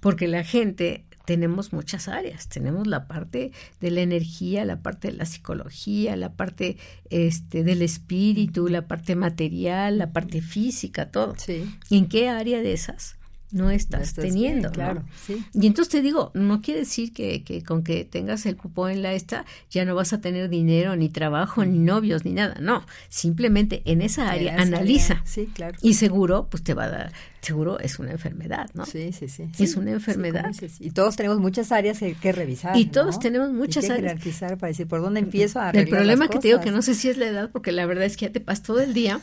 Porque 0.00 0.26
la 0.26 0.42
gente 0.42 1.04
tenemos 1.30 1.72
muchas 1.72 2.08
áreas. 2.08 2.48
Tenemos 2.48 2.88
la 2.88 3.06
parte 3.06 3.52
de 3.80 3.92
la 3.92 4.00
energía, 4.00 4.64
la 4.64 4.82
parte 4.82 5.12
de 5.12 5.14
la 5.16 5.26
psicología, 5.26 6.16
la 6.16 6.32
parte 6.32 6.76
este, 7.08 7.62
del 7.62 7.82
espíritu, 7.82 8.66
la 8.66 8.88
parte 8.88 9.14
material, 9.14 9.98
la 9.98 10.12
parte 10.12 10.42
física, 10.42 11.12
todo. 11.12 11.36
Sí. 11.36 11.72
¿En 11.88 12.08
qué 12.08 12.28
área 12.28 12.60
de 12.62 12.72
esas? 12.72 13.14
No 13.52 13.70
estás, 13.70 14.14
teniendo. 14.14 14.70
claro, 14.70 15.04
sí. 15.26 15.44
Y 15.52 15.66
entonces 15.66 15.90
te 15.90 16.02
digo, 16.02 16.30
no 16.34 16.60
quiere 16.60 16.80
decir 16.80 17.12
que, 17.12 17.42
que, 17.42 17.62
con 17.62 17.82
que 17.82 18.04
tengas 18.04 18.46
el 18.46 18.56
popó 18.56 18.88
en 18.88 19.02
la 19.02 19.12
esta 19.12 19.44
ya 19.70 19.84
no 19.84 19.94
vas 19.94 20.12
a 20.12 20.20
tener 20.20 20.48
dinero, 20.48 20.96
ni 20.96 21.08
trabajo, 21.08 21.64
ni 21.64 21.78
novios, 21.78 22.24
ni 22.24 22.32
nada. 22.32 22.56
No, 22.60 22.84
simplemente 23.08 23.82
en 23.84 24.02
esa 24.02 24.30
área 24.30 24.60
analiza. 24.60 25.22
Sí, 25.24 25.48
claro. 25.52 25.76
Y 25.82 25.94
seguro, 25.94 26.48
pues 26.50 26.62
te 26.62 26.74
va 26.74 26.84
a 26.84 26.88
dar, 26.88 27.12
seguro 27.40 27.78
es 27.80 27.98
una 27.98 28.12
enfermedad, 28.12 28.70
¿no? 28.74 28.86
Sí, 28.86 29.12
sí, 29.12 29.28
sí. 29.28 29.50
Es 29.58 29.76
una 29.76 29.92
enfermedad. 29.92 30.50
y 30.78 30.90
todos 30.90 31.16
tenemos 31.16 31.38
muchas 31.38 31.72
áreas 31.72 31.98
que, 31.98 32.32
revisar. 32.32 32.76
Y 32.76 32.86
todos 32.86 33.18
tenemos 33.18 33.50
muchas 33.50 33.84
y 33.84 33.86
que 33.88 33.92
áreas. 33.92 34.12
jerarquizar 34.12 34.58
para 34.58 34.68
decir 34.68 34.86
por 34.86 35.00
dónde 35.00 35.20
empiezo 35.20 35.60
a 35.60 35.70
El 35.70 35.88
problema 35.88 36.28
que 36.28 36.38
te 36.38 36.48
digo 36.48 36.60
que 36.60 36.70
no 36.70 36.82
sé 36.82 36.94
si 36.94 37.08
es 37.08 37.16
la 37.16 37.26
edad, 37.26 37.50
porque 37.50 37.72
la 37.72 37.86
verdad 37.86 38.04
es 38.04 38.16
que 38.16 38.26
ya 38.26 38.32
te 38.32 38.40
pasas 38.40 38.62
todo 38.62 38.80
el 38.80 38.94
día 38.94 39.20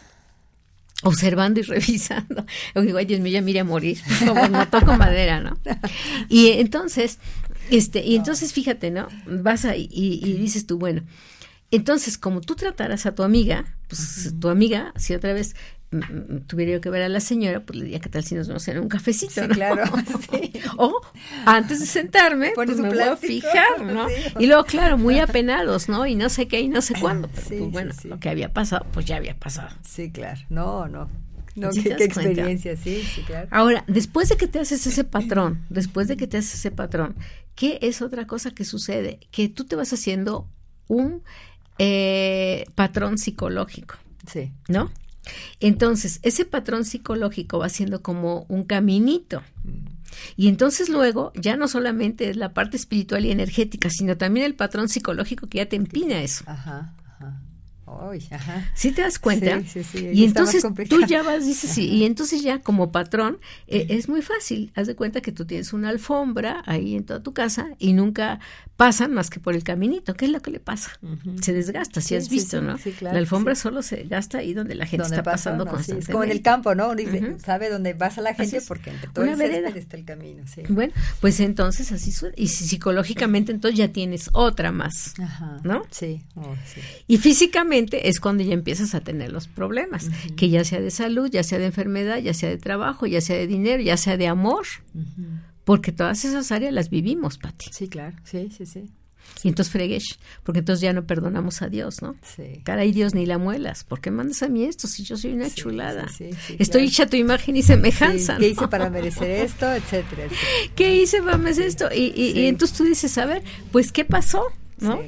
observando 1.03 1.59
y 1.59 1.63
revisando. 1.63 2.45
Yo 2.75 2.81
digo, 2.81 2.97
ay 2.97 3.05
Dios 3.05 3.19
mío, 3.19 3.33
ya 3.33 3.41
mire 3.41 3.59
a 3.59 3.63
morir, 3.63 3.99
como 4.27 4.47
no 4.47 4.67
toco 4.67 4.95
madera, 4.97 5.39
¿no? 5.39 5.57
Y 6.29 6.49
entonces, 6.51 7.19
este, 7.69 8.03
y 8.03 8.15
entonces 8.15 8.53
fíjate, 8.53 8.91
¿no? 8.91 9.07
Vas 9.25 9.65
ahí 9.65 9.87
y, 9.91 10.19
y 10.23 10.33
dices 10.33 10.65
tú, 10.65 10.77
bueno, 10.77 11.03
entonces 11.71 12.17
como 12.17 12.41
tú 12.41 12.55
trataras 12.55 13.05
a 13.05 13.13
tu 13.13 13.23
amiga, 13.23 13.75
pues 13.87 14.33
tu 14.39 14.49
amiga, 14.49 14.93
si 14.95 15.13
otra 15.13 15.33
vez 15.33 15.55
tuviera 16.47 16.73
yo 16.73 16.81
que 16.81 16.89
ver 16.89 17.01
a 17.01 17.09
la 17.09 17.21
señora, 17.21 17.61
pues 17.61 17.79
le 17.79 17.85
diría 17.85 17.99
que 17.99 18.09
tal 18.09 18.23
si 18.23 18.35
nos 18.35 18.47
vamos 18.47 18.63
a 18.63 18.63
hacer 18.63 18.81
un 18.81 18.89
cafecito, 18.89 19.41
sí, 19.41 19.47
¿no? 19.47 19.55
claro. 19.55 19.83
Sí. 20.31 20.51
O 20.77 20.99
antes 21.45 21.79
de 21.79 21.85
sentarme, 21.85 22.51
pues 22.53 22.77
me 22.77 22.89
voy 22.89 22.99
a 22.99 23.15
fijar, 23.15 23.81
¿no? 23.81 24.07
Y 24.39 24.47
luego, 24.47 24.65
claro, 24.65 24.97
muy 24.97 25.19
apenados, 25.19 25.87
¿no? 25.87 26.05
Y 26.05 26.15
no 26.15 26.27
sé 26.29 26.47
qué 26.47 26.59
y 26.59 26.67
no 26.67 26.81
sé 26.81 26.95
cuándo. 26.99 27.29
Pero, 27.35 27.47
pues, 27.47 27.71
bueno, 27.71 27.93
lo 28.03 28.19
que 28.19 28.29
había 28.29 28.51
pasado, 28.51 28.85
pues 28.91 29.05
ya 29.05 29.15
había 29.15 29.37
pasado. 29.37 29.69
Sí, 29.83 30.11
claro. 30.11 30.41
No, 30.49 30.87
no. 30.87 31.09
No, 31.55 31.69
qué, 31.71 31.95
qué 31.95 32.03
experiencia, 32.03 32.75
sí, 32.77 33.01
sí, 33.01 33.21
claro. 33.21 33.47
Ahora, 33.51 33.83
después 33.87 34.29
de 34.29 34.37
que 34.37 34.47
te 34.47 34.59
haces 34.59 34.85
ese 34.85 35.03
patrón, 35.03 35.65
después 35.69 36.07
de 36.07 36.17
que 36.17 36.27
te 36.27 36.37
haces 36.37 36.55
ese 36.55 36.71
patrón, 36.71 37.15
¿qué 37.55 37.79
es 37.81 38.01
otra 38.01 38.27
cosa 38.27 38.51
que 38.51 38.63
sucede? 38.63 39.19
Que 39.31 39.49
tú 39.49 39.65
te 39.65 39.75
vas 39.75 39.91
haciendo 39.91 40.47
un 40.87 41.23
eh, 41.79 42.65
patrón 42.75 43.17
psicológico. 43.17 43.95
Sí. 44.27 44.51
¿No? 44.67 44.91
Entonces, 45.59 46.19
ese 46.23 46.45
patrón 46.45 46.85
psicológico 46.85 47.59
va 47.59 47.69
siendo 47.69 48.01
como 48.01 48.45
un 48.49 48.63
caminito. 48.63 49.43
Y 50.35 50.47
entonces 50.47 50.89
luego 50.89 51.31
ya 51.35 51.57
no 51.57 51.67
solamente 51.67 52.29
es 52.29 52.37
la 52.37 52.53
parte 52.53 52.77
espiritual 52.77 53.25
y 53.25 53.31
energética, 53.31 53.89
sino 53.89 54.17
también 54.17 54.45
el 54.45 54.55
patrón 54.55 54.89
psicológico 54.89 55.47
que 55.47 55.59
ya 55.59 55.67
te 55.67 55.75
empina 55.75 56.21
eso. 56.21 56.43
Ajá, 56.47 56.93
ajá. 58.31 58.69
¿Sí 58.75 58.91
te 58.91 59.01
das 59.01 59.19
cuenta? 59.19 59.61
Sí, 59.61 59.83
sí, 59.83 59.83
sí. 59.83 60.09
Y 60.13 60.23
entonces 60.23 60.65
tú 60.89 61.05
ya 61.05 61.23
vas, 61.23 61.45
dices, 61.45 61.69
sí, 61.71 61.87
y 61.87 62.05
entonces 62.05 62.41
ya 62.41 62.59
como 62.59 62.91
patrón 62.91 63.39
eh, 63.67 63.87
es 63.89 64.09
muy 64.09 64.21
fácil. 64.21 64.71
Haz 64.75 64.87
de 64.87 64.95
cuenta 64.95 65.21
que 65.21 65.31
tú 65.31 65.45
tienes 65.45 65.73
una 65.73 65.89
alfombra 65.89 66.63
ahí 66.65 66.95
en 66.95 67.05
toda 67.05 67.21
tu 67.21 67.33
casa 67.33 67.69
y 67.79 67.93
nunca 67.93 68.39
pasan 68.75 69.13
más 69.13 69.29
que 69.29 69.39
por 69.39 69.55
el 69.55 69.63
caminito. 69.63 70.13
¿Qué 70.15 70.25
es 70.25 70.31
lo 70.31 70.41
que 70.41 70.51
le 70.51 70.59
pasa? 70.59 70.99
Se 71.41 71.53
desgasta, 71.53 72.01
si 72.01 72.15
has 72.15 72.29
visto, 72.29 72.61
¿no? 72.61 72.77
Claro, 72.77 73.13
la 73.13 73.19
alfombra 73.19 73.55
solo 73.55 73.81
se 73.81 74.03
gasta 74.03 74.39
ahí 74.39 74.53
donde 74.53 74.75
la 74.75 74.85
gente 74.85 75.05
está 75.05 75.23
pasa, 75.23 75.31
pasando 75.31 75.65
no, 75.65 75.71
constantemente. 75.71 76.11
Es 76.11 76.13
como 76.13 76.23
en 76.23 76.31
el 76.31 76.41
campo, 76.41 76.75
¿no? 76.75 76.93
Dice, 76.95 77.37
sabe 77.43 77.69
dónde 77.69 77.95
pasa 77.95 78.21
la 78.21 78.33
gente 78.33 78.61
porque 78.67 78.91
entre 78.91 79.09
todo 79.09 79.23
una 79.23 79.33
el 79.33 79.39
vereda. 79.39 79.69
está 79.69 79.97
el 79.97 80.05
camino. 80.05 80.43
Sí. 80.47 80.63
Bueno, 80.69 80.93
pues 81.21 81.39
entonces 81.39 81.91
así 81.91 82.11
suena. 82.11 82.35
Y 82.37 82.47
psicológicamente 82.47 83.51
entonces 83.51 83.77
ya 83.77 83.87
tienes 83.87 84.29
otra 84.33 84.71
más, 84.71 85.13
Ajá. 85.19 85.59
¿no? 85.63 85.83
Sí, 85.89 86.23
oh, 86.35 86.55
sí. 86.65 86.81
Y 87.07 87.17
físicamente 87.17 87.76
es 87.91 88.19
cuando 88.19 88.43
ya 88.43 88.53
empiezas 88.53 88.93
a 88.95 89.01
tener 89.01 89.31
los 89.31 89.47
problemas, 89.47 90.05
uh 90.05 90.11
-huh. 90.11 90.35
que 90.35 90.49
ya 90.49 90.63
sea 90.63 90.79
de 90.81 90.91
salud, 90.91 91.29
ya 91.31 91.43
sea 91.43 91.59
de 91.59 91.65
enfermedad, 91.65 92.17
ya 92.19 92.33
sea 92.33 92.49
de 92.49 92.57
trabajo, 92.57 93.05
ya 93.07 93.21
sea 93.21 93.37
de 93.37 93.47
dinero, 93.47 93.81
ya 93.81 93.97
sea 93.97 94.17
de 94.17 94.27
amor, 94.27 94.65
uh 94.93 94.99
-huh. 94.99 95.41
porque 95.63 95.91
todas 95.91 96.25
esas 96.25 96.51
áreas 96.51 96.73
las 96.73 96.89
vivimos, 96.89 97.37
Pati. 97.37 97.67
Sí, 97.71 97.87
claro, 97.87 98.15
sí, 98.23 98.49
sí, 98.55 98.65
sí. 98.65 98.91
Y 99.43 99.49
entonces 99.49 99.73
freguesh, 99.73 100.17
porque 100.43 100.59
entonces 100.59 100.81
ya 100.81 100.93
no 100.93 101.05
perdonamos 101.05 101.61
a 101.61 101.67
Dios, 101.67 102.01
¿no? 102.01 102.15
Sí. 102.23 102.61
Caray, 102.63 102.93
Dios 102.93 103.13
ni 103.13 103.25
la 103.25 103.37
muelas, 103.37 103.83
¿por 103.83 103.99
qué 103.99 104.09
mandas 104.09 104.41
a 104.41 104.47
mí 104.47 104.63
esto 104.63 104.87
si 104.87 105.03
yo 105.03 105.17
soy 105.17 105.33
una 105.33 105.49
Sí, 105.49 105.55
chulada? 105.55 106.07
sí, 106.07 106.29
Estoy 106.57 106.65
claro. 106.65 106.79
hecha 106.85 107.03
a 107.03 107.07
tu 107.07 107.17
imagen 107.17 107.57
y 107.57 107.61
semejanza. 107.61 108.37
¿Qué 108.37 108.47
hice 108.49 108.67
para 108.69 108.89
merecer 108.89 109.29
esto? 109.29 109.65
Etcétera. 109.73 110.23
etcétera. 110.23 110.71
¿Qué 110.75 110.95
hice 110.95 111.21
para 111.21 111.37
merecer 111.37 111.65
esto? 111.67 111.89
Y, 111.93 112.13
y 112.39 112.45
entonces 112.47 112.77
tú 112.77 112.85
dices, 112.85 113.17
a 113.17 113.25
ver, 113.25 113.43
pues, 113.73 113.91
¿qué 113.91 114.05
pasó? 114.05 114.43
¿no? 114.79 115.01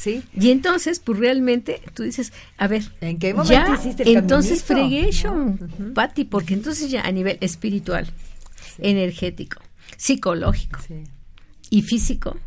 Sí. 0.00 0.22
Y 0.34 0.50
entonces, 0.50 0.98
pues 0.98 1.18
realmente 1.18 1.82
tú 1.92 2.04
dices, 2.04 2.32
a 2.56 2.66
ver, 2.68 2.90
¿En 3.02 3.18
qué 3.18 3.34
momento 3.34 3.52
ya, 3.52 3.74
hiciste 3.78 4.04
el 4.04 4.16
entonces 4.16 4.64
fregué 4.64 5.10
Pati, 5.94 6.24
porque 6.24 6.54
entonces 6.54 6.90
ya 6.90 7.02
a 7.02 7.12
nivel 7.12 7.36
espiritual, 7.42 8.10
energético, 8.78 9.60
psicológico 9.98 10.80
Sí. 10.88 11.04
y 11.68 11.82
físico, 11.82 12.38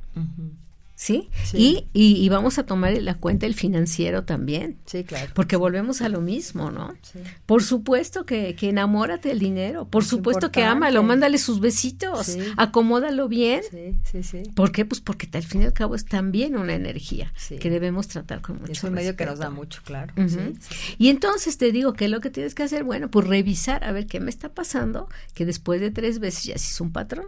¿sí? 1.04 1.30
Sí. 1.44 1.58
Y, 1.94 2.02
y, 2.02 2.24
y 2.24 2.30
vamos 2.30 2.58
a 2.60 2.66
tomar 2.66 2.94
en 2.94 3.04
la 3.04 3.16
cuenta 3.16 3.46
el 3.46 3.56
financiero 3.56 4.24
también. 4.24 4.78
Sí, 4.86 5.04
claro. 5.04 5.32
Porque 5.36 5.58
volvemos 5.58 6.02
a 6.02 6.08
lo 6.08 6.22
mismo, 6.22 6.72
¿no? 6.72 6.94
Sí. 7.02 7.20
Por 7.46 7.62
supuesto 7.62 8.26
que, 8.26 8.56
que 8.56 8.70
enamórate 8.70 9.28
del 9.28 9.40
dinero, 9.40 9.86
por 9.86 10.04
Es 10.04 10.10
supuesto 10.10 10.50
que 10.50 10.64
ámalo, 10.64 11.04
mándale 11.04 11.38
sus 11.40 11.60
besitos, 11.60 12.28
Sí. 12.28 12.40
acomódalo 12.56 13.28
bien. 13.28 13.64
Sí, 13.70 13.98
sí, 14.10 14.24
sí. 14.24 14.44
¿Por 14.56 14.72
qué? 14.72 14.86
Pues 14.86 15.02
porque 15.02 15.28
al 15.34 15.44
fin 15.44 15.64
y 15.64 15.66
al 15.66 15.74
cabo 15.74 15.96
es 15.96 16.06
también 16.06 16.56
una 16.56 16.74
energía 16.74 17.34
que 17.60 17.70
debemos 17.70 18.08
tratar 18.08 18.40
con 18.42 18.60
mucho 18.62 18.72
Es 18.72 18.84
un 18.86 18.94
medio 18.94 19.18
que 19.18 19.26
nos 19.26 19.40
da 19.40 19.50
mucho, 19.50 19.82
claro. 19.84 20.14
Y 20.98 21.10
entonces 21.10 21.58
te 21.58 21.74
digo 21.74 21.92
que 21.92 22.08
lo 22.08 22.22
que 22.22 22.30
tienes 22.30 22.56
que 22.56 22.64
hacer, 22.64 22.86
bueno, 22.86 23.10
pues 23.12 23.28
revisar 23.28 23.84
a 23.84 23.92
ver 23.92 24.08
qué 24.08 24.22
me 24.22 24.30
está 24.30 24.54
pasando, 24.54 25.10
que 25.34 25.46
después 25.46 25.82
de 25.82 25.92
tres 25.92 26.20
veces 26.20 26.44
ya 26.46 26.58
se 26.58 26.72
hizo 26.72 26.84
un 26.86 26.94
patrón. 26.94 27.26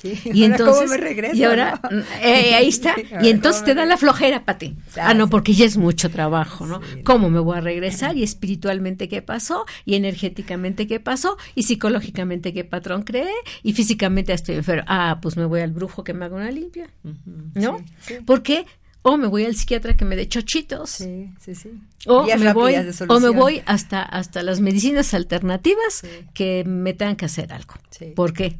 Sí. 0.00 0.18
Y 0.26 0.42
Ahora, 0.44 0.56
entonces, 0.56 0.82
¿Cómo 0.82 0.90
me 0.92 0.96
regreso? 0.98 1.34
y 1.36 1.44
ahora, 1.44 1.80
no? 1.90 1.98
eh, 2.22 2.54
ahí 2.54 2.68
está, 2.68 2.94
Sí, 2.94 3.02
y 3.22 3.28
entonces 3.30 3.62
¿cómo 3.62 3.66
te 3.66 3.74
da 3.74 3.84
la 3.86 3.96
flojera, 3.96 4.44
Pati. 4.44 4.76
Ah, 4.96 5.08
Ah, 5.08 5.14
no, 5.14 5.28
porque 5.28 5.54
ya 5.54 5.64
es 5.64 5.76
mucho 5.76 6.08
trabajo, 6.10 6.66
¿no? 6.66 6.80
Sí. 6.82 7.02
¿Cómo 7.02 7.30
me 7.30 7.40
voy 7.40 7.58
a 7.58 7.60
regresar? 7.60 8.16
Y 8.16 8.22
espiritualmente, 8.22 9.08
¿qué 9.08 9.22
pasó? 9.22 9.64
Y 9.84 9.94
energéticamente, 9.96 10.86
¿qué 10.86 11.00
pasó? 11.00 11.36
Y 11.54 11.64
psicológicamente, 11.64 12.52
¿qué 12.54 12.64
patrón 12.64 13.02
creé? 13.02 13.32
Y 13.62 13.72
físicamente, 13.72 14.32
estoy 14.32 14.54
enfermo. 14.56 14.84
Ah, 14.86 15.18
pues 15.20 15.36
me 15.36 15.44
voy 15.46 15.60
al 15.62 15.72
brujo 15.72 16.04
que 16.04 16.14
me 16.14 16.24
haga 16.26 16.36
una 16.36 16.50
limpia, 16.50 16.88
Ujú. 17.04 17.14
¿no? 17.54 17.78
Sí, 17.78 17.84
sí. 18.00 18.14
¿Por 18.24 18.42
qué? 18.42 18.66
O 19.02 19.16
me 19.16 19.26
voy 19.28 19.44
al 19.46 19.54
psiquiatra 19.54 19.96
que 19.96 20.04
me 20.04 20.16
dé 20.16 20.28
chochitos. 20.28 20.90
Sí, 20.90 21.30
sí, 21.40 21.54
sí. 21.54 21.70
O 22.06 22.24
me, 22.36 22.52
voy, 22.52 22.74
o 23.08 23.20
me 23.20 23.28
voy 23.30 23.62
hasta, 23.64 24.02
hasta 24.02 24.42
las 24.42 24.60
medicinas 24.60 25.14
alternativas 25.14 26.02
que 26.34 26.64
me 26.66 26.92
tengan 26.94 27.16
que 27.16 27.24
hacer 27.24 27.52
algo. 27.52 27.74
¿Por 28.14 28.32
qué? 28.32 28.58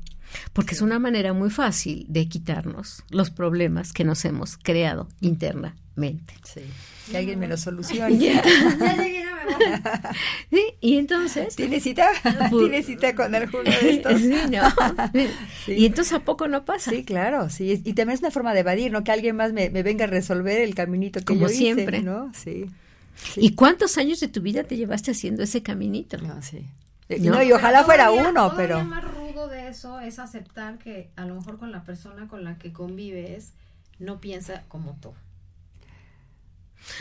Porque 0.53 0.75
es 0.75 0.81
una 0.83 0.99
manera 0.99 1.33
muy 1.33 1.51
fácil 1.51 2.05
de 2.09 2.29
quitarnos 2.29 3.03
los 3.11 3.31
problemas 3.31 3.93
que 3.93 4.05
nos 4.05 4.25
hemos 4.25 4.57
creado 4.59 5.09
internamente. 5.21 6.35
Sí. 6.45 6.61
Que 7.11 7.17
alguien 7.19 7.39
me 7.39 7.49
lo 7.49 7.57
solucione. 7.57 8.11
Voy. 8.79 9.17
¿Sí? 10.51 10.63
Y 10.81 10.99
entonces... 10.99 11.57
¿Tiene 11.57 11.81
cita? 11.81 12.09
Pues- 12.51 12.63
¿Tiene 12.63 12.83
cita 12.83 13.15
con 13.15 13.35
alguno 13.35 13.65
de 13.65 13.91
estos? 13.91 14.21
Sí, 14.21 14.35
¿no? 14.51 15.23
Sí. 15.65 15.73
Y 15.73 15.87
entonces 15.87 16.13
¿a 16.13 16.21
poco 16.21 16.49
no 16.49 16.65
pasa? 16.65 16.91
Sí, 16.91 17.05
claro, 17.05 17.49
sí. 17.51 17.81
Y 17.85 17.93
también 17.95 18.15
es 18.17 18.21
una 18.21 18.31
forma 18.31 18.53
de 18.55 18.61
evadir, 18.61 18.93
¿no? 18.93 19.03
Que 19.05 19.13
alguien 19.13 19.37
más 19.37 19.53
me, 19.53 19.71
me 19.71 19.83
venga 19.83 20.05
a 20.05 20.09
resolver 20.09 20.61
el 20.61 20.75
caminito 20.75 21.21
que 21.21 21.25
Como 21.27 21.41
yo 21.41 21.47
hice, 21.47 21.57
siempre. 21.59 22.03
¿no? 22.03 22.31
Sí. 22.35 22.67
sí. 23.35 23.41
¿Y 23.43 23.55
cuántos 23.55 23.97
años 23.99 24.21
de 24.21 24.29
tu 24.29 24.43
vida 24.43 24.65
te 24.65 24.77
llevaste 24.77 25.13
haciendo 25.13 25.43
ese 25.43 25.63
caminito? 25.63 26.19
No, 26.19 26.41
sí. 26.43 26.67
¿No? 27.21 27.37
No, 27.37 27.43
y 27.43 27.53
ojalá 27.53 27.85
fuera 27.85 28.07
todavía- 28.09 28.29
uno, 28.31 28.51
todavía 28.51 28.87
pero... 28.87 29.18
de 29.47 29.69
eso 29.69 30.01
es 30.01 30.19
aceptar 30.19 30.79
que 30.79 31.11
a 31.15 31.25
lo 31.27 31.37
mejor 31.37 31.59
con 31.59 31.71
la 31.71 31.85
persona 31.85 32.27
con 32.27 32.43
la 32.43 32.59
que 32.59 32.73
convives 32.73 33.53
no 34.01 34.21
piensa 34.21 34.65
como 34.69 34.97
tú. 35.01 35.15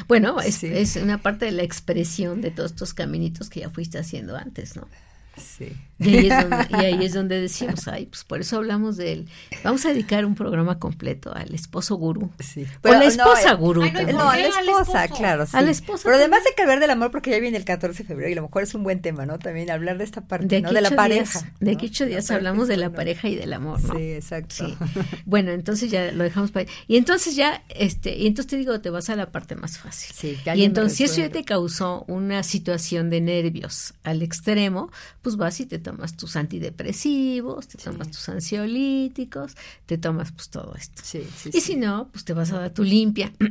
Bueno, 0.07 0.39
es, 0.41 0.55
Sí. 0.55 0.67
es 0.67 0.95
una 0.97 1.21
parte 1.21 1.45
de 1.45 1.51
la 1.51 1.63
expresión 1.63 2.41
de 2.41 2.51
todos 2.51 2.71
estos 2.71 2.93
caminitos 2.93 3.49
que 3.49 3.61
ya 3.61 3.69
fuiste 3.69 3.97
haciendo 3.99 4.35
antes, 4.35 4.75
¿no? 4.75 4.87
Sí. 5.35 5.86
Y 5.99 6.15
ahí, 6.15 6.27
es 6.27 6.29
donde, 6.49 6.67
y 6.69 6.85
ahí 6.85 7.05
es 7.05 7.13
donde 7.13 7.41
decimos, 7.41 7.87
ay, 7.87 8.05
pues 8.05 8.23
por 8.23 8.39
eso 8.41 8.57
hablamos 8.57 8.97
de 8.97 9.13
él. 9.13 9.29
Vamos 9.63 9.85
a 9.85 9.89
dedicar 9.89 10.25
un 10.25 10.35
programa 10.35 10.79
completo 10.79 11.33
al 11.33 11.53
esposo 11.53 11.95
gurú. 11.95 12.31
Sí. 12.39 12.65
o 12.83 12.87
la 12.89 13.05
esposa 13.05 13.51
eh, 13.51 13.55
gurú. 13.55 13.83
Ay, 13.83 13.91
no, 13.91 13.97
también. 13.97 14.17
No, 14.17 14.29
a 14.29 14.37
la 14.37 14.47
Al 14.47 14.69
esposa, 14.69 15.07
claro. 15.07 15.45
Sí. 15.45 15.57
A 15.57 15.61
la 15.61 15.71
esposa 15.71 16.03
Pero 16.05 16.17
además 16.17 16.41
hay 16.47 16.53
que 16.55 16.61
hablar 16.61 16.79
del 16.79 16.89
amor 16.91 17.11
porque 17.11 17.31
ya 17.31 17.39
viene 17.39 17.57
el 17.57 17.65
14 17.65 18.03
de 18.03 18.07
febrero 18.07 18.29
y 18.29 18.33
a 18.33 18.35
lo 18.35 18.43
mejor 18.43 18.63
es 18.63 18.75
un 18.75 18.83
buen 18.83 19.01
tema, 19.01 19.25
¿no? 19.25 19.39
También 19.39 19.71
hablar 19.71 19.97
de 19.97 20.03
esta 20.03 20.21
parte, 20.21 20.47
de 20.47 20.61
¿no? 20.61 20.71
De 20.71 20.81
la 20.81 20.91
pareja. 20.91 21.39
días, 21.39 21.53
de 21.59 21.71
aquí 21.71 21.87
ocho 21.87 22.05
días 22.05 22.29
hablamos 22.31 22.67
de 22.67 22.77
la 22.77 22.91
pareja 22.91 23.27
y 23.27 23.35
del 23.35 23.53
amor, 23.53 23.81
¿no? 23.83 23.95
Sí, 23.95 24.11
exacto. 24.11 24.55
Sí. 24.55 24.77
Bueno, 25.25 25.51
entonces 25.51 25.91
ya 25.91 26.11
lo 26.11 26.23
dejamos 26.23 26.51
para 26.51 26.65
ahí. 26.65 26.75
Y 26.87 26.97
entonces 26.97 27.35
ya, 27.35 27.63
este, 27.69 28.15
y 28.15 28.27
entonces 28.27 28.49
te 28.49 28.57
digo, 28.57 28.79
te 28.79 28.89
vas 28.89 29.09
a 29.09 29.15
la 29.15 29.31
parte 29.31 29.55
más 29.55 29.77
fácil. 29.77 30.15
Sí, 30.15 30.37
y 30.55 30.63
entonces, 30.63 30.97
si 30.97 31.03
eso 31.03 31.17
ya 31.17 31.29
te 31.29 31.43
causó 31.43 32.05
una 32.07 32.43
situación 32.43 33.09
de 33.09 33.21
nervios 33.21 33.93
al 34.03 34.21
extremo, 34.21 34.91
pues 35.21 35.35
vas 35.35 35.59
y 35.59 35.65
te 35.65 35.79
tomas 35.87 36.17
tus 36.17 36.35
antidepresivos, 36.35 37.67
te 37.67 37.77
tomas 37.77 38.11
tus 38.11 38.27
ansiolíticos, 38.27 39.55
te 39.85 39.97
tomas 39.97 40.33
pues 40.33 40.49
todo 40.49 40.75
esto. 40.75 41.01
Sí, 41.05 41.25
sí, 41.35 41.49
Y 41.53 41.61
si 41.61 41.77
no, 41.77 42.09
pues 42.11 42.25
te 42.25 42.33
vas 42.33 42.51
a 42.51 42.59
dar 42.59 42.71
tu 42.71 42.83
limpia. 42.83 43.33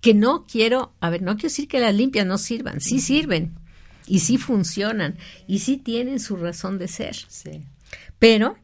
Que 0.00 0.14
no 0.14 0.46
quiero, 0.46 0.92
a 1.00 1.08
ver, 1.08 1.22
no 1.22 1.34
quiero 1.34 1.48
decir 1.48 1.68
que 1.68 1.78
las 1.78 1.94
limpias 1.94 2.26
no 2.26 2.36
sirvan, 2.36 2.80
sí 2.80 3.00
sirven. 3.00 3.54
Y 4.06 4.20
sí 4.20 4.36
funcionan. 4.36 5.16
Y 5.46 5.60
sí 5.60 5.78
tienen 5.78 6.20
su 6.20 6.36
razón 6.36 6.78
de 6.78 6.88
ser. 6.88 7.14
Sí. 7.14 7.62
Pero 8.18 8.56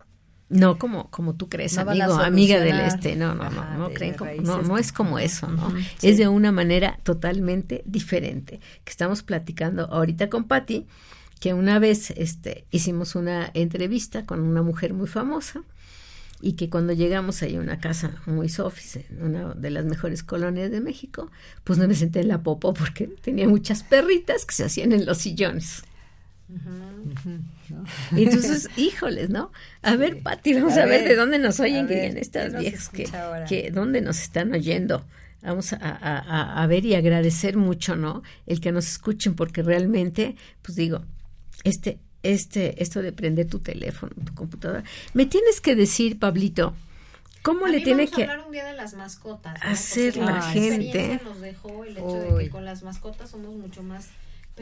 no 0.51 0.79
como 0.79 1.11
como 1.11 1.35
tú 1.35 1.49
crees, 1.49 1.77
No 1.77 1.83
amigo, 1.83 2.15
amiga 2.15 2.61
del 2.61 2.81
este, 2.81 3.17
no, 3.17 3.35
no, 3.35 3.49
no, 3.51 3.61
Ajá, 3.61 3.77
no 3.77 3.91
creen 3.91 4.15
como, 4.15 4.33
no, 4.43 4.63
no 4.63 4.79
es 4.79 4.93
como 4.93 5.19
eso, 5.19 5.47
¿no? 5.49 5.75
Es 5.79 6.01
sí. 6.01 6.13
de 6.15 6.29
una 6.29 6.53
manera 6.53 6.99
totalmente 7.05 7.83
diferente. 7.87 8.61
Que 8.85 8.91
estamos 8.91 9.23
platicando 9.23 9.85
ahorita 9.91 10.29
con 10.29 10.45
Patti, 10.45 10.87
que 11.41 11.55
una 11.55 11.79
vez 11.79 12.11
este 12.13 12.65
hicimos 12.71 13.15
una 13.17 13.51
entrevista 13.55 14.25
con 14.27 14.41
una 14.41 14.63
mujer 14.63 14.93
muy 14.95 15.09
famosa 15.09 15.63
y 16.43 16.53
que 16.53 16.71
cuando 16.71 16.93
llegamos 16.93 17.43
ahí 17.43 17.57
a 17.57 17.61
una 17.61 17.81
casa 17.81 18.13
muy 18.27 18.49
sofis, 18.49 18.97
en 18.97 19.23
una 19.23 19.55
de 19.55 19.71
las 19.71 19.85
mejores 19.85 20.23
colonias 20.23 20.71
de 20.71 20.81
México, 20.81 21.31
pues 21.65 21.79
no 21.79 21.87
me 21.89 21.95
senté 21.95 22.21
en 22.21 22.29
la 22.29 22.43
popo 22.43 22.73
porque 22.75 23.09
tenía 23.09 23.49
muchas 23.49 23.83
perritas 23.83 24.47
que 24.47 24.55
se 24.55 24.65
hacían 24.65 24.93
en 24.93 25.05
los 25.07 25.19
sillones. 25.19 25.83
Y 28.17 28.25
entonces, 28.25 28.69
híjoles, 28.77 29.31
¿no? 29.31 29.53
A 29.83 29.97
ver, 29.97 30.23
Pati, 30.23 30.55
vamos 30.55 30.77
a, 30.77 30.83
A 30.83 30.87
ver, 30.87 31.01
ver, 31.03 31.09
de 31.11 31.17
dónde 31.17 31.39
nos 31.39 31.61
oyen 31.61 31.87
ver, 31.87 32.11
en 32.11 32.17
estas 32.19 32.47
¿qué 32.47 32.51
nos 32.53 32.61
viejas 32.61 32.89
que, 32.89 33.07
ahora? 33.17 33.45
que 33.45 33.71
dónde 33.71 34.01
nos 34.01 34.21
están 34.21 34.53
oyendo. 34.53 35.05
Vamos 35.43 35.73
a- 35.73 36.63
a 36.63 36.67
ver 36.67 36.85
y 36.85 36.95
agradecer 36.95 37.57
mucho, 37.57 37.97
¿no? 37.97 38.23
El 38.47 38.61
que 38.61 38.73
nos 38.73 38.87
escuchen, 38.89 39.35
porque 39.35 39.63
realmente, 39.63 40.37
pues 40.63 40.77
digo, 40.77 41.03
este, 41.65 41.99
este, 42.23 42.83
esto 42.83 43.03
de 43.03 43.13
prender 43.13 43.47
tu 43.49 43.59
teléfono, 43.59 44.13
tu 44.25 44.35
computadora, 44.35 44.85
me 45.15 45.27
tienes 45.27 45.61
que 45.61 45.75
decir, 45.75 46.19
Pablito, 46.19 46.75
¿cómo 47.43 47.67
A 47.67 47.69
le 47.69 47.79
mí 47.79 47.85
tiene 47.85 48.05
vamos 48.05 48.13
a 48.13 48.17
que 48.17 48.23
hablar 48.25 48.47
un 48.47 48.53
día 48.53 48.65
de 48.67 48.75
las 48.75 48.95
mascotas. 48.95 49.55
¿no? 49.63 49.71
hacer 49.71 50.15
Porque 50.15 50.31
la 50.31 50.39
experiencia 50.39 51.01
gente? 51.09 51.25
nos 51.25 51.41
dejó 51.41 51.85
el 51.85 51.97
hecho 51.97 52.13
de 52.13 52.33
Uy. 52.33 52.45
que 52.45 52.51
con 52.51 52.65
las 52.65 52.83
mascotas 52.83 53.31
somos 53.31 53.55
mucho 53.55 53.83
más 53.83 54.09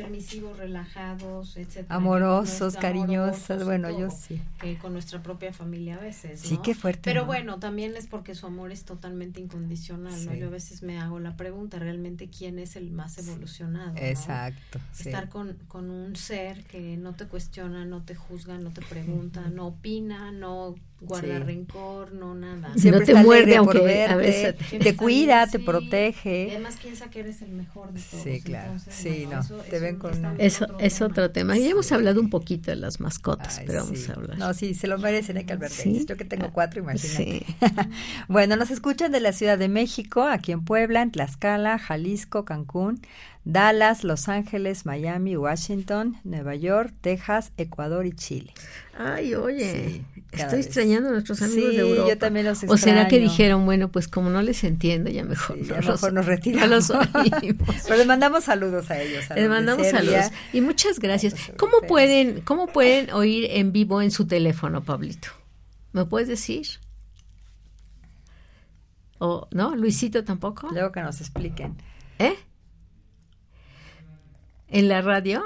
permisivos, 0.03 0.57
relajados, 0.57 1.57
etcétera. 1.57 1.95
Amorosos, 1.95 2.61
nuestra- 2.61 2.81
cariñosas, 2.83 3.51
amorosos 3.63 3.67
bueno, 3.67 3.91
yo 3.99 4.11
sí. 4.11 4.41
Que 4.61 4.77
con 4.79 4.93
nuestra 4.93 5.23
propia 5.23 5.53
familia 5.53 5.97
a 5.97 6.01
veces, 6.01 6.41
Sí, 6.41 6.55
¿no? 6.55 6.63
qué 6.63 6.75
fuerte, 6.75 7.01
Pero 7.05 7.23
¿no? 7.23 7.27
bueno, 7.27 7.59
también 7.59 7.97
es 7.97 8.07
porque 8.07 8.35
su 8.35 8.47
amor 8.47 8.73
es 8.73 8.85
totalmente 8.85 9.41
incondicional, 9.41 10.25
¿no? 10.27 10.33
Sí. 10.33 10.39
Yo 10.39 10.47
a 10.49 10.51
veces 10.51 10.83
me 10.83 10.99
hago 10.99 11.19
la 11.21 11.37
pregunta, 11.37 11.79
¿realmente 11.79 12.29
quién 12.29 12.59
es 12.59 12.77
el 12.77 12.91
más 12.91 13.19
evolucionado? 13.19 13.93
¿no? 13.93 13.99
Exacto. 13.99 14.79
sí. 14.93 15.09
Estar 15.09 15.29
con, 15.29 15.55
con 15.69 15.91
un 15.91 16.17
ser 16.17 16.65
que 16.65 16.97
no 16.97 17.15
te 17.15 17.27
cuestiona, 17.27 17.85
no 17.85 18.03
te 18.03 18.15
juzga, 18.15 18.59
no 18.59 18.71
te 18.71 18.83
pregunta, 18.83 19.49
no 19.49 19.67
opina, 19.69 20.33
no 20.33 20.75
guarda 21.01 21.39
Sí. 21.39 21.43
rencor, 21.45 22.13
no 22.13 22.35
nada. 22.35 22.73
Sí. 22.77 22.91
no 22.91 22.99
te 22.99 23.05
está 23.05 23.23
muerde, 23.23 23.57
aunque 23.57 23.79
a 23.79 23.83
verte, 23.83 24.17
veces- 24.17 24.57
Siempre 24.69 24.91
te 24.93 24.97
cuida, 24.97 25.47
te 25.47 25.59
protege. 25.59 26.49
además 26.51 26.77
piensa 26.83 27.09
que 27.09 27.21
eres 27.21 27.41
el 27.43 27.51
mejor 27.53 27.93
de 27.93 28.01
todos. 28.01 28.25
Sí, 28.25 28.41
claro. 28.43 28.73
entonces, 28.73 28.95
Sí, 28.95 29.09
bueno, 29.27 29.31
no, 29.37 29.41
eso 29.41 29.57
te 29.59 29.77
es 29.77 29.83
ven 29.83 29.97
con 29.97 30.25
un- 30.25 30.41
Eso 30.41 30.67
es 30.81 30.95
tema. 30.99 31.07
otro 31.11 31.31
tema. 31.31 31.57
Ya 31.57 31.71
hemos 31.71 31.93
hablado 31.93 32.21
un 32.21 32.31
poquito 32.31 32.71
de 32.71 32.77
las 32.77 32.99
mascotas, 33.01 33.59
Ay, 33.59 33.65
pero 33.67 33.85
vamos 33.85 34.09
a 34.09 34.13
hablar. 34.15 34.39
No, 34.39 34.55
sí, 34.55 34.75
se 34.75 34.87
lo 34.89 34.99
merecen, 34.99 35.37
hay 35.37 35.45
que 35.45 35.53
ellos. 35.55 36.07
Yo 36.07 36.17
que 36.17 36.25
tengo 36.25 36.53
cuatro, 36.53 36.81
imagínate. 36.81 37.45
Sí. 37.47 37.57
bueno, 38.29 38.57
nos 38.57 38.71
escuchan 38.71 39.13
de 39.13 39.21
la 39.21 39.33
Ciudad 39.33 39.59
de 39.59 39.69
México, 39.69 40.23
aquí 40.25 40.53
en 40.53 40.65
Puebla, 40.65 41.03
en 41.03 41.11
Tlaxcala, 41.13 41.79
Jalisco, 41.79 42.45
Cancún, 42.45 43.01
Dallas, 43.45 44.05
Los 44.05 44.29
Ángeles, 44.29 44.85
Miami, 44.85 45.37
Washington, 45.37 46.19
Nueva 46.25 46.55
York, 46.55 46.93
Texas, 47.01 47.53
Ecuador 47.57 48.05
y 48.07 48.13
Chile. 48.13 48.53
Ay, 48.99 49.35
oye, 49.35 49.73
Sí, 49.89 50.05
estoy 50.33 50.57
vez. 50.59 50.67
extrañando 50.67 51.09
a 51.09 51.13
nuestros 51.13 51.41
amigos 51.41 51.71
Sí, 51.71 51.77
de 51.77 51.83
Europa. 51.89 52.09
yo 52.11 52.19
también 52.19 52.45
los 52.47 52.63
O 52.65 52.77
será 52.77 53.09
que 53.09 53.17
extraño. 53.17 53.23
dijeron, 53.31 53.65
bueno, 53.65 53.89
pues 53.91 54.07
como 54.09 54.29
no 54.29 54.43
les 54.43 54.65
entiendo, 54.65 55.09
ya 55.09 55.25
mejor, 55.25 55.57
Sí, 55.57 55.63
no 55.63 55.69
ya 55.69 55.77
los- 55.77 55.87
mejor 55.87 56.13
nos 56.13 56.25
no 56.27 56.31
retiramos. 56.31 56.69
los 56.69 56.91
oímos. 56.91 57.69
Pero 57.85 57.97
les 57.97 58.07
mandamos 58.07 58.45
saludos 58.45 58.91
a 58.91 59.01
ellos. 59.01 59.31
a 59.31 59.35
Les 59.35 59.49
mandamos 59.49 59.87
Serbia. 59.87 60.23
saludos 60.25 60.39
y 60.53 60.61
muchas 60.61 60.99
gracias. 60.99 61.35
¿Cómo 61.57 61.75
europeos. 61.75 61.89
pueden, 61.89 62.41
cómo 62.43 62.67
pueden 62.67 63.11
oír 63.13 63.47
en 63.51 63.73
vivo 63.73 64.03
en 64.03 64.11
su 64.11 64.27
teléfono, 64.27 64.83
Pablito? 64.85 65.29
¿Me 65.93 66.05
puedes 66.05 66.29
decir? 66.29 66.67
¿O 69.21 69.49
no? 69.53 69.75
Luisito 69.75 70.23
tampoco? 70.25 70.69
Luego 70.73 70.93
que 70.93 71.01
nos 71.01 71.21
expliquen. 71.21 71.77
¿Eh? 72.19 72.35
¿En 74.71 74.89
la 74.89 75.01
radio? 75.01 75.45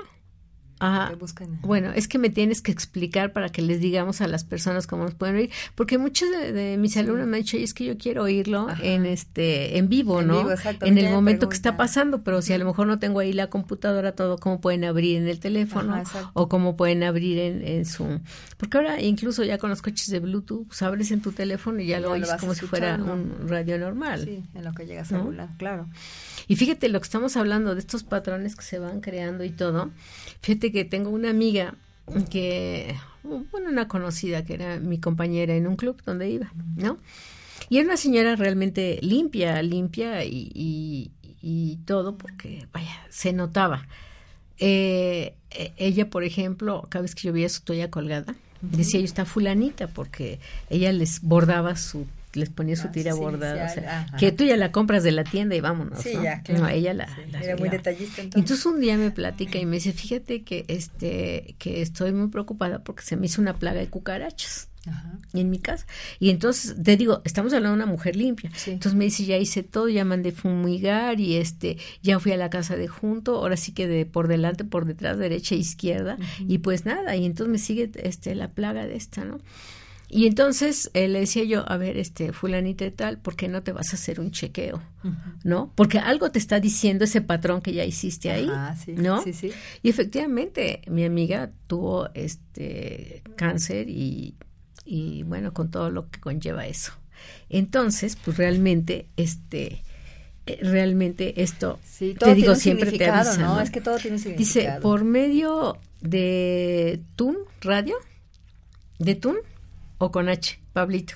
Ah, 0.85 1.13
bueno, 1.61 1.93
es 1.95 2.09
que 2.09 2.19
me 2.19 2.29
tienes 2.29 2.61
que 2.61 2.73
explicar 2.73 3.33
para 3.33 3.51
que 3.51 3.63
les 3.63 3.81
digamos 3.81 4.21
a 4.21 4.27
las 4.27 4.43
personas 4.43 4.89
cómo 4.89 5.05
nos 5.05 5.15
pueden 5.15 5.37
oír, 5.37 5.51
porque 5.77 5.97
muchos 5.97 6.29
de, 6.29 6.77
mis 6.77 6.97
alumnos 6.97 7.29
me 7.29 7.37
han 7.37 7.43
dicho, 7.45 7.57
es 7.57 7.73
que 7.73 7.85
yo 7.85 7.97
quiero 7.97 8.25
oírlo 8.25 8.67
en 8.83 9.07
este 9.07 9.79
en 9.79 9.89
vivo, 9.89 10.23
¿no? 10.23 10.45
en 10.81 10.99
el 10.99 11.13
momento 11.13 11.49
que 11.49 11.55
está 11.55 11.77
pasando, 11.77 12.25
pero 12.25 12.43
si 12.43 12.53
a 12.53 12.59
lo 12.59 12.65
mejor 12.65 12.89
no 12.89 12.99
tengo 12.99 13.21
ahí 13.21 13.33
la 13.33 13.47
computadora, 13.47 14.17
todo, 14.17 14.39
¿cómo 14.39 14.61
pueden 14.61 14.83
abrir 14.83 15.19
en 15.19 15.29
el 15.29 15.39
teléfono 15.39 16.03
o 16.33 16.49
cómo 16.49 16.77
pueden 16.77 17.05
abrir 17.05 17.39
en, 17.39 17.65
en 17.65 17.85
su... 17.87 18.21
Porque 18.57 18.79
ahora 18.79 19.01
incluso 19.01 19.45
ya 19.45 19.59
con 19.59 19.71
los 19.71 19.83
coches 19.83 20.09
de 20.09 20.19
Bluetooth, 20.19 20.67
pues 20.67 20.83
abres 20.83 21.13
en 21.13 21.21
tu 21.21 21.31
teléfono 21.31 21.79
y 21.81 21.87
ya, 21.87 22.01
lo 22.01 22.11
oyes 22.11 22.33
como 22.41 22.55
si 22.55 22.67
fuera 22.67 22.97
un 22.97 23.49
radio 23.49 23.79
normal. 23.79 24.25
Sí, 24.25 24.43
en 24.53 24.65
lo 24.65 24.73
que 24.73 24.85
llega 24.85 25.03
a 25.03 25.05
celular, 25.05 25.51
claro. 25.59 25.89
Y 26.49 26.57
fíjate 26.57 26.89
lo 26.89 26.99
que 26.99 27.05
estamos 27.05 27.37
hablando 27.37 27.75
de 27.75 27.81
estos 27.81 28.03
patrones 28.03 28.57
que 28.57 28.65
se 28.65 28.81
van 28.81 29.01
creando 29.01 29.45
y 29.45 29.51
todo. 29.51 29.91
Fíjate 30.41 30.72
que 30.73 30.85
tengo 30.85 31.11
una 31.11 31.31
amiga 31.31 31.75
que, 32.31 32.97
bueno, 33.23 33.69
una 33.69 33.89
conocida 33.89 34.45
que 34.45 34.55
era 34.55 34.81
mi 34.81 34.99
compañera 34.99 35.55
en 35.55 35.67
un 35.67 35.77
club 35.77 36.03
donde 36.05 36.29
iba, 36.31 36.53
¿no? 36.77 36.99
Y 37.69 37.79
era 37.79 37.87
una 37.87 37.97
señora 37.97 38.37
realmente 38.37 38.99
limpia, 39.03 39.63
limpia 39.63 40.25
y, 40.25 41.11
y, 41.41 41.77
todo 41.87 42.17
porque, 42.17 42.67
vaya, 42.73 43.07
se 43.09 43.33
notaba. 43.33 43.87
Eh, 44.59 45.35
e, 45.51 45.73
ella, 45.77 46.11
por 46.11 46.25
ejemplo, 46.25 46.87
cada 46.89 47.03
vez 47.03 47.15
que 47.15 47.23
yo 47.23 47.33
veía 47.33 47.49
su 47.49 47.63
toalla 47.63 47.91
colgada, 47.91 48.35
decía 48.61 49.01
yo 49.01 49.07
está 49.07 49.25
fulanita 49.25 49.89
porque 49.89 50.39
ella 50.71 50.93
les 50.93 51.23
bordaba 51.23 51.77
su 51.77 52.07
les 52.35 52.51
ponía 52.51 52.77
su 52.77 52.89
ah, 52.89 52.93
tira 52.93 53.15
bordada, 53.15 53.67
o 53.67 53.69
sea, 53.69 54.07
que 54.19 54.33
tú 54.33 54.45
ya 54.45 54.57
la 54.57 54.73
compras 54.73 55.03
de 55.03 55.13
la 55.13 55.25
tienda 55.25 55.55
y 55.55 55.61
vámonos, 55.61 56.01
sí, 56.01 56.15
¿no? 56.15 56.23
Ya, 56.23 56.43
claro. 56.43 56.63
No, 56.63 56.69
ella 56.69 56.95
la, 56.95 57.09
era 57.41 57.57
muy 57.57 57.69
detallista 57.69 58.23
entonces. 58.23 58.51
entonces. 58.51 58.67
un 58.67 58.81
día 58.81 58.97
me 58.97 59.11
platica 59.11 59.59
y 59.59 59.67
me 59.67 59.77
dice, 59.77 59.93
"Fíjate 59.93 60.43
que 60.43 60.65
este 60.69 61.55
que 61.59 61.83
estoy 61.83 62.13
muy 62.13 62.29
preocupada 62.29 62.83
porque 62.85 63.03
se 63.03 63.17
me 63.17 63.27
hizo 63.27 63.41
una 63.41 63.59
plaga 63.59 63.81
de 63.81 63.89
cucarachas." 63.89 64.69
Ajá. 64.85 65.17
en 65.33 65.49
mi 65.49 65.61
casa. 65.61 65.87
Y 66.19 66.31
entonces, 66.31 66.75
te 66.83 66.97
digo, 66.97 67.23
estamos 67.25 67.53
hablando 67.53 67.77
de 67.77 67.85
una 67.85 67.93
mujer 67.93 68.17
limpia. 68.17 68.51
Entonces 68.67 68.95
me 68.95 69.05
dice, 69.05 69.25
ya 69.25 69.37
hice 69.37 69.63
todo, 69.63 69.89
ya 69.89 70.05
mandé 70.05 70.33
fumigar 70.33 71.21
y 71.21 71.37
este, 71.37 71.79
ya 72.03 72.19
fui 72.19 72.33
a 72.33 72.37
la 72.37 72.51
casa 72.51 72.75
de 72.75 72.89
junto, 72.89 73.37
ahora 73.37 73.57
sí 73.57 73.71
que 73.71 73.87
de 73.87 74.07
por 74.07 74.27
delante, 74.27 74.65
por 74.65 74.85
detrás, 74.85 75.19
derecha, 75.19 75.55
e 75.55 75.59
izquierda, 75.59 76.19
y 76.41 76.59
pues 76.59 76.85
nada, 76.85 77.15
y 77.15 77.25
entonces 77.25 77.53
me 77.53 77.59
sigue 77.59 77.93
este 78.03 78.35
la 78.35 78.49
plaga 78.49 78.87
de 78.87 78.97
esta, 78.97 79.25
¿no? 79.25 79.39
Y 80.15 80.27
entonces 80.27 80.91
eh, 80.93 81.09
le 81.09 81.21
decía 81.21 81.43
yo, 81.45 81.65
a 81.67 81.79
ver, 81.79 81.97
este, 81.97 82.35
fulanita 82.35 82.85
y 82.85 82.91
tal, 82.91 83.17
¿por 83.17 83.35
qué 83.35 83.49
no 83.49 83.63
te 83.63 83.73
vas 83.73 83.95
a 83.95 83.97
hacer 83.97 84.21
un 84.21 84.31
chequeo? 84.31 84.83
¿No? 85.43 85.73
Porque 85.75 85.99
algo 85.99 86.31
te 86.31 86.39
está 86.39 86.61
diciendo 86.61 87.05
ese 87.05 87.23
patrón 87.23 87.63
que 87.63 87.73
ya 87.73 87.87
hiciste 87.87 88.31
ahí, 88.31 88.51
¿no? 88.89 89.23
Sí, 89.23 89.33
sí. 89.33 89.53
Y 89.83 89.89
efectivamente, 89.89 90.83
mi 90.87 91.07
amiga 91.07 91.51
tuvo 91.67 92.11
este 92.13 93.23
cáncer 93.37 93.89
y, 93.89 94.35
y 94.85 95.23
bueno, 95.23 95.55
con 95.55 95.71
todo 95.71 95.89
lo 95.91 96.11
que 96.11 96.21
conlleva 96.21 96.67
eso. 96.67 96.93
Entonces, 97.49 98.19
pues 98.23 98.37
realmente, 98.37 99.09
este, 99.17 99.83
eh, 100.45 100.59
realmente 100.61 101.41
esto, 101.41 101.79
te 102.19 102.35
digo, 102.35 102.55
siempre 102.55 102.93
te 102.93 103.09
avisa, 103.09 103.39
¿no? 103.39 103.63
Es 103.63 103.71
que 103.71 103.81
todo 103.81 103.97
tiene 103.97 104.19
significado. 104.19 104.69
Dice, 104.69 104.83
por 104.83 105.05
medio 105.05 105.79
de 106.03 107.01
TUN 107.17 107.39
Radio, 107.63 107.97
de 108.99 109.15
TUN, 109.15 109.37
o 110.03 110.11
con 110.11 110.29
H, 110.29 110.59
Pablito. 110.73 111.15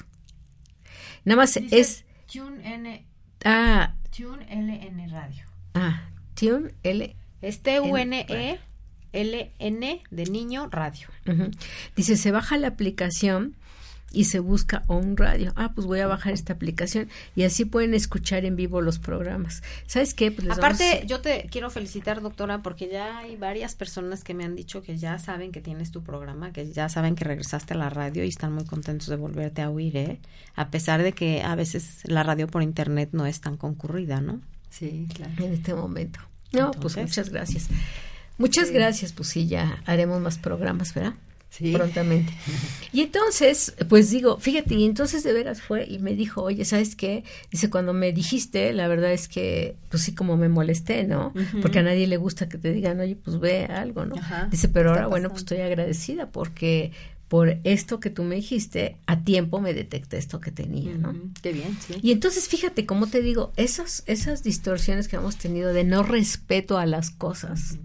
Nada 1.25 1.39
más 1.43 1.57
es... 1.57 2.05
Tune 2.33 2.75
N. 2.75 3.05
Ah. 3.45 3.97
Tune 4.17 4.47
LN 4.49 5.11
Radio. 5.11 5.45
Ah, 5.75 6.09
Tune 6.37 6.73
L. 6.85 7.17
Es 7.43 7.63
T-U-N-E. 7.63 8.61
L-N 9.13 10.03
de 10.09 10.25
niño 10.27 10.69
radio. 10.71 11.09
Dice, 11.97 12.17
se 12.17 12.31
baja 12.31 12.59
la 12.59 12.69
aplicación 12.69 13.57
y 14.17 14.25
se 14.25 14.39
busca 14.41 14.83
un 14.89 15.15
radio. 15.15 15.53
Ah, 15.57 15.73
pues 15.75 15.87
voy 15.87 16.01
a 16.01 16.07
bajar 16.07 16.33
esta 16.33 16.55
aplicación 16.55 17.11
y 17.35 17.43
así 17.43 17.67
pueden 17.67 17.93
escuchar 17.93 18.47
en 18.47 18.57
vivo 18.57 18.81
los 18.81 18.99
programas. 18.99 19.63
¿Sabes 19.87 20.15
qué? 20.15 20.31
Pues 20.31 20.49
Aparte, 20.49 21.05
yo 21.07 21.21
te 21.21 21.47
quiero 21.51 21.69
felicitar, 21.69 22.23
doctora, 22.23 22.63
porque 22.63 22.89
ya 22.89 23.19
hay 23.19 23.37
varias 23.37 23.75
personas 23.75 24.25
que 24.25 24.33
me 24.33 24.45
han 24.45 24.57
dicho 24.57 24.83
que 24.83 24.97
ya 24.97 25.19
saben 25.19 25.53
que 25.53 25.61
tienes 25.61 25.91
tu 25.91 26.03
programa, 26.03 26.51
que 26.51 26.73
ya 26.73 26.89
saben 26.89 27.15
que 27.15 27.25
regresaste 27.25 27.75
a 27.75 27.77
la 27.77 27.91
radio 27.91 28.25
y 28.25 28.29
están 28.29 28.55
muy 28.55 28.65
contentos 28.65 29.09
de 29.09 29.17
volverte 29.17 29.61
a 29.61 29.69
oír, 29.69 29.95
¿eh? 29.99 30.19
A 30.55 30.71
pesar 30.71 31.03
de 31.03 31.13
que 31.13 31.43
a 31.43 31.55
veces 31.55 32.01
la 32.05 32.23
radio 32.23 32.47
por 32.47 32.63
internet 32.63 33.11
no 33.13 33.27
es 33.27 33.43
tan 33.43 33.59
concurrida, 33.59 34.23
¿no? 34.23 34.41
Sí, 34.71 35.07
claro. 35.15 35.45
En 35.45 35.53
este 35.53 35.75
momento. 35.75 36.21
No, 36.53 36.71
pues 36.71 36.97
muchas 36.97 37.29
gracias. 37.29 37.69
Muchas 38.39 38.71
gracias, 38.71 39.13
pues 39.13 39.29
sí, 39.29 39.47
ya 39.47 39.83
haremos 39.85 40.23
más 40.23 40.39
programas, 40.39 40.95
¿verdad? 40.95 41.15
Prontamente. 41.73 42.33
Y 42.93 43.03
entonces, 43.03 43.75
pues 43.89 44.11
digo, 44.11 44.39
fíjate, 44.39 44.75
y 44.75 44.85
entonces 44.85 45.23
de 45.23 45.33
veras 45.33 45.61
fue 45.63 45.87
y 45.87 45.99
me 45.99 46.15
dijo, 46.15 46.43
oye, 46.43 46.65
¿sabes 46.65 46.97
qué? 46.97 47.25
Dice, 47.51 47.71
cuando 47.71 47.93
me 47.93 48.13
dijiste, 48.13 48.73
la 48.73 48.89
verdad 48.89 49.13
es 49.13 49.29
que, 49.29 49.77
pues 49.91 50.03
sí, 50.03 50.15
como 50.15 50.37
me 50.37 50.49
molesté, 50.49 51.05
¿no? 51.05 51.33
Porque 51.63 51.81
a 51.81 51.83
nadie 51.83 52.07
le 52.07 52.17
gusta 52.17 52.49
que 52.49 52.59
te 52.59 52.73
digan, 52.73 53.01
oye, 53.01 53.17
pues 53.17 53.39
ve 53.39 53.65
algo, 53.65 54.07
¿no? 54.07 54.17
Dice, 54.51 54.69
pero 54.69 54.91
ahora, 54.91 55.07
bueno, 55.07 55.29
pues 55.29 55.41
estoy 55.41 55.59
agradecida 55.59 56.31
porque 56.31 56.93
por 57.29 57.59
esto 57.65 57.99
que 57.99 58.11
tú 58.11 58.23
me 58.23 58.37
dijiste, 58.37 58.99
a 59.07 59.25
tiempo 59.25 59.61
me 59.61 59.75
detecté 59.75 60.17
esto 60.17 60.41
que 60.41 60.53
tenía, 60.53 60.95
¿no? 60.97 61.15
Qué 61.43 61.53
bien, 61.53 61.77
sí. 61.87 61.95
Y 62.01 62.13
entonces, 62.13 62.49
fíjate, 62.49 62.87
cómo 62.87 63.09
te 63.09 63.21
digo, 63.21 63.53
esas, 63.57 64.05
esas 64.07 64.43
distorsiones 64.43 65.09
que 65.09 65.17
hemos 65.17 65.37
tenido 65.37 65.73
de 65.73 65.85
no 65.85 66.03
respeto 66.03 66.79
a 66.79 66.87
las 66.87 67.11
cosas, 67.11 67.79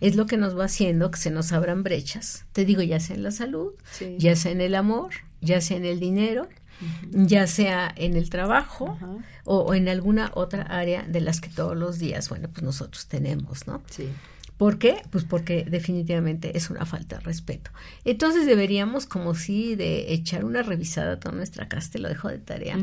es 0.00 0.16
lo 0.16 0.26
que 0.26 0.36
nos 0.36 0.58
va 0.58 0.64
haciendo 0.64 1.10
que 1.10 1.18
se 1.18 1.30
nos 1.30 1.52
abran 1.52 1.82
brechas. 1.82 2.44
Te 2.52 2.64
digo, 2.64 2.82
ya 2.82 3.00
sea 3.00 3.16
en 3.16 3.22
la 3.22 3.30
salud, 3.30 3.72
ya 4.18 4.36
sea 4.36 4.52
en 4.52 4.60
el 4.60 4.74
amor, 4.74 5.10
ya 5.40 5.60
sea 5.60 5.76
en 5.76 5.84
el 5.84 6.00
dinero, 6.00 6.48
ya 7.12 7.46
sea 7.46 7.92
en 7.96 8.16
el 8.16 8.30
trabajo 8.30 8.98
o, 9.44 9.74
en 9.74 9.88
alguna 9.88 10.30
otra 10.34 10.62
área 10.62 11.02
de 11.02 11.20
las 11.20 11.40
que 11.40 11.48
todos 11.48 11.76
los 11.76 11.98
días, 11.98 12.28
bueno, 12.28 12.48
pues 12.52 12.62
nosotros 12.62 13.06
tenemos, 13.06 13.66
¿no? 13.66 13.82
Sí. 13.90 14.08
¿Por 14.56 14.78
qué? 14.78 15.02
Pues 15.10 15.24
porque 15.24 15.66
definitivamente 15.68 16.56
es 16.56 16.70
una 16.70 16.86
falta 16.86 17.16
de 17.16 17.22
respeto. 17.22 17.70
Entonces 18.04 18.46
deberíamos 18.46 19.04
como 19.04 19.34
si 19.34 19.74
de 19.74 20.14
echar 20.14 20.44
una 20.44 20.62
revisada 20.62 21.12
a 21.12 21.20
toda 21.20 21.34
nuestra 21.34 21.68
casa, 21.68 21.90
te 21.92 21.98
lo 21.98 22.08
dejo 22.08 22.28
de 22.28 22.38
tarea, 22.38 22.78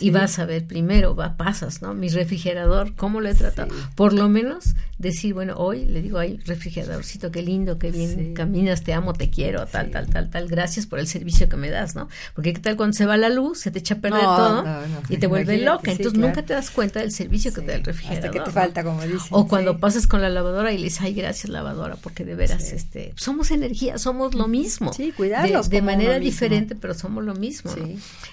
y 0.00 0.10
vas 0.10 0.38
a 0.38 0.46
ver 0.46 0.66
primero, 0.66 1.14
va, 1.14 1.36
pasas, 1.36 1.82
¿no? 1.82 1.92
Mi 1.92 2.08
refrigerador, 2.08 2.94
¿cómo 2.94 3.20
lo 3.20 3.28
he 3.28 3.34
tratado? 3.34 3.74
Por 3.94 4.14
lo 4.14 4.28
menos 4.28 4.74
decir, 4.98 5.34
bueno, 5.34 5.54
hoy 5.56 5.84
le 5.84 6.00
digo, 6.00 6.18
ay, 6.18 6.38
refrigeradorcito, 6.46 7.30
qué 7.30 7.42
lindo, 7.42 7.78
qué 7.78 7.90
bien 7.90 8.34
caminas, 8.34 8.82
te 8.82 8.94
amo, 8.94 9.12
te 9.12 9.28
quiero, 9.28 9.66
tal, 9.66 9.90
tal, 9.90 10.08
tal, 10.08 10.30
tal, 10.30 10.48
gracias 10.48 10.86
por 10.86 10.98
el 10.98 11.06
servicio 11.06 11.48
que 11.48 11.56
me 11.56 11.68
das, 11.68 11.94
¿no? 11.94 12.08
Porque 12.34 12.54
qué 12.54 12.60
tal 12.60 12.76
cuando 12.76 12.94
se 12.96 13.04
va 13.04 13.16
la 13.16 13.28
luz, 13.28 13.58
se 13.58 13.70
te 13.70 13.80
echa 13.80 13.96
a 13.96 13.98
perder 13.98 14.22
todo 14.22 14.64
y 15.08 15.18
te 15.18 15.26
vuelve 15.26 15.58
loca, 15.58 15.92
entonces 15.92 16.18
nunca 16.18 16.42
te 16.42 16.54
das 16.54 16.70
cuenta 16.70 17.00
del 17.00 17.12
servicio 17.12 17.52
que 17.52 17.60
te 17.60 17.66
da 17.68 17.74
el 17.74 17.84
refrigerador. 17.84 18.24
Hasta 18.24 18.38
que 18.38 18.44
te 18.44 18.50
falta, 18.50 18.82
como 18.82 19.02
dicen. 19.02 19.28
O 19.30 19.46
cuando 19.46 19.78
pasas 19.78 20.06
con 20.06 20.22
la 20.22 20.30
lavadora 20.30 20.72
y 20.72 20.78
le 20.78 20.84
dices, 20.84 21.02
ay, 21.02 21.17
gracias 21.18 21.50
lavadora, 21.50 21.96
porque 21.96 22.24
de 22.24 22.34
veras, 22.34 22.72
este, 22.72 23.12
somos 23.16 23.50
energía, 23.50 23.98
somos 23.98 24.34
lo 24.34 24.48
mismo. 24.48 24.92
Sí, 24.92 25.12
cuidarlos. 25.12 25.68
De, 25.68 25.82
manera 25.82 26.18
diferente, 26.18 26.74
pero 26.74 26.94
somos 26.94 27.24
lo 27.24 27.34
mismo. 27.34 27.72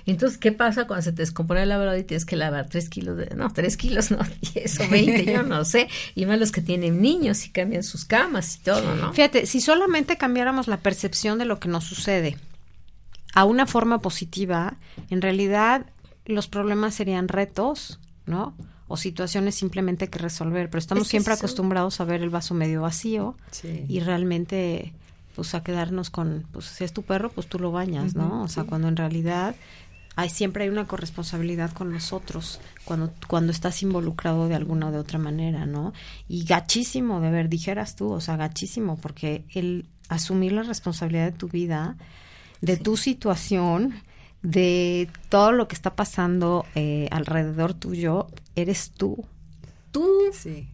Entonces, 0.05 0.37
¿qué 0.37 0.51
pasa 0.51 0.87
cuando 0.87 1.03
se 1.03 1.11
te 1.11 1.21
descompone 1.21 1.61
la 1.61 1.65
lavadora 1.65 1.97
y 1.97 2.03
tienes 2.03 2.25
que 2.25 2.35
lavar 2.35 2.69
tres 2.69 2.89
kilos 2.89 3.17
de, 3.17 3.35
no, 3.35 3.51
tres 3.51 3.77
kilos, 3.77 4.11
no, 4.11 4.19
diez 4.53 4.79
o 4.79 4.87
veinte, 4.87 5.25
yo 5.25 5.43
no 5.43 5.65
sé, 5.65 5.89
y 6.15 6.25
más 6.25 6.39
los 6.39 6.51
que 6.51 6.61
tienen 6.61 7.01
niños 7.01 7.45
y 7.45 7.49
cambian 7.49 7.83
sus 7.83 8.05
camas 8.05 8.55
y 8.55 8.59
todo, 8.59 8.95
¿no? 8.95 9.13
Fíjate, 9.13 9.45
si 9.45 9.61
solamente 9.61 10.17
cambiáramos 10.17 10.67
la 10.67 10.77
percepción 10.77 11.39
de 11.39 11.45
lo 11.45 11.59
que 11.59 11.67
nos 11.67 11.83
sucede 11.83 12.37
a 13.33 13.45
una 13.45 13.65
forma 13.65 13.99
positiva, 13.99 14.77
en 15.09 15.21
realidad 15.21 15.85
los 16.25 16.47
problemas 16.47 16.95
serían 16.95 17.27
retos, 17.27 17.99
¿no? 18.25 18.55
O 18.87 18.97
situaciones 18.97 19.55
simplemente 19.55 20.09
que 20.09 20.19
resolver, 20.19 20.69
pero 20.69 20.79
estamos 20.79 21.07
siempre 21.07 21.33
acostumbrados 21.33 21.99
a 22.01 22.05
ver 22.05 22.21
el 22.21 22.29
vaso 22.29 22.53
medio 22.53 22.81
vacío 22.81 23.35
y 23.87 23.99
realmente 23.99 24.93
pues 25.35 25.53
a 25.53 25.63
quedarnos 25.63 26.09
con, 26.09 26.45
pues 26.51 26.65
si 26.65 26.83
es 26.83 26.93
tu 26.93 27.03
perro, 27.03 27.29
pues 27.29 27.47
tú 27.47 27.59
lo 27.59 27.71
bañas, 27.71 28.15
¿no? 28.15 28.43
O 28.43 28.47
sea, 28.47 28.63
cuando 28.63 28.87
en 28.87 28.95
realidad 28.95 29.55
hay 30.15 30.29
siempre 30.29 30.63
hay 30.63 30.69
una 30.69 30.87
corresponsabilidad 30.87 31.73
con 31.73 31.91
nosotros 31.91 32.61
cuando 32.85 33.11
cuando 33.27 33.51
estás 33.51 33.83
involucrado 33.83 34.47
de 34.47 34.55
alguna 34.55 34.87
o 34.87 34.91
de 34.91 34.99
otra 34.99 35.19
manera, 35.19 35.65
¿no? 35.65 35.93
Y 36.27 36.45
gachísimo, 36.45 37.19
de 37.19 37.31
ver, 37.31 37.49
dijeras 37.49 37.95
tú, 37.95 38.11
o 38.11 38.21
sea, 38.21 38.37
gachísimo, 38.37 38.97
porque 38.97 39.45
el 39.53 39.87
asumir 40.07 40.53
la 40.53 40.63
responsabilidad 40.63 41.31
de 41.31 41.37
tu 41.37 41.49
vida, 41.49 41.97
de 42.61 42.77
tu 42.77 42.95
situación, 42.97 43.95
de 44.45 45.09
todo 45.29 45.51
lo 45.51 45.67
que 45.67 45.75
está 45.75 45.95
pasando 45.95 46.65
eh, 46.75 47.07
alrededor 47.11 47.73
tuyo, 47.73 48.27
eres 48.55 48.91
tú. 48.91 49.25
tú, 49.91 50.07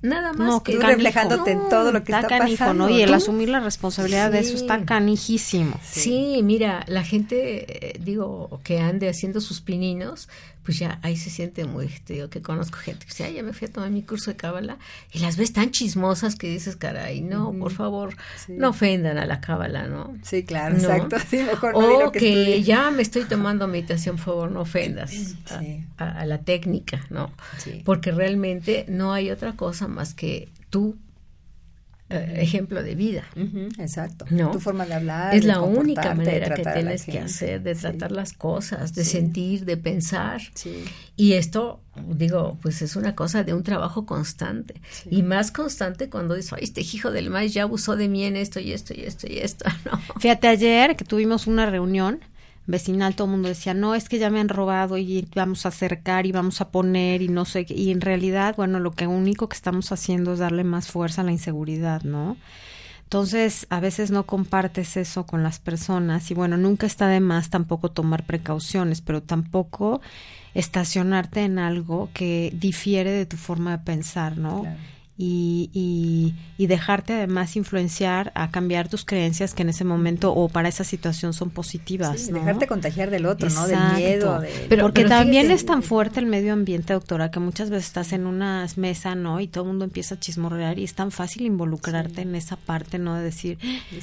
nada 0.01 0.33
más 0.33 0.47
no, 0.47 0.63
que 0.63 0.77
reflejándote 0.77 1.51
en 1.51 1.69
todo 1.69 1.91
lo 1.93 2.03
que 2.03 2.11
está, 2.11 2.27
pasando. 2.27 2.89
Y 2.89 3.01
el 3.01 3.13
asumir 3.13 3.47
la 3.47 3.61
responsabilidad 3.61 4.29
de 4.31 4.39
eso 4.39 4.55
está 4.55 4.83
canijísimo. 4.83 5.79
Sí. 5.83 6.41
mira, 6.43 6.83
la 6.87 7.03
gente, 7.03 7.91
eh, 7.91 7.99
digo, 7.99 8.59
que 8.63 8.79
ande 8.79 9.07
haciendo 9.07 9.39
sus 9.39 9.61
pininos, 9.61 10.27
pues 10.63 10.77
ya 10.77 10.99
ahí 11.01 11.15
se 11.17 11.29
siente 11.29 11.65
muy, 11.65 11.87
te 11.87 12.13
digo 12.13 12.29
que 12.29 12.41
conozco 12.41 12.77
gente 12.77 13.05
que 13.05 13.11
dice, 13.11 13.33
ya 13.33 13.41
me 13.43 13.53
fui 13.53 13.67
a 13.67 13.71
tomar 13.71 13.89
mi 13.89 14.03
curso 14.03 14.31
de 14.31 14.37
cábala 14.37 14.77
y 15.11 15.19
las 15.19 15.37
ves 15.37 15.53
tan 15.53 15.71
chismosas 15.71 16.35
que 16.35 16.47
dices, 16.47 16.75
caray, 16.75 17.21
no, 17.21 17.51
por 17.53 17.71
favor, 17.71 18.15
no 18.47 18.69
ofendan 18.69 19.17
a 19.17 19.25
la 19.25 19.41
cábala, 19.41 19.87
¿no? 19.87 20.15
Sí, 20.21 20.43
claro, 20.43 20.75
exacto, 20.75 21.17
sí, 21.27 21.37
mejor 21.37 21.73
o 21.75 22.11
que, 22.11 22.61
ya 22.63 22.91
me 22.91 23.01
estoy 23.01 23.25
tomando 23.25 23.67
meditación, 23.67 24.17
por 24.17 24.25
favor, 24.25 24.51
no 24.51 24.61
ofendas 24.61 25.35
a, 25.97 26.25
la 26.25 26.37
técnica, 26.39 27.05
¿no? 27.09 27.31
Porque 27.83 28.11
realmente 28.11 28.85
no 28.87 29.13
hay 29.13 29.31
otra 29.31 29.53
cosa 29.53 29.87
más 29.87 30.13
que 30.13 30.49
tú 30.69 30.95
ejemplo 32.11 32.83
de 32.83 32.95
vida. 32.95 33.23
exacto. 33.77 34.25
¿no? 34.29 34.51
Tu 34.51 34.59
forma 34.59 34.85
de 34.85 34.93
hablar. 34.93 35.35
Es 35.35 35.45
la 35.45 35.61
única 35.61 36.13
manera 36.13 36.55
que 36.55 36.63
tienes 36.63 37.05
que 37.05 37.19
hacer, 37.19 37.61
de 37.61 37.75
tratar 37.75 38.11
las 38.11 38.33
cosas, 38.33 38.93
de 38.93 39.03
sentir, 39.03 39.65
de 39.65 39.77
pensar. 39.77 40.41
Y 41.15 41.33
esto, 41.33 41.81
digo, 42.15 42.57
pues 42.61 42.81
es 42.81 42.95
una 42.95 43.15
cosa 43.15 43.43
de 43.43 43.53
un 43.53 43.63
trabajo 43.63 44.05
constante. 44.05 44.81
Y 45.09 45.23
más 45.23 45.51
constante 45.51 46.09
cuando 46.09 46.35
dices, 46.35 46.53
ay, 46.53 46.63
este 46.63 46.81
hijo 46.81 47.11
del 47.11 47.29
maíz 47.29 47.53
ya 47.53 47.63
abusó 47.63 47.95
de 47.95 48.07
mí 48.07 48.23
en 48.23 48.35
esto 48.35 48.59
y 48.59 48.71
esto 48.71 48.93
y 48.93 49.01
esto 49.01 49.27
y 49.29 49.39
esto. 49.39 49.65
¿no? 49.85 49.99
Fíjate, 50.19 50.47
ayer 50.47 50.95
que 50.95 51.05
tuvimos 51.05 51.47
una 51.47 51.65
reunión 51.65 52.21
vecinal 52.67 53.15
todo 53.15 53.25
el 53.25 53.31
mundo 53.31 53.49
decía, 53.49 53.73
no, 53.73 53.95
es 53.95 54.09
que 54.09 54.19
ya 54.19 54.29
me 54.29 54.39
han 54.39 54.49
robado 54.49 54.97
y 54.97 55.27
vamos 55.35 55.65
a 55.65 55.69
acercar 55.69 56.25
y 56.25 56.31
vamos 56.31 56.61
a 56.61 56.69
poner 56.69 57.21
y 57.21 57.27
no 57.27 57.45
sé. 57.45 57.65
Y 57.69 57.91
en 57.91 58.01
realidad, 58.01 58.55
bueno, 58.55 58.79
lo 58.79 58.91
que 58.91 59.07
único 59.07 59.49
que 59.49 59.55
estamos 59.55 59.91
haciendo 59.91 60.33
es 60.33 60.39
darle 60.39 60.63
más 60.63 60.87
fuerza 60.87 61.21
a 61.21 61.25
la 61.25 61.31
inseguridad, 61.31 62.03
¿no? 62.03 62.37
Entonces, 63.03 63.67
a 63.69 63.81
veces 63.81 64.09
no 64.09 64.25
compartes 64.25 64.95
eso 64.95 65.25
con 65.25 65.43
las 65.43 65.59
personas 65.59 66.31
y 66.31 66.33
bueno, 66.33 66.55
nunca 66.55 66.87
está 66.87 67.09
de 67.09 67.19
más 67.19 67.49
tampoco 67.49 67.91
tomar 67.91 68.25
precauciones, 68.25 69.01
pero 69.01 69.21
tampoco 69.21 69.99
estacionarte 70.53 71.41
en 71.41 71.59
algo 71.59 72.09
que 72.13 72.53
difiere 72.55 73.11
de 73.11 73.25
tu 73.25 73.35
forma 73.35 73.71
de 73.71 73.83
pensar, 73.83 74.37
¿no? 74.37 74.65
Y, 75.23 76.33
y, 76.57 76.67
dejarte 76.67 77.13
además 77.13 77.55
influenciar 77.55 78.31
a 78.33 78.49
cambiar 78.49 78.87
tus 78.87 79.03
creencias 79.03 79.53
que 79.53 79.61
en 79.61 79.69
ese 79.69 79.83
momento 79.83 80.33
o 80.33 80.47
para 80.47 80.69
esa 80.69 80.83
situación 80.83 81.33
son 81.33 81.49
positivas. 81.49 82.21
Sí, 82.21 82.31
Dejarte 82.31 82.65
contagiar 82.65 83.09
del 83.09 83.25
otro, 83.25 83.49
¿no? 83.49 83.67
Del 83.67 83.79
miedo. 83.97 84.41
Pero, 84.69 84.83
Porque 84.83 85.05
también 85.05 85.51
es 85.51 85.65
tan 85.65 85.83
fuerte 85.83 86.19
el 86.19 86.27
medio 86.27 86.53
ambiente, 86.53 86.93
doctora, 86.93 87.29
que 87.29 87.39
muchas 87.39 87.69
veces 87.69 87.87
estás 87.87 88.13
en 88.13 88.25
una 88.25 88.65
mesa, 88.77 89.13
¿no? 89.15 89.39
Y 89.39 89.47
todo 89.47 89.65
el 89.65 89.69
mundo 89.69 89.85
empieza 89.85 90.15
a 90.15 90.19
chismorrear 90.19 90.79
y 90.79 90.85
es 90.85 90.95
tan 90.95 91.11
fácil 91.11 91.45
involucrarte 91.45 92.21
en 92.21 92.35
esa 92.35 92.55
parte, 92.55 92.97
¿no? 92.97 93.15
De 93.15 93.23
decir, 93.23 93.59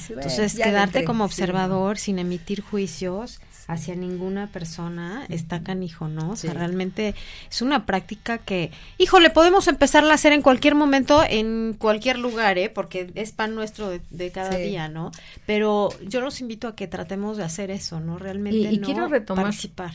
entonces 0.09 0.55
quedarte 0.55 1.03
como 1.03 1.25
observador 1.25 1.97
sin 1.97 2.19
emitir 2.19 2.61
juicios 2.61 3.41
hacia 3.69 3.95
ninguna 3.95 4.47
persona 4.47 5.25
está 5.29 5.61
canijo, 5.61 6.07
¿no? 6.07 6.31
O 6.31 6.35
sea, 6.35 6.53
realmente 6.53 7.13
es 7.49 7.61
una 7.61 7.85
práctica 7.85 8.39
que, 8.39 8.71
híjole, 8.97 9.29
podemos 9.29 9.67
empezarla 9.67 10.11
a 10.11 10.15
hacer 10.15 10.33
en 10.33 10.41
cualquier 10.41 10.73
momento, 10.73 11.23
en 11.27 11.75
cualquier 11.77 12.17
lugar, 12.17 12.57
¿eh? 12.57 12.69
Porque 12.69 13.11
es 13.13 13.31
pan 13.31 13.53
nuestro 13.53 13.91
de, 14.09 14.31
cada 14.31 14.57
día, 14.57 14.89
¿no? 14.89 15.11
Pero 15.45 15.89
yo 16.07 16.19
los 16.19 16.41
invito 16.41 16.67
a 16.67 16.75
que 16.75 16.87
tratemos 16.87 17.37
de 17.37 17.43
hacer 17.43 17.69
eso, 17.69 17.99
¿no? 17.99 18.17
Realmente 18.17 18.71
y, 18.71 18.79
quiero 18.79 19.07
retomar, 19.07 19.45
participar. 19.45 19.93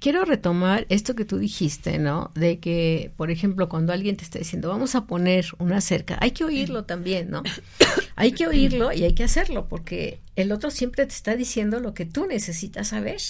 Quiero 0.00 0.24
retomar 0.24 0.86
esto 0.88 1.14
que 1.14 1.24
tú 1.24 1.38
dijiste, 1.38 1.98
¿no? 1.98 2.30
De 2.34 2.58
que, 2.58 3.12
por 3.16 3.30
ejemplo, 3.30 3.68
cuando 3.68 3.92
alguien 3.92 4.16
te 4.16 4.24
está 4.24 4.38
diciendo, 4.38 4.68
vamos 4.68 4.94
a 4.94 5.06
poner 5.06 5.46
una 5.58 5.80
cerca, 5.80 6.18
hay 6.20 6.30
que 6.30 6.44
oírlo 6.44 6.84
también, 6.84 7.30
¿no? 7.30 7.42
hay 8.16 8.32
que 8.32 8.46
oírlo 8.46 8.92
y 8.92 9.04
hay 9.04 9.14
que 9.14 9.24
hacerlo, 9.24 9.68
porque 9.68 10.20
el 10.36 10.52
otro 10.52 10.70
siempre 10.70 11.06
te 11.06 11.14
está 11.14 11.36
diciendo 11.36 11.80
lo 11.80 11.94
que 11.94 12.06
tú 12.06 12.26
necesitas 12.26 12.88
saber. 12.88 13.20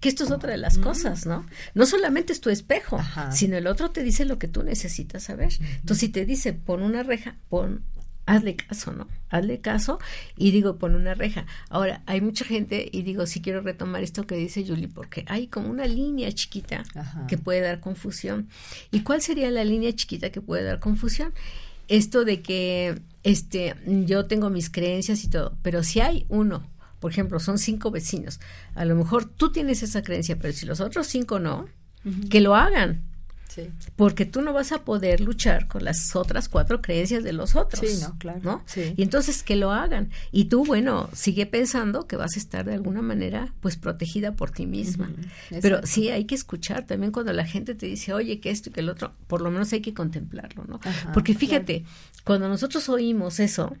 Que 0.00 0.08
esto 0.08 0.24
es 0.24 0.30
otra 0.30 0.52
de 0.52 0.58
las 0.58 0.78
cosas, 0.78 1.26
¿no? 1.26 1.44
No 1.74 1.86
solamente 1.86 2.32
es 2.32 2.40
tu 2.40 2.50
espejo, 2.50 3.00
sino 3.32 3.56
el 3.56 3.66
otro 3.66 3.90
te 3.90 4.04
dice 4.04 4.24
lo 4.24 4.38
que 4.38 4.46
tú 4.46 4.62
necesitas 4.62 5.24
saber. 5.24 5.52
Entonces, 5.60 5.98
si 5.98 6.08
te 6.08 6.24
dice 6.24 6.52
pon 6.52 6.82
una 6.82 7.02
reja, 7.02 7.36
pon 7.48 7.82
hazle 8.26 8.56
caso, 8.56 8.92
¿no? 8.92 9.08
Hazle 9.30 9.60
caso 9.60 9.98
y 10.36 10.50
digo, 10.50 10.76
pon 10.76 10.94
una 10.94 11.14
reja. 11.14 11.46
Ahora, 11.68 12.02
hay 12.06 12.20
mucha 12.20 12.44
gente, 12.44 12.88
y 12.92 13.02
digo, 13.02 13.26
si 13.26 13.40
quiero 13.40 13.60
retomar 13.60 14.02
esto 14.02 14.26
que 14.26 14.36
dice 14.36 14.64
Julie, 14.66 14.88
porque 14.88 15.24
hay 15.28 15.48
como 15.48 15.68
una 15.68 15.86
línea 15.86 16.30
chiquita 16.32 16.84
que 17.28 17.38
puede 17.38 17.60
dar 17.60 17.80
confusión. 17.80 18.48
¿Y 18.90 19.00
cuál 19.00 19.22
sería 19.22 19.50
la 19.50 19.64
línea 19.64 19.92
chiquita 19.94 20.30
que 20.30 20.40
puede 20.40 20.64
dar 20.64 20.80
confusión? 20.80 21.32
Esto 21.88 22.24
de 22.24 22.42
que 22.42 23.00
este, 23.22 23.74
yo 24.06 24.26
tengo 24.26 24.50
mis 24.50 24.70
creencias 24.70 25.24
y 25.24 25.28
todo, 25.28 25.56
pero 25.62 25.82
si 25.82 26.00
hay 26.00 26.26
uno, 26.28 26.62
por 27.00 27.10
ejemplo, 27.10 27.40
son 27.40 27.58
cinco 27.58 27.90
vecinos, 27.90 28.40
a 28.74 28.84
lo 28.84 28.94
mejor 28.94 29.24
tú 29.24 29.50
tienes 29.50 29.82
esa 29.82 30.02
creencia, 30.02 30.38
pero 30.38 30.52
si 30.52 30.66
los 30.66 30.80
otros 30.80 31.08
cinco 31.08 31.40
no, 31.40 31.66
que 32.30 32.40
lo 32.40 32.54
hagan 32.54 33.02
porque 33.96 34.26
tú 34.26 34.42
no 34.42 34.52
vas 34.52 34.72
a 34.72 34.84
poder 34.84 35.20
luchar 35.20 35.68
con 35.68 35.84
las 35.84 36.14
otras 36.16 36.48
cuatro 36.48 36.80
creencias 36.80 37.22
de 37.22 37.32
los 37.32 37.56
otros. 37.56 37.88
Sí, 37.88 38.00
no, 38.00 38.16
claro. 38.18 38.62
Y 38.96 39.02
entonces 39.02 39.42
que 39.42 39.56
lo 39.56 39.72
hagan. 39.72 40.10
Y 40.30 40.46
tú, 40.46 40.64
bueno, 40.64 41.08
sigue 41.12 41.46
pensando 41.46 42.06
que 42.06 42.16
vas 42.16 42.36
a 42.36 42.38
estar 42.38 42.64
de 42.64 42.74
alguna 42.74 43.02
manera, 43.02 43.52
pues, 43.60 43.76
protegida 43.76 44.32
por 44.32 44.50
ti 44.50 44.66
misma. 44.66 45.10
Pero 45.60 45.80
sí 45.84 46.08
hay 46.08 46.24
que 46.24 46.34
escuchar 46.34 46.86
también 46.86 47.12
cuando 47.12 47.32
la 47.32 47.46
gente 47.46 47.74
te 47.74 47.86
dice, 47.86 48.12
oye, 48.12 48.40
que 48.40 48.50
esto 48.50 48.70
y 48.70 48.72
que 48.72 48.80
el 48.80 48.88
otro, 48.88 49.14
por 49.26 49.40
lo 49.40 49.50
menos 49.50 49.72
hay 49.72 49.80
que 49.80 49.94
contemplarlo, 49.94 50.64
¿no? 50.64 50.80
porque 51.14 51.34
fíjate, 51.34 51.84
cuando 52.24 52.48
nosotros 52.48 52.88
oímos 52.88 53.40
eso, 53.40 53.76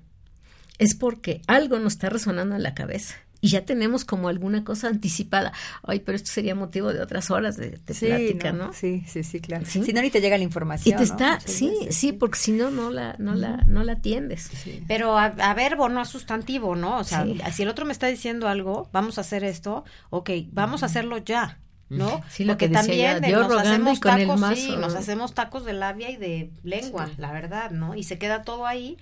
es 0.78 0.94
porque 0.94 1.42
algo 1.46 1.78
nos 1.78 1.94
está 1.94 2.08
resonando 2.08 2.56
en 2.56 2.62
la 2.62 2.74
cabeza 2.74 3.16
y 3.44 3.48
ya 3.48 3.64
tenemos 3.64 4.04
como 4.04 4.28
alguna 4.28 4.62
cosa 4.62 4.86
anticipada. 4.86 5.52
Ay, 5.82 5.98
pero 5.98 6.14
esto 6.14 6.30
sería 6.30 6.54
motivo 6.54 6.92
de 6.92 7.02
otras 7.02 7.28
horas 7.32 7.56
de, 7.56 7.70
plática, 7.70 8.52
no, 8.52 8.72
Sí, 8.72 9.02
sí, 9.08 9.24
sí, 9.24 9.40
claro. 9.40 9.66
Si 9.66 9.80
no, 9.80 10.00
ni 10.00 10.10
te 10.10 10.20
llega 10.20 10.38
la 10.38 10.44
información. 10.44 10.94
Y 10.94 10.96
te 10.96 11.02
está, 11.02 11.40
sí, 11.40 11.74
sí, 11.90 12.12
porque 12.12 12.38
si 12.38 12.52
no, 12.52 12.70
no 12.70 12.90
la, 12.90 13.16
no 13.18 13.34
la, 13.34 13.64
no 13.66 13.82
la 13.82 13.94
atiendes. 13.94 14.48
Pero 14.86 15.18
a, 15.18 15.54
verbo, 15.54 15.88
no 15.88 16.00
a 16.00 16.04
sustantivo, 16.04 16.76
¿no? 16.76 16.98
O 16.98 17.04
sea, 17.04 17.26
si 17.50 17.64
el 17.64 17.68
otro 17.68 17.84
me 17.84 17.92
está 17.92 18.06
diciendo 18.06 18.46
algo, 18.46 18.88
vamos 18.92 19.18
a 19.18 19.22
hacer 19.22 19.42
esto, 19.42 19.84
ok, 20.10 20.30
vamos 20.52 20.84
a 20.84 20.86
hacerlo 20.86 21.18
ya. 21.18 21.58
¿no? 21.88 22.22
Sí, 22.30 22.44
lo 22.44 22.52
Porque 22.52 22.68
que 22.68 22.72
también 22.72 23.20
nos 23.20 23.52
hacemos 23.52 24.00
tacos, 24.00 24.40
sí, 24.56 24.76
nos 24.76 24.94
hacemos 24.94 25.34
tacos 25.34 25.64
de 25.66 25.74
labia 25.74 26.10
y 26.10 26.16
de 26.16 26.52
lengua, 26.62 27.10
la 27.18 27.32
verdad, 27.32 27.72
¿no? 27.72 27.96
Y 27.96 28.04
se 28.04 28.18
queda 28.18 28.44
todo 28.44 28.66
ahí 28.66 28.96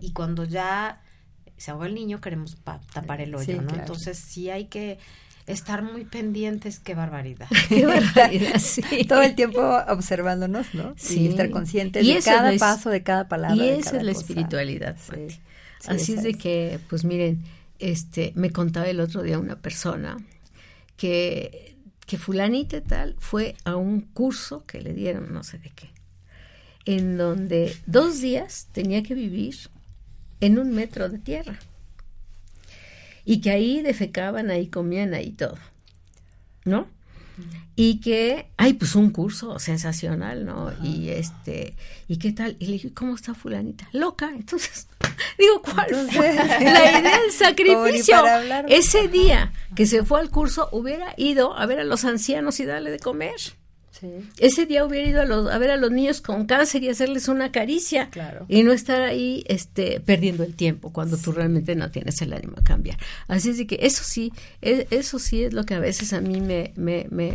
y 0.00 0.12
cuando 0.12 0.44
ya 0.44 1.01
se 1.62 1.70
ahoga 1.70 1.86
el 1.86 1.94
niño, 1.94 2.20
queremos 2.20 2.56
tapar 2.92 3.20
el 3.20 3.36
hoyo, 3.36 3.62
¿no? 3.62 3.72
Entonces 3.72 4.18
sí 4.18 4.50
hay 4.50 4.64
que 4.64 4.98
estar 5.46 5.84
muy 5.84 6.04
pendientes, 6.04 6.80
qué 6.80 6.96
barbaridad. 6.96 7.46
qué 7.68 7.86
barbaridad, 7.86 8.58
sí. 8.58 8.82
Todo 9.08 9.22
el 9.22 9.36
tiempo 9.36 9.60
observándonos, 9.86 10.74
¿no? 10.74 10.92
Sí. 10.96 11.20
Y 11.20 11.28
estar 11.28 11.50
conscientes 11.50 12.04
de 12.04 12.20
cada 12.20 12.56
paso, 12.56 12.90
de 12.90 13.04
cada 13.04 13.28
palabra. 13.28 13.64
Y 13.64 13.68
esa 13.68 13.98
es 13.98 14.02
la 14.02 14.10
espiritualidad, 14.10 14.96
Así 15.86 16.14
es 16.14 16.24
de 16.24 16.34
que, 16.34 16.80
pues 16.88 17.04
miren, 17.04 17.44
este, 17.78 18.32
me 18.34 18.50
contaba 18.50 18.88
el 18.88 18.98
otro 18.98 19.22
día 19.22 19.38
una 19.38 19.60
persona 19.60 20.16
que, 20.96 21.76
que 22.06 22.18
fulanita 22.18 22.80
tal 22.80 23.14
fue 23.18 23.54
a 23.64 23.76
un 23.76 24.00
curso 24.00 24.64
que 24.66 24.80
le 24.80 24.94
dieron, 24.94 25.32
no 25.32 25.44
sé 25.44 25.58
de 25.58 25.70
qué, 25.70 25.90
en 26.86 27.16
donde 27.16 27.76
dos 27.86 28.20
días 28.20 28.66
tenía 28.72 29.04
que 29.04 29.14
vivir 29.14 29.56
en 30.42 30.58
un 30.58 30.74
metro 30.74 31.08
de 31.08 31.18
tierra. 31.18 31.58
Y 33.24 33.40
que 33.40 33.50
ahí 33.50 33.80
defecaban, 33.80 34.50
ahí 34.50 34.66
comían, 34.66 35.14
ahí 35.14 35.30
todo. 35.30 35.56
¿No? 36.64 36.88
Y 37.74 38.00
que, 38.00 38.48
ay, 38.56 38.74
pues 38.74 38.94
un 38.94 39.10
curso 39.10 39.58
sensacional, 39.58 40.44
¿no? 40.44 40.72
Y 40.82 41.08
este, 41.08 41.74
¿y 42.06 42.18
qué 42.18 42.32
tal? 42.32 42.56
Y 42.58 42.66
le 42.66 42.72
dije, 42.72 42.92
¿cómo 42.92 43.14
está 43.14 43.34
fulanita? 43.34 43.88
Loca. 43.92 44.30
Entonces, 44.34 44.88
digo, 45.38 45.62
¿cuál 45.62 46.10
fue 46.10 46.34
la 46.60 46.60
idea 46.60 47.20
del 47.20 47.32
sacrificio? 47.32 48.16
Ese 48.68 49.08
día 49.08 49.52
que 49.74 49.86
se 49.86 50.04
fue 50.04 50.20
al 50.20 50.30
curso, 50.30 50.68
hubiera 50.72 51.14
ido 51.16 51.56
a 51.56 51.64
ver 51.66 51.80
a 51.80 51.84
los 51.84 52.04
ancianos 52.04 52.60
y 52.60 52.66
darle 52.66 52.90
de 52.90 52.98
comer. 52.98 53.36
Ese 54.38 54.66
día 54.66 54.84
hubiera 54.84 55.08
ido 55.08 55.22
a, 55.22 55.24
los, 55.24 55.50
a 55.50 55.58
ver 55.58 55.70
a 55.70 55.76
los 55.76 55.90
niños 55.90 56.20
con 56.20 56.46
cáncer 56.46 56.82
y 56.82 56.88
hacerles 56.88 57.28
una 57.28 57.52
caricia 57.52 58.10
y 58.48 58.62
no 58.62 58.72
estar 58.72 59.02
ahí 59.02 59.44
este, 59.46 60.00
perdiendo 60.00 60.42
el 60.44 60.54
tiempo 60.54 60.92
cuando 60.92 61.16
tú 61.16 61.32
realmente 61.32 61.74
no 61.74 61.90
tienes 61.90 62.20
el 62.22 62.32
ánimo 62.32 62.54
a 62.58 62.64
cambiar. 62.64 62.98
Así 63.28 63.50
es 63.50 63.58
de 63.58 63.66
que 63.66 63.78
eso 63.82 64.04
sí, 64.04 64.32
e, 64.60 64.86
eso 64.90 65.18
sí 65.18 65.44
es 65.44 65.52
lo 65.52 65.64
que 65.64 65.74
a 65.74 65.80
veces 65.80 66.12
a 66.12 66.20
mí 66.20 66.40
me, 66.40 66.72
me, 66.76 67.06
me 67.10 67.34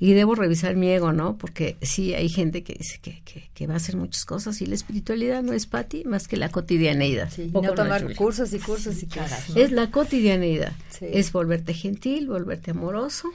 y 0.00 0.14
debo 0.14 0.34
revisar 0.34 0.76
mi 0.76 0.88
ego, 0.88 1.12
¿no? 1.12 1.36
Porque 1.36 1.76
sí 1.82 2.14
hay 2.14 2.30
gente 2.30 2.62
que 2.62 2.72
dice 2.72 2.98
que, 3.02 3.22
que, 3.52 3.66
va 3.66 3.74
a 3.74 3.76
hacer 3.76 3.96
muchas 3.96 4.24
cosas 4.24 4.60
y 4.62 4.66
la 4.66 4.74
espiritualidad 4.74 5.42
no 5.42 5.52
es 5.52 5.66
para 5.66 5.84
ti 5.84 6.04
más 6.06 6.26
que 6.26 6.38
la 6.38 6.48
cotidianeidad. 6.48 7.30
Sí, 7.30 7.50
no 7.52 7.74
tomar 7.74 8.14
cursos 8.14 8.54
y 8.54 8.58
cursos 8.58 9.02
y 9.02 9.06
caras. 9.06 9.50
Es 9.54 9.70
la 9.70 9.90
cotidianeidad. 9.90 10.72
Es 11.02 11.32
volverte 11.32 11.74
gentil, 11.74 12.28
volverte 12.28 12.70
amoroso, 12.70 13.28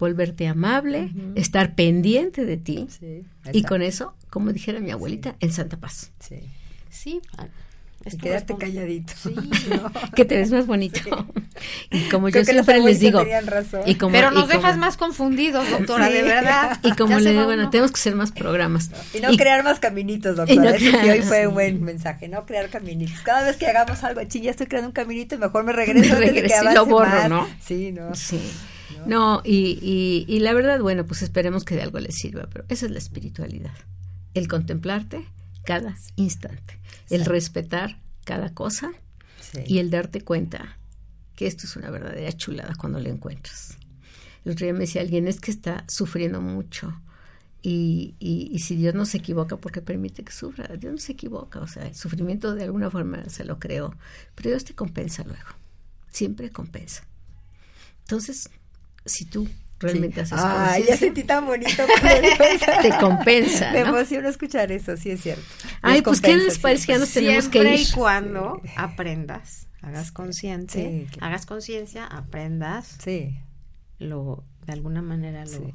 volverte 0.00 0.48
amable, 0.48 1.12
estar 1.36 1.76
pendiente 1.76 2.44
de 2.44 2.56
ti. 2.56 2.88
y 3.52 3.62
con 3.62 3.82
eso, 3.82 4.14
como 4.30 4.52
dijera 4.52 4.80
mi 4.80 4.90
abuelita, 4.90 5.36
en 5.38 5.52
Santa 5.52 5.76
Paz. 5.76 6.10
Sí. 6.18 6.40
Sí, 6.90 7.22
y 8.04 8.16
quedaste 8.16 8.56
calladito. 8.56 9.12
Sí, 9.14 9.34
que 10.16 10.24
te 10.24 10.36
ves 10.36 10.50
más 10.50 10.66
bonito. 10.66 11.00
Y 11.90 12.08
como 12.08 12.30
yo 12.30 12.42
siempre 12.42 12.80
les 12.80 13.00
digo. 13.00 13.22
Y 13.84 13.96
como, 13.96 14.12
Pero 14.12 14.30
nos 14.30 14.48
dejas 14.48 14.78
más 14.78 14.96
confundidos, 14.96 15.68
doctora, 15.68 16.08
de 16.08 16.22
verdad. 16.22 16.78
Y 16.82 16.92
como 16.92 17.18
le 17.18 17.32
digo, 17.32 17.44
bueno, 17.44 17.68
tenemos 17.68 17.92
que 17.92 18.00
hacer 18.00 18.14
más 18.14 18.32
programas. 18.32 18.90
Y 19.12 19.20
no 19.20 19.28
crear 19.36 19.62
más 19.62 19.78
caminitos, 19.78 20.36
doctora. 20.36 20.78
Y 20.78 21.10
hoy 21.10 21.20
fue 21.20 21.48
un 21.48 21.54
buen 21.54 21.82
mensaje, 21.82 22.28
no 22.28 22.46
crear 22.46 22.70
caminitos. 22.70 23.20
Cada 23.20 23.44
vez 23.44 23.58
que 23.58 23.66
hagamos 23.66 24.02
algo, 24.04 24.24
ching, 24.24 24.44
ya 24.44 24.52
estoy 24.52 24.68
creando 24.68 24.88
un 24.88 24.94
caminito 24.94 25.34
y 25.34 25.38
mejor 25.38 25.64
me 25.64 25.74
regreso. 25.74 26.14
Me 26.14 26.20
regreso 26.20 26.70
y 26.70 26.74
lo 26.74 26.86
borro, 26.86 27.28
¿no? 27.28 27.46
Sí, 27.60 27.92
no. 27.92 28.14
Sí. 28.14 28.40
No, 29.06 29.42
y, 29.44 29.78
y, 29.82 30.24
y 30.28 30.40
la 30.40 30.52
verdad, 30.52 30.80
bueno, 30.80 31.04
pues 31.06 31.22
esperemos 31.22 31.64
que 31.64 31.74
de 31.74 31.82
algo 31.82 31.98
les 31.98 32.14
sirva, 32.16 32.48
pero 32.52 32.64
esa 32.68 32.86
es 32.86 32.92
la 32.92 32.98
espiritualidad. 32.98 33.74
El 34.34 34.48
contemplarte 34.48 35.26
cada 35.64 35.96
instante 36.16 36.80
el 37.10 37.24
respetar 37.24 37.98
cada 38.24 38.54
cosa 38.54 38.92
y 39.66 39.78
el 39.78 39.90
darte 39.90 40.22
cuenta 40.22 40.78
que 41.34 41.46
esto 41.46 41.66
es 41.66 41.76
una 41.76 41.90
verdadera 41.90 42.32
chulada 42.32 42.74
cuando 42.76 43.00
lo 43.00 43.08
encuentras. 43.08 43.76
El 44.44 44.52
otro 44.52 44.64
día 44.64 44.72
me 44.72 44.80
decía 44.80 45.02
alguien, 45.02 45.26
es 45.26 45.40
que 45.40 45.50
está 45.50 45.84
sufriendo 45.88 46.40
mucho. 46.40 46.98
Y, 47.62 48.14
y, 48.20 48.58
si 48.60 48.76
Dios 48.76 48.94
no 48.94 49.04
se 49.04 49.18
equivoca, 49.18 49.58
porque 49.58 49.82
permite 49.82 50.24
que 50.24 50.32
sufra? 50.32 50.66
Dios 50.76 50.92
no 50.92 50.98
se 50.98 51.12
equivoca, 51.12 51.60
o 51.60 51.66
sea, 51.66 51.88
el 51.88 51.94
sufrimiento 51.94 52.54
de 52.54 52.64
alguna 52.64 52.90
forma 52.90 53.28
se 53.28 53.44
lo 53.44 53.58
creó, 53.58 53.94
pero 54.34 54.48
Dios 54.48 54.64
te 54.64 54.74
compensa 54.74 55.24
luego, 55.24 55.50
siempre 56.08 56.48
compensa. 56.48 57.04
Entonces, 58.00 58.48
si 59.10 59.24
tú 59.24 59.48
realmente 59.78 60.20
haces 60.20 60.38
Ah, 60.40 60.78
ya 60.78 60.96
sentí 60.96 61.24
tan 61.24 61.46
bonito. 61.46 61.82
te 62.82 62.90
compensa. 63.00 63.72
Me 63.72 63.80
emociona 63.80 64.28
escuchar 64.28 64.70
eso, 64.72 64.96
sí 64.96 65.10
es 65.10 65.22
cierto. 65.22 65.42
Ay, 65.82 66.02
pues 66.02 66.20
¿qué 66.20 66.36
les 66.36 66.58
parece 66.58 66.86
que 66.86 66.92
ya 66.92 66.98
nos 66.98 67.10
tenemos 67.12 67.48
que 67.48 67.58
ir? 67.58 67.80
y 67.80 67.90
cuando 67.92 68.60
aprendas, 68.76 69.66
hagas 69.82 70.12
conciencia, 70.12 70.88
hagas 71.20 71.46
conciencia, 71.46 72.04
aprendas. 72.06 72.96
Sí. 73.02 73.38
Lo, 73.98 74.44
de 74.66 74.72
alguna 74.72 75.02
manera 75.02 75.44
lo 75.44 75.72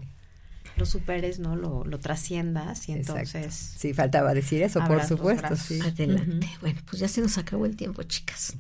lo 0.78 0.86
superes, 0.86 1.40
¿no? 1.40 1.56
Lo, 1.56 1.86
lo 1.86 2.00
trasciendas 2.00 2.90
y 2.90 2.94
entonces... 2.94 3.54
Sí, 3.78 3.94
faltaba 3.94 4.34
decir 4.34 4.62
eso, 4.62 4.82
por 4.86 5.04
supuesto. 5.06 5.56
Sí. 5.56 5.80
Adelante. 5.82 6.50
Bueno, 6.62 6.80
pues 6.90 7.00
ya 7.00 7.08
se 7.08 7.22
nos 7.22 7.38
acabó 7.38 7.66
el 7.66 7.76
tiempo, 7.76 8.04
chicas. 8.04 8.56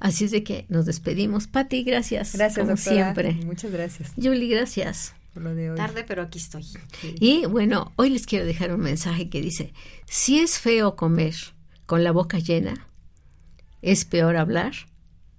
Así 0.00 0.24
es 0.24 0.30
de 0.30 0.44
que 0.44 0.66
nos 0.68 0.86
despedimos. 0.86 1.46
Pati, 1.46 1.82
gracias. 1.82 2.34
Gracias, 2.34 2.64
como 2.64 2.76
siempre. 2.76 3.32
Muchas 3.44 3.70
gracias. 3.70 4.12
Julie, 4.16 4.48
gracias. 4.48 5.14
Por 5.32 5.42
lo 5.42 5.54
de 5.54 5.70
hoy. 5.70 5.76
Tarde, 5.76 6.04
pero 6.06 6.22
aquí 6.22 6.38
estoy. 6.38 6.64
Y 7.02 7.46
bueno, 7.46 7.92
hoy 7.96 8.10
les 8.10 8.26
quiero 8.26 8.44
dejar 8.44 8.74
un 8.74 8.80
mensaje 8.80 9.28
que 9.28 9.40
dice, 9.40 9.72
si 10.06 10.38
es 10.38 10.58
feo 10.58 10.96
comer 10.96 11.34
con 11.86 12.04
la 12.04 12.12
boca 12.12 12.38
llena, 12.38 12.86
es 13.82 14.04
peor 14.04 14.36
hablar 14.36 14.72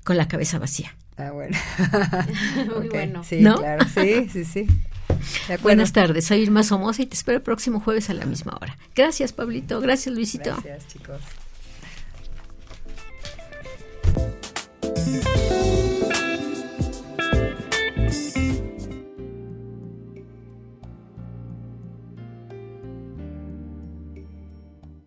con 0.03 0.18
la 0.18 0.28
cabeza 0.28 0.59
vacía. 0.59 0.95
Ah, 1.18 1.32
bueno. 1.32 1.57
Muy 2.78 2.89
bueno. 2.89 3.24
Sí, 3.24 3.39
claro. 3.39 3.86
Sí, 3.93 4.30
sí, 4.30 4.45
sí. 4.45 4.68
Buenas 5.61 5.93
tardes, 5.93 6.26
soy 6.26 6.39
Irma 6.41 6.63
Somoza 6.63 7.01
y 7.01 7.05
te 7.05 7.15
espero 7.15 7.38
el 7.38 7.43
próximo 7.43 7.80
jueves 7.80 8.09
a 8.09 8.13
la 8.13 8.26
misma 8.26 8.57
hora. 8.61 8.78
Gracias, 8.95 9.34
Pablito. 9.34 9.80
Gracias, 9.82 10.13
Luisito. 10.13 10.51
Gracias, 10.51 10.88
chicos. 10.88 11.22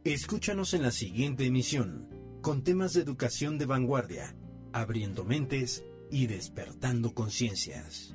Escúchanos 0.04 0.74
en 0.74 0.82
la 0.82 0.90
siguiente 0.90 1.44
emisión, 1.46 2.08
con 2.40 2.64
temas 2.64 2.94
de 2.94 3.02
educación 3.02 3.58
de 3.58 3.66
vanguardia, 3.66 4.34
abriendo 4.72 5.24
mentes 5.24 5.84
y 6.10 6.26
despertando 6.26 7.14
conciencias. 7.14 8.14